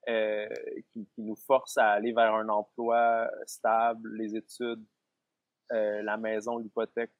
euh, 0.08 0.48
qui, 0.92 1.08
nous 1.18 1.36
force 1.36 1.78
à 1.78 1.90
aller 1.90 2.12
vers 2.12 2.34
un 2.34 2.48
emploi 2.48 3.30
stable, 3.46 4.16
les 4.16 4.34
études, 4.34 4.84
la 5.70 6.16
maison, 6.16 6.58
l'hypothèque. 6.58 7.12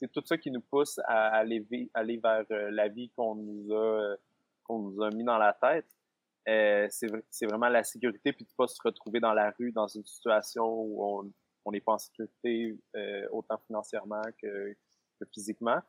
C'est 0.00 0.10
tout 0.10 0.22
ça 0.24 0.38
qui 0.38 0.50
nous 0.50 0.62
pousse 0.62 0.98
à 1.04 1.28
aller, 1.36 1.60
vers 1.60 2.44
euh, 2.50 2.70
la 2.70 2.88
vie 2.88 3.10
qu'on 3.10 3.34
nous 3.34 3.70
a 3.74 3.76
euh, 3.76 4.16
qu'on 4.64 4.78
nous 4.78 5.02
a 5.02 5.10
mis 5.10 5.24
dans 5.24 5.36
la 5.36 5.52
tête. 5.52 5.86
Euh, 6.48 6.88
c'est 6.90 7.46
vraiment 7.46 7.68
la 7.68 7.84
sécurité 7.84 8.32
puis 8.32 8.46
de 8.46 8.50
pas 8.56 8.66
se 8.66 8.80
retrouver 8.82 9.20
dans 9.20 9.34
la 9.34 9.50
rue 9.50 9.72
dans 9.72 9.88
une 9.88 10.04
situation 10.06 10.64
où 10.64 11.30
on 11.64 11.70
n'est 11.70 11.82
pas 11.82 11.92
en 11.92 11.98
sécurité 11.98 12.78
autant 13.30 13.58
financièrement 13.66 14.22
que, 14.40 14.74
physiquement. 15.34 15.80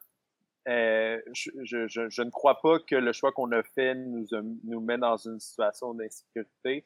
je, 0.66 2.22
ne 2.22 2.30
crois 2.30 2.60
pas 2.60 2.80
que 2.80 2.96
le 2.96 3.14
choix 3.14 3.32
qu'on 3.32 3.52
a 3.54 3.64
fait 3.64 3.96
nous, 3.96 4.28
nous 4.66 4.82
met 4.82 4.98
dans 4.98 5.16
une 5.16 5.40
situation 5.40 5.94
d'insécurité. 5.94 6.86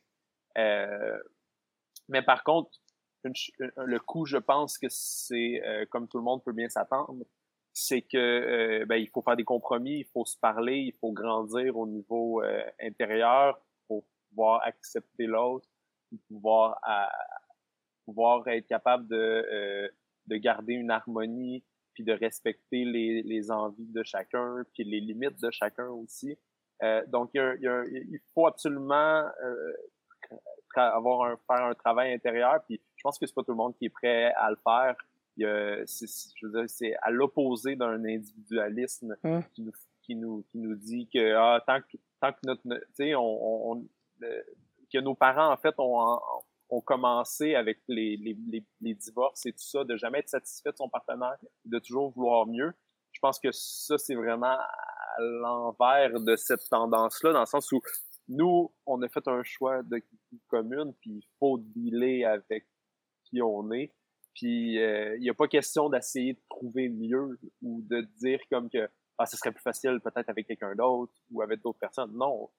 mais 0.56 2.22
par 2.22 2.44
contre, 2.44 2.70
le 3.32 4.00
coût, 4.00 4.26
je 4.26 4.38
pense 4.38 4.78
que 4.78 4.88
c'est, 4.90 5.62
euh, 5.64 5.86
comme 5.90 6.08
tout 6.08 6.18
le 6.18 6.24
monde 6.24 6.44
peut 6.44 6.54
bien 6.54 6.70
s'attendre, 6.70 7.26
c'est 7.74 8.02
que 8.02 8.18
euh, 8.18 8.86
ben, 8.86 8.96
il 8.96 9.10
faut 9.10 9.22
faire 9.22 9.36
des 9.36 9.44
compromis, 9.44 10.00
il 10.00 10.06
faut 10.06 10.26
se 10.26 10.38
parler, 10.38 10.78
il 10.78 10.94
faut 10.94 11.12
grandir 11.12 11.78
au 11.78 11.88
niveau 11.88 12.42
euh, 12.42 12.64
intérieur 12.82 13.60
pour 13.88 14.06
pouvoir 14.30 14.62
accepter 14.64 15.26
l'autre, 15.26 15.68
pouvoir 16.28 16.80
pouvoir 18.06 18.48
être 18.48 18.68
capable 18.68 19.08
de 19.08 19.92
de 20.28 20.38
garder 20.38 20.74
une 20.74 20.90
harmonie, 20.90 21.64
puis 21.94 22.04
de 22.04 22.12
respecter 22.12 22.84
les, 22.84 23.22
les 23.22 23.52
envies 23.52 23.92
de 23.92 24.02
chacun, 24.04 24.64
puis 24.74 24.84
les 24.84 25.00
limites 25.00 25.40
de 25.40 25.52
chacun 25.52 25.88
aussi. 25.88 26.36
donc 27.08 27.32
il, 27.34 27.60
il, 28.10 28.20
faut 28.34 28.48
absolument 28.48 29.24
avoir 30.76 31.32
un, 31.32 31.38
faire 31.48 31.66
un 31.66 31.76
travail 31.76 32.14
intérieur, 32.14 32.64
puis 32.66 32.82
pense 33.06 33.20
que 33.20 33.28
c'est 33.28 33.36
pas 33.36 33.44
tout 33.44 33.52
le 33.52 33.58
monde 33.58 33.76
qui 33.78 33.86
est 33.86 33.90
prêt 33.90 34.34
à 34.34 34.50
le 34.50 34.58
faire. 34.58 34.96
je 35.38 36.46
veux 36.46 36.52
dire, 36.52 36.70
c'est 36.70 36.96
à 37.04 37.12
l'opposé 37.12 37.76
d'un 37.76 38.04
individualisme 38.04 39.16
mmh. 39.24 39.40
qui, 39.54 39.62
nous, 39.62 39.72
qui, 40.02 40.16
nous, 40.16 40.44
qui 40.50 40.58
nous 40.58 40.76
dit 40.76 41.08
que 41.14 41.36
ah, 41.36 41.64
tant 41.66 41.82
que 41.82 41.98
tant 42.20 42.32
que 42.34 42.40
notre, 42.44 42.64
tu 42.64 42.80
sais, 42.96 43.16
on, 43.16 43.72
on 43.72 43.88
que 44.92 45.00
nos 45.00 45.14
parents 45.14 45.52
en 45.52 45.58
fait 45.58 45.76
ont, 45.78 46.20
ont 46.70 46.82
commencé 46.82 47.54
avec 47.54 47.80
les, 47.88 48.18
les, 48.18 48.36
les, 48.48 48.64
les, 48.82 48.94
divorces 48.96 49.46
et 49.46 49.52
tout 49.52 49.60
ça, 49.60 49.84
de 49.84 49.96
jamais 49.98 50.20
être 50.20 50.30
satisfait 50.30 50.72
de 50.72 50.78
son 50.78 50.90
partenaire, 50.90 51.38
de 51.66 51.80
toujours 51.80 52.12
vouloir 52.12 52.48
mieux. 52.48 52.74
Je 53.12 53.20
pense 53.20 53.40
que 53.40 53.52
ça 53.52 53.98
c'est 53.98 54.16
vraiment 54.16 54.58
à 54.58 55.20
l'envers 55.20 56.20
de 56.20 56.36
cette 56.36 56.68
tendance-là, 56.70 57.34
dans 57.34 57.42
le 57.42 57.46
sens 57.46 57.72
où 57.72 57.82
nous, 58.28 58.74
on 58.88 59.02
a 59.04 59.10
fait 59.10 59.28
un 59.28 59.44
choix 59.44 59.84
de 59.84 60.02
commune, 60.48 60.94
puis 61.02 61.12
il 61.12 61.28
faut 61.40 61.60
dealer 61.60 62.26
avec 62.26 62.66
qui 63.26 63.42
on 63.42 63.72
est. 63.72 63.92
Puis 64.34 64.74
il 64.74 64.80
euh, 64.80 65.18
n'y 65.20 65.30
a 65.30 65.34
pas 65.34 65.48
question 65.48 65.90
d'essayer 65.90 66.34
de 66.34 66.42
trouver 66.50 66.90
mieux 66.90 67.40
ou 67.62 67.82
de 67.84 68.02
dire 68.20 68.40
comme 68.52 68.70
que 68.70 68.90
ah, 69.18 69.26
ce 69.26 69.38
serait 69.38 69.54
plus 69.54 69.62
facile 69.62 70.00
peut-être 70.04 70.30
avec 70.30 70.46
quelqu'un 70.46 70.76
d'autre 70.76 71.14
ou 71.32 71.42
avec 71.42 71.62
d'autres 71.62 71.80
personnes. 71.80 72.12
Non, 72.14 72.50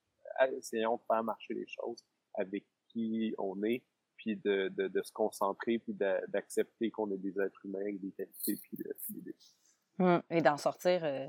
essayons 0.57 0.97
de 0.97 1.03
faire 1.07 1.23
marcher 1.23 1.53
les 1.53 1.67
choses 1.67 2.03
avec 2.35 2.65
qui 2.89 3.35
on 3.37 3.63
est, 3.63 3.85
puis 4.17 4.37
de, 4.37 4.69
de, 4.75 4.89
de 4.89 5.03
se 5.03 5.13
concentrer, 5.13 5.79
puis 5.79 5.95
d'accepter 6.29 6.91
qu'on 6.91 7.11
est 7.11 7.19
des 7.19 7.39
êtres 7.39 7.61
humains 7.65 7.81
avec 7.81 8.01
des 8.01 8.13
qualités, 8.13 8.57
puis, 8.63 8.79
défis. 9.23 9.55
Hum, 9.99 10.23
et 10.31 10.41
d'en 10.41 10.57
sortir 10.57 11.05
euh, 11.05 11.29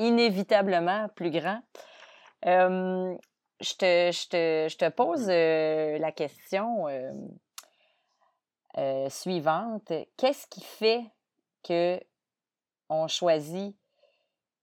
inévitablement 0.00 1.08
plus 1.10 1.30
grand. 1.30 1.62
Euh, 2.46 3.14
je, 3.60 3.74
te, 3.74 4.10
je, 4.12 4.28
te, 4.28 4.68
je 4.68 4.76
te 4.76 4.88
pose 4.90 5.28
la 5.28 6.10
question 6.10 6.88
euh, 8.78 9.08
suivante. 9.08 9.92
Qu'est-ce 10.16 10.46
qui 10.46 10.62
fait 10.62 11.04
que 11.62 12.00
on 12.88 13.08
choisit 13.08 13.74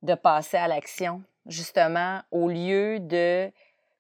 de 0.02 0.14
passer 0.14 0.58
à 0.58 0.68
l'action, 0.68 1.24
justement, 1.46 2.22
au 2.32 2.48
lieu 2.48 3.00
de, 3.00 3.52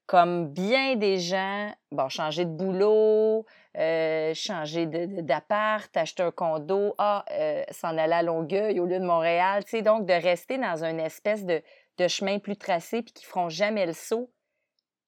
comme 0.05 0.47
bien 0.47 0.95
des 0.95 1.19
gens, 1.19 1.73
bon, 1.91 2.09
changer 2.09 2.45
de 2.45 2.51
boulot, 2.51 3.45
euh, 3.77 4.34
changer 4.34 4.88
d'appart, 4.88 5.95
acheter 5.95 6.23
un 6.23 6.31
condo, 6.31 6.95
ah, 6.97 7.25
euh, 7.31 7.63
s'en 7.71 7.97
aller 7.97 8.13
à 8.13 8.23
Longueuil 8.23 8.79
au 8.79 8.86
lieu 8.86 8.99
de 8.99 9.05
Montréal, 9.05 9.63
tu 9.63 9.71
sais, 9.71 9.81
donc 9.81 10.05
de 10.05 10.13
rester 10.13 10.57
dans 10.57 10.84
une 10.84 10.99
espèce 10.99 11.45
de, 11.45 11.61
chemin 12.07 12.39
plus 12.39 12.55
tracé 12.55 13.01
puis 13.01 13.13
qui 13.13 13.25
feront 13.25 13.49
jamais 13.49 13.86
le 13.86 13.93
saut. 13.93 14.31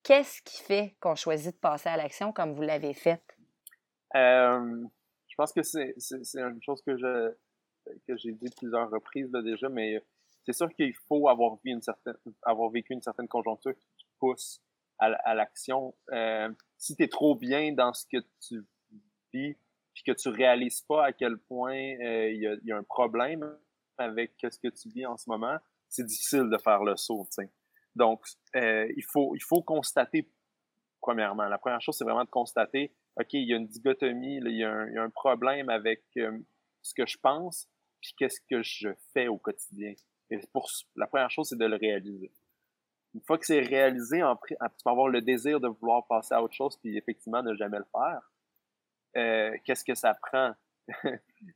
Qu'est-ce 0.04 0.42
qui 0.42 0.62
fait 0.62 0.96
qu'on 1.00 1.16
choisit 1.16 1.56
de 1.56 1.60
passer 1.60 1.88
à 1.90 1.96
l'action 1.96 2.34
comme 2.34 2.54
vous 2.54 2.64
l'avez 2.64 2.94
fait? 2.94 3.22
Euh, 4.16 4.84
je 5.28 5.36
pense 5.36 5.54
que 5.54 5.64
c'est, 5.64 5.96
une 6.36 6.62
chose 6.62 6.82
que 6.82 6.98
je 6.98 7.34
que 8.08 8.16
j'ai 8.16 8.32
dit 8.34 8.50
plusieurs 8.58 8.90
reprises 8.92 9.32
déjà, 9.32 9.68
mais 9.70 10.04
c'est 10.44 10.54
sûr 10.54 10.70
qu'il 10.74 10.94
faut 11.08 11.28
avoir 11.30 11.56
vécu 11.56 11.70
une 11.70 11.82
certaine 11.82 12.16
avoir 12.44 12.70
vécu 12.70 12.94
une 12.94 13.02
certaine 13.02 13.28
conjoncture 13.28 13.74
qui 13.98 14.06
pousse 14.20 14.62
à, 15.00 15.34
l'action. 15.34 15.96
Euh, 16.12 16.48
si 16.78 16.96
tu 16.96 17.02
es 17.02 17.08
trop 17.08 17.34
bien 17.36 17.74
dans 17.74 17.92
ce 17.92 18.06
que 18.06 18.18
tu 18.40 18.64
vis, 19.34 19.58
puis 19.96 20.04
que 20.04 20.12
tu 20.12 20.30
réalises 20.30 20.82
pas 20.82 21.08
à 21.08 21.12
quel 21.12 21.40
point 21.40 21.76
il 21.76 22.60
y, 22.64 22.72
a 22.72 22.78
un 22.78 22.84
problème 22.84 23.58
avec 23.98 24.34
ce 24.44 24.60
que 24.60 24.68
tu 24.68 24.90
vis 24.90 25.08
en 25.08 25.18
ce 25.18 25.28
moment, 25.28 25.58
c'est 25.90 26.06
difficile 26.06 26.50
de 26.52 26.58
faire 26.60 26.84
le 26.84 26.96
saut. 26.98 27.28
Donc, 27.96 28.24
il, 28.54 29.04
faut, 29.12 29.36
il 29.36 29.42
faut 29.42 29.64
constater, 29.64 30.30
premièrement, 31.02 31.48
la 31.48 31.58
première 31.58 31.82
chose, 31.82 31.98
c'est 31.98 32.06
vraiment 32.06 32.24
de 32.24 32.30
constater, 32.30 32.94
OK, 33.18 33.34
il 33.34 33.48
y 33.48 33.54
a 33.54 33.58
une 33.58 33.68
dichotomie, 33.68 34.38
il, 34.38 34.58
y 34.58 34.64
a 34.64 34.72
un, 34.72 35.10
problème 35.10 35.70
avec 35.70 36.04
ce 36.16 36.94
que 36.94 37.06
je 37.06 37.18
pense, 37.18 37.68
puis 38.00 38.14
qu'est-ce 38.18 38.40
que 38.50 38.62
je 38.64 38.90
fais 39.14 39.28
au 39.28 39.38
quotidien. 39.38 39.94
Et 40.30 40.40
pour, 40.54 40.70
la 40.96 41.08
première 41.08 41.30
chose, 41.30 41.50
c'est 41.50 41.58
de 41.58 41.66
le 41.66 41.76
réaliser. 41.76 42.32
Une 43.14 43.22
fois 43.22 43.38
que 43.38 43.46
c'est 43.46 43.60
réalisé, 43.60 44.22
tu 44.48 44.56
avoir 44.86 45.10
le 45.10 45.22
désir 45.22 45.60
de 45.60 45.68
vouloir 45.68 46.08
passer 46.08 46.34
à 46.34 46.42
autre 46.42 46.54
chose, 46.54 46.78
puis 46.78 46.98
effectivement 46.98 47.44
ne 47.44 47.54
jamais 47.56 47.78
le 47.78 47.86
faire. 47.92 48.32
Euh, 49.18 49.58
qu'est-ce 49.66 49.84
que 49.84 49.96
ça 49.96 50.14
prend? 50.14 50.54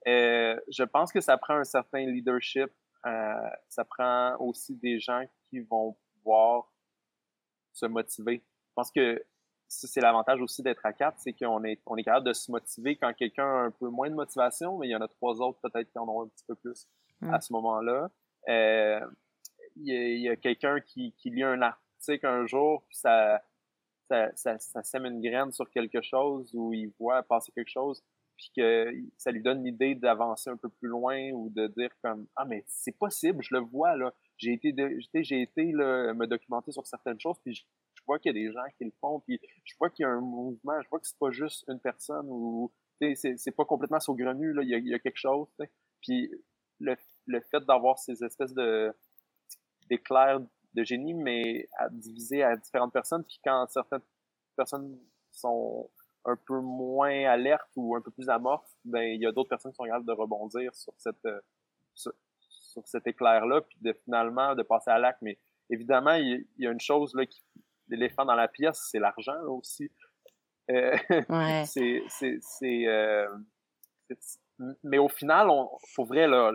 euh, 0.07 0.59
je 0.69 0.83
pense 0.83 1.13
que 1.13 1.21
ça 1.21 1.37
prend 1.37 1.55
un 1.55 1.63
certain 1.63 2.05
leadership. 2.05 2.69
Euh, 3.05 3.49
ça 3.69 3.85
prend 3.85 4.35
aussi 4.39 4.75
des 4.75 4.99
gens 4.99 5.23
qui 5.49 5.61
vont 5.61 5.95
pouvoir 6.15 6.69
se 7.71 7.85
motiver. 7.85 8.43
Je 8.69 8.73
pense 8.75 8.91
que 8.91 9.23
c'est 9.67 10.01
l'avantage 10.01 10.41
aussi 10.41 10.61
d'être 10.63 10.85
à 10.85 10.93
quatre, 10.93 11.19
c'est 11.19 11.33
qu'on 11.33 11.63
est, 11.63 11.81
on 11.85 11.95
est 11.97 12.03
capable 12.03 12.27
de 12.27 12.33
se 12.33 12.51
motiver 12.51 12.95
quand 12.97 13.13
quelqu'un 13.13 13.45
a 13.45 13.61
un 13.63 13.71
peu 13.71 13.89
moins 13.89 14.09
de 14.09 14.15
motivation, 14.15 14.77
mais 14.77 14.87
il 14.87 14.91
y 14.91 14.95
en 14.95 15.01
a 15.01 15.07
trois 15.07 15.41
autres 15.41 15.59
peut-être 15.61 15.91
qui 15.91 15.97
en 15.97 16.07
ont 16.07 16.23
un 16.23 16.27
petit 16.27 16.45
peu 16.47 16.55
plus 16.55 16.87
mm. 17.21 17.33
à 17.33 17.41
ce 17.41 17.53
moment-là. 17.53 18.09
Euh, 18.49 18.99
il 19.77 20.21
y 20.21 20.29
a, 20.29 20.35
quelqu'un 20.35 20.79
qui, 20.79 21.13
qui, 21.17 21.29
lit 21.31 21.43
un 21.43 21.61
article 21.61 22.25
un 22.25 22.45
jour, 22.45 22.83
puis 22.87 22.97
ça, 22.97 23.41
ça, 24.07 24.29
ça, 24.35 24.57
ça, 24.57 24.83
sème 24.83 25.05
une 25.05 25.21
graine 25.21 25.51
sur 25.51 25.69
quelque 25.69 26.01
chose, 26.01 26.53
ou 26.53 26.73
il 26.73 26.93
voit 26.97 27.23
passer 27.23 27.51
quelque 27.51 27.71
chose, 27.71 28.01
puis 28.37 28.51
que 28.55 28.93
ça 29.17 29.31
lui 29.31 29.41
donne 29.41 29.63
l'idée 29.63 29.95
d'avancer 29.95 30.49
un 30.49 30.57
peu 30.57 30.69
plus 30.69 30.87
loin 30.87 31.31
ou 31.31 31.49
de 31.49 31.67
dire 31.67 31.89
comme 32.01 32.27
ah 32.35 32.45
mais 32.45 32.63
c'est 32.67 32.97
possible, 32.97 33.41
je 33.41 33.53
le 33.55 33.61
vois 33.61 33.95
là. 33.95 34.13
J'ai 34.37 34.53
été 34.53 34.73
j'ai 35.23 35.41
été 35.41 35.71
là, 35.71 36.13
me 36.13 36.27
documenter 36.27 36.71
sur 36.71 36.85
certaines 36.85 37.19
choses, 37.19 37.37
puis 37.43 37.55
je, 37.55 37.63
vois 38.05 38.19
qu'il 38.19 38.35
y 38.35 38.39
a 38.39 38.47
des 38.47 38.51
gens 38.51 38.63
qui 38.77 38.85
le 38.85 38.93
font, 38.99 39.19
puis 39.21 39.39
je 39.63 39.73
vois 39.79 39.89
qu'il 39.89 40.03
y 40.03 40.05
a 40.05 40.09
un 40.09 40.21
mouvement, 40.21 40.81
je 40.81 40.89
vois 40.89 40.99
que 40.99 41.07
c'est 41.07 41.17
pas 41.17 41.31
juste 41.31 41.65
une 41.67 41.79
personne 41.79 42.27
ou 42.29 42.71
c'est, 42.99 43.55
pas 43.55 43.65
complètement 43.65 43.99
saugrenu 43.99 44.53
là, 44.53 44.63
il 44.63 44.87
y 44.87 44.93
a, 44.93 44.99
quelque 44.99 45.17
chose. 45.17 45.47
Puis 46.01 46.31
le, 46.79 46.95
le 47.25 47.41
fait 47.51 47.63
d'avoir 47.65 47.99
ces 47.99 48.23
espèces 48.23 48.53
de 48.53 48.93
d'éclairs 49.89 50.39
de 50.73 50.83
génie, 50.83 51.13
mais 51.13 51.67
à 51.77 51.89
diviser 51.89 52.43
à 52.43 52.55
différentes 52.55 52.93
personnes. 52.93 53.23
Puis 53.23 53.39
quand 53.43 53.65
certaines 53.69 54.01
personnes 54.55 54.99
sont 55.31 55.89
un 56.25 56.35
peu 56.35 56.59
moins 56.59 57.25
alertes 57.25 57.69
ou 57.75 57.95
un 57.95 58.01
peu 58.01 58.11
plus 58.11 58.29
amorphes, 58.29 58.75
ben 58.83 59.01
il 59.01 59.21
y 59.21 59.25
a 59.25 59.31
d'autres 59.31 59.49
personnes 59.49 59.71
qui 59.71 59.77
sont 59.77 59.85
capables 59.85 60.05
de 60.05 60.11
rebondir 60.11 60.73
sur 60.73 60.93
cette 60.97 61.27
sur, 61.93 62.11
cet 62.85 63.07
éclair-là, 63.07 63.61
puis 63.61 63.77
de 63.81 63.93
finalement 64.03 64.53
de 64.53 64.63
passer 64.63 64.91
à 64.91 64.99
l'acte. 64.99 65.21
Mais 65.21 65.39
évidemment, 65.69 66.13
il 66.13 66.45
y, 66.57 66.67
a 66.67 66.71
une 66.71 66.79
chose 66.79 67.13
là 67.15 67.25
qui 67.25 67.41
l'éléphant 67.87 68.25
dans 68.25 68.35
la 68.35 68.47
pièce, 68.47 68.87
c'est 68.91 68.99
l'argent 68.99 69.41
aussi. 69.47 69.91
Euh, 70.71 70.95
ouais. 71.29 71.63
c'est 71.67 72.03
c'est 72.09 72.87
euh, 72.87 73.27
mais 74.83 74.97
au 74.97 75.09
final, 75.09 75.49
on, 75.49 75.69
pour 75.95 76.05
vrai, 76.05 76.27
là, 76.27 76.51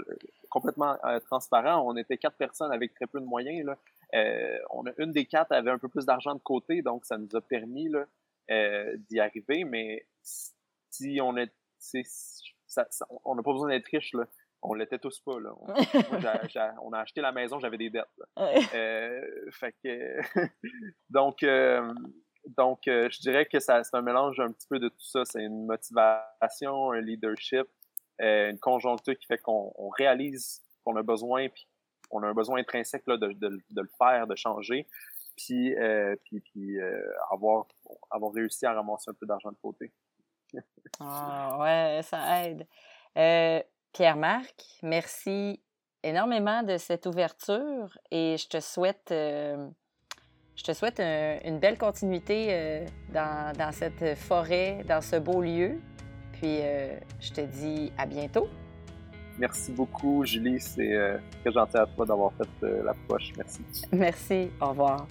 complètement 0.48 0.96
euh, 1.04 1.20
transparent, 1.20 1.82
on 1.86 1.96
était 1.96 2.16
quatre 2.16 2.36
personnes 2.36 2.72
avec 2.72 2.94
très 2.94 3.06
peu 3.06 3.20
de 3.20 3.26
moyens. 3.26 3.64
Là. 3.64 3.78
Euh, 4.14 4.58
on 4.70 4.86
a, 4.86 4.90
une 4.98 5.12
des 5.12 5.26
quatre 5.26 5.52
avait 5.52 5.70
un 5.70 5.78
peu 5.78 5.88
plus 5.88 6.06
d'argent 6.06 6.34
de 6.34 6.40
côté, 6.40 6.82
donc 6.82 7.04
ça 7.04 7.18
nous 7.18 7.28
a 7.34 7.40
permis 7.40 7.88
là, 7.88 8.06
euh, 8.50 8.96
d'y 9.08 9.20
arriver. 9.20 9.64
Mais 9.64 10.06
si 10.22 11.20
on 11.22 11.36
est, 11.36 11.52
ça, 12.66 12.86
on 13.24 13.34
n'a 13.34 13.42
pas 13.42 13.52
besoin 13.52 13.68
d'être 13.68 13.86
riche 13.86 14.12
là. 14.14 14.26
On 14.62 14.74
l'était 14.74 14.98
tous 14.98 15.20
pas 15.20 15.40
là. 15.40 15.52
On, 15.58 15.72
on, 16.82 16.92
a 16.92 16.98
acheté 16.98 17.20
la 17.20 17.32
maison, 17.32 17.58
j'avais 17.60 17.78
des 17.78 17.90
dettes. 17.90 18.04
Euh, 18.38 19.20
fait 19.52 19.74
que 19.82 20.20
donc 21.10 21.38
donc 22.46 22.80
je 22.86 23.20
dirais 23.20 23.46
que 23.46 23.58
c'est 23.58 23.72
un 23.94 24.02
mélange 24.02 24.38
un 24.40 24.52
petit 24.52 24.68
peu 24.68 24.78
de 24.78 24.88
tout 24.88 25.00
ça. 25.00 25.24
C'est 25.24 25.42
une 25.42 25.66
motivation, 25.66 26.92
un 26.92 27.00
leadership, 27.00 27.66
une 28.18 28.58
conjoncture 28.58 29.16
qui 29.16 29.26
fait 29.26 29.38
qu'on 29.38 29.88
réalise 29.96 30.62
qu'on 30.84 30.96
a 30.96 31.02
besoin 31.02 31.48
puis 31.48 31.66
on 32.10 32.22
a 32.22 32.26
un 32.26 32.34
besoin 32.34 32.60
intrinsèque 32.60 33.04
là, 33.06 33.16
de, 33.16 33.28
de, 33.28 33.48
de, 33.70 33.80
le 33.80 33.90
faire, 33.96 34.26
de 34.26 34.34
changer, 34.34 34.86
puis, 35.36 35.74
euh, 35.76 36.16
puis, 36.24 36.40
puis 36.40 36.78
euh, 36.78 37.00
avoir, 37.30 37.66
avoir 38.10 38.32
réussi 38.32 38.66
à 38.66 38.74
ramasser 38.74 39.10
un 39.10 39.14
peu 39.14 39.26
d'argent 39.26 39.50
de 39.50 39.58
côté. 39.62 39.92
ah, 41.00 41.58
ouais, 41.60 42.00
ça 42.02 42.44
aide. 42.44 42.66
Euh, 43.90 43.96
Pierre-Marc, 43.96 44.54
merci 44.82 45.60
énormément 46.02 46.62
de 46.62 46.76
cette 46.78 47.06
ouverture 47.06 47.98
et 48.10 48.36
je 48.38 48.48
te 48.48 48.60
souhaite, 48.60 49.08
je 49.10 50.64
te 50.64 50.72
souhaite 50.72 51.00
une 51.00 51.58
belle 51.58 51.76
continuité 51.76 52.86
dans, 53.12 53.52
dans, 53.56 53.72
cette 53.72 54.16
forêt, 54.16 54.82
dans 54.88 55.02
ce 55.02 55.16
beau 55.16 55.42
lieu. 55.42 55.80
Puis 56.32 56.60
je 57.20 57.32
te 57.32 57.42
dis 57.42 57.92
à 57.98 58.06
bientôt. 58.06 58.48
Merci 59.40 59.72
beaucoup, 59.72 60.24
Julie. 60.24 60.60
C'est 60.60 60.92
euh, 60.92 61.16
très 61.40 61.52
gentil 61.52 61.78
à 61.78 61.86
toi 61.86 62.04
d'avoir 62.04 62.30
fait 62.34 62.66
euh, 62.66 62.84
l'approche. 62.84 63.32
Merci. 63.38 63.62
Merci. 63.90 64.50
Au 64.60 64.68
revoir. 64.68 65.06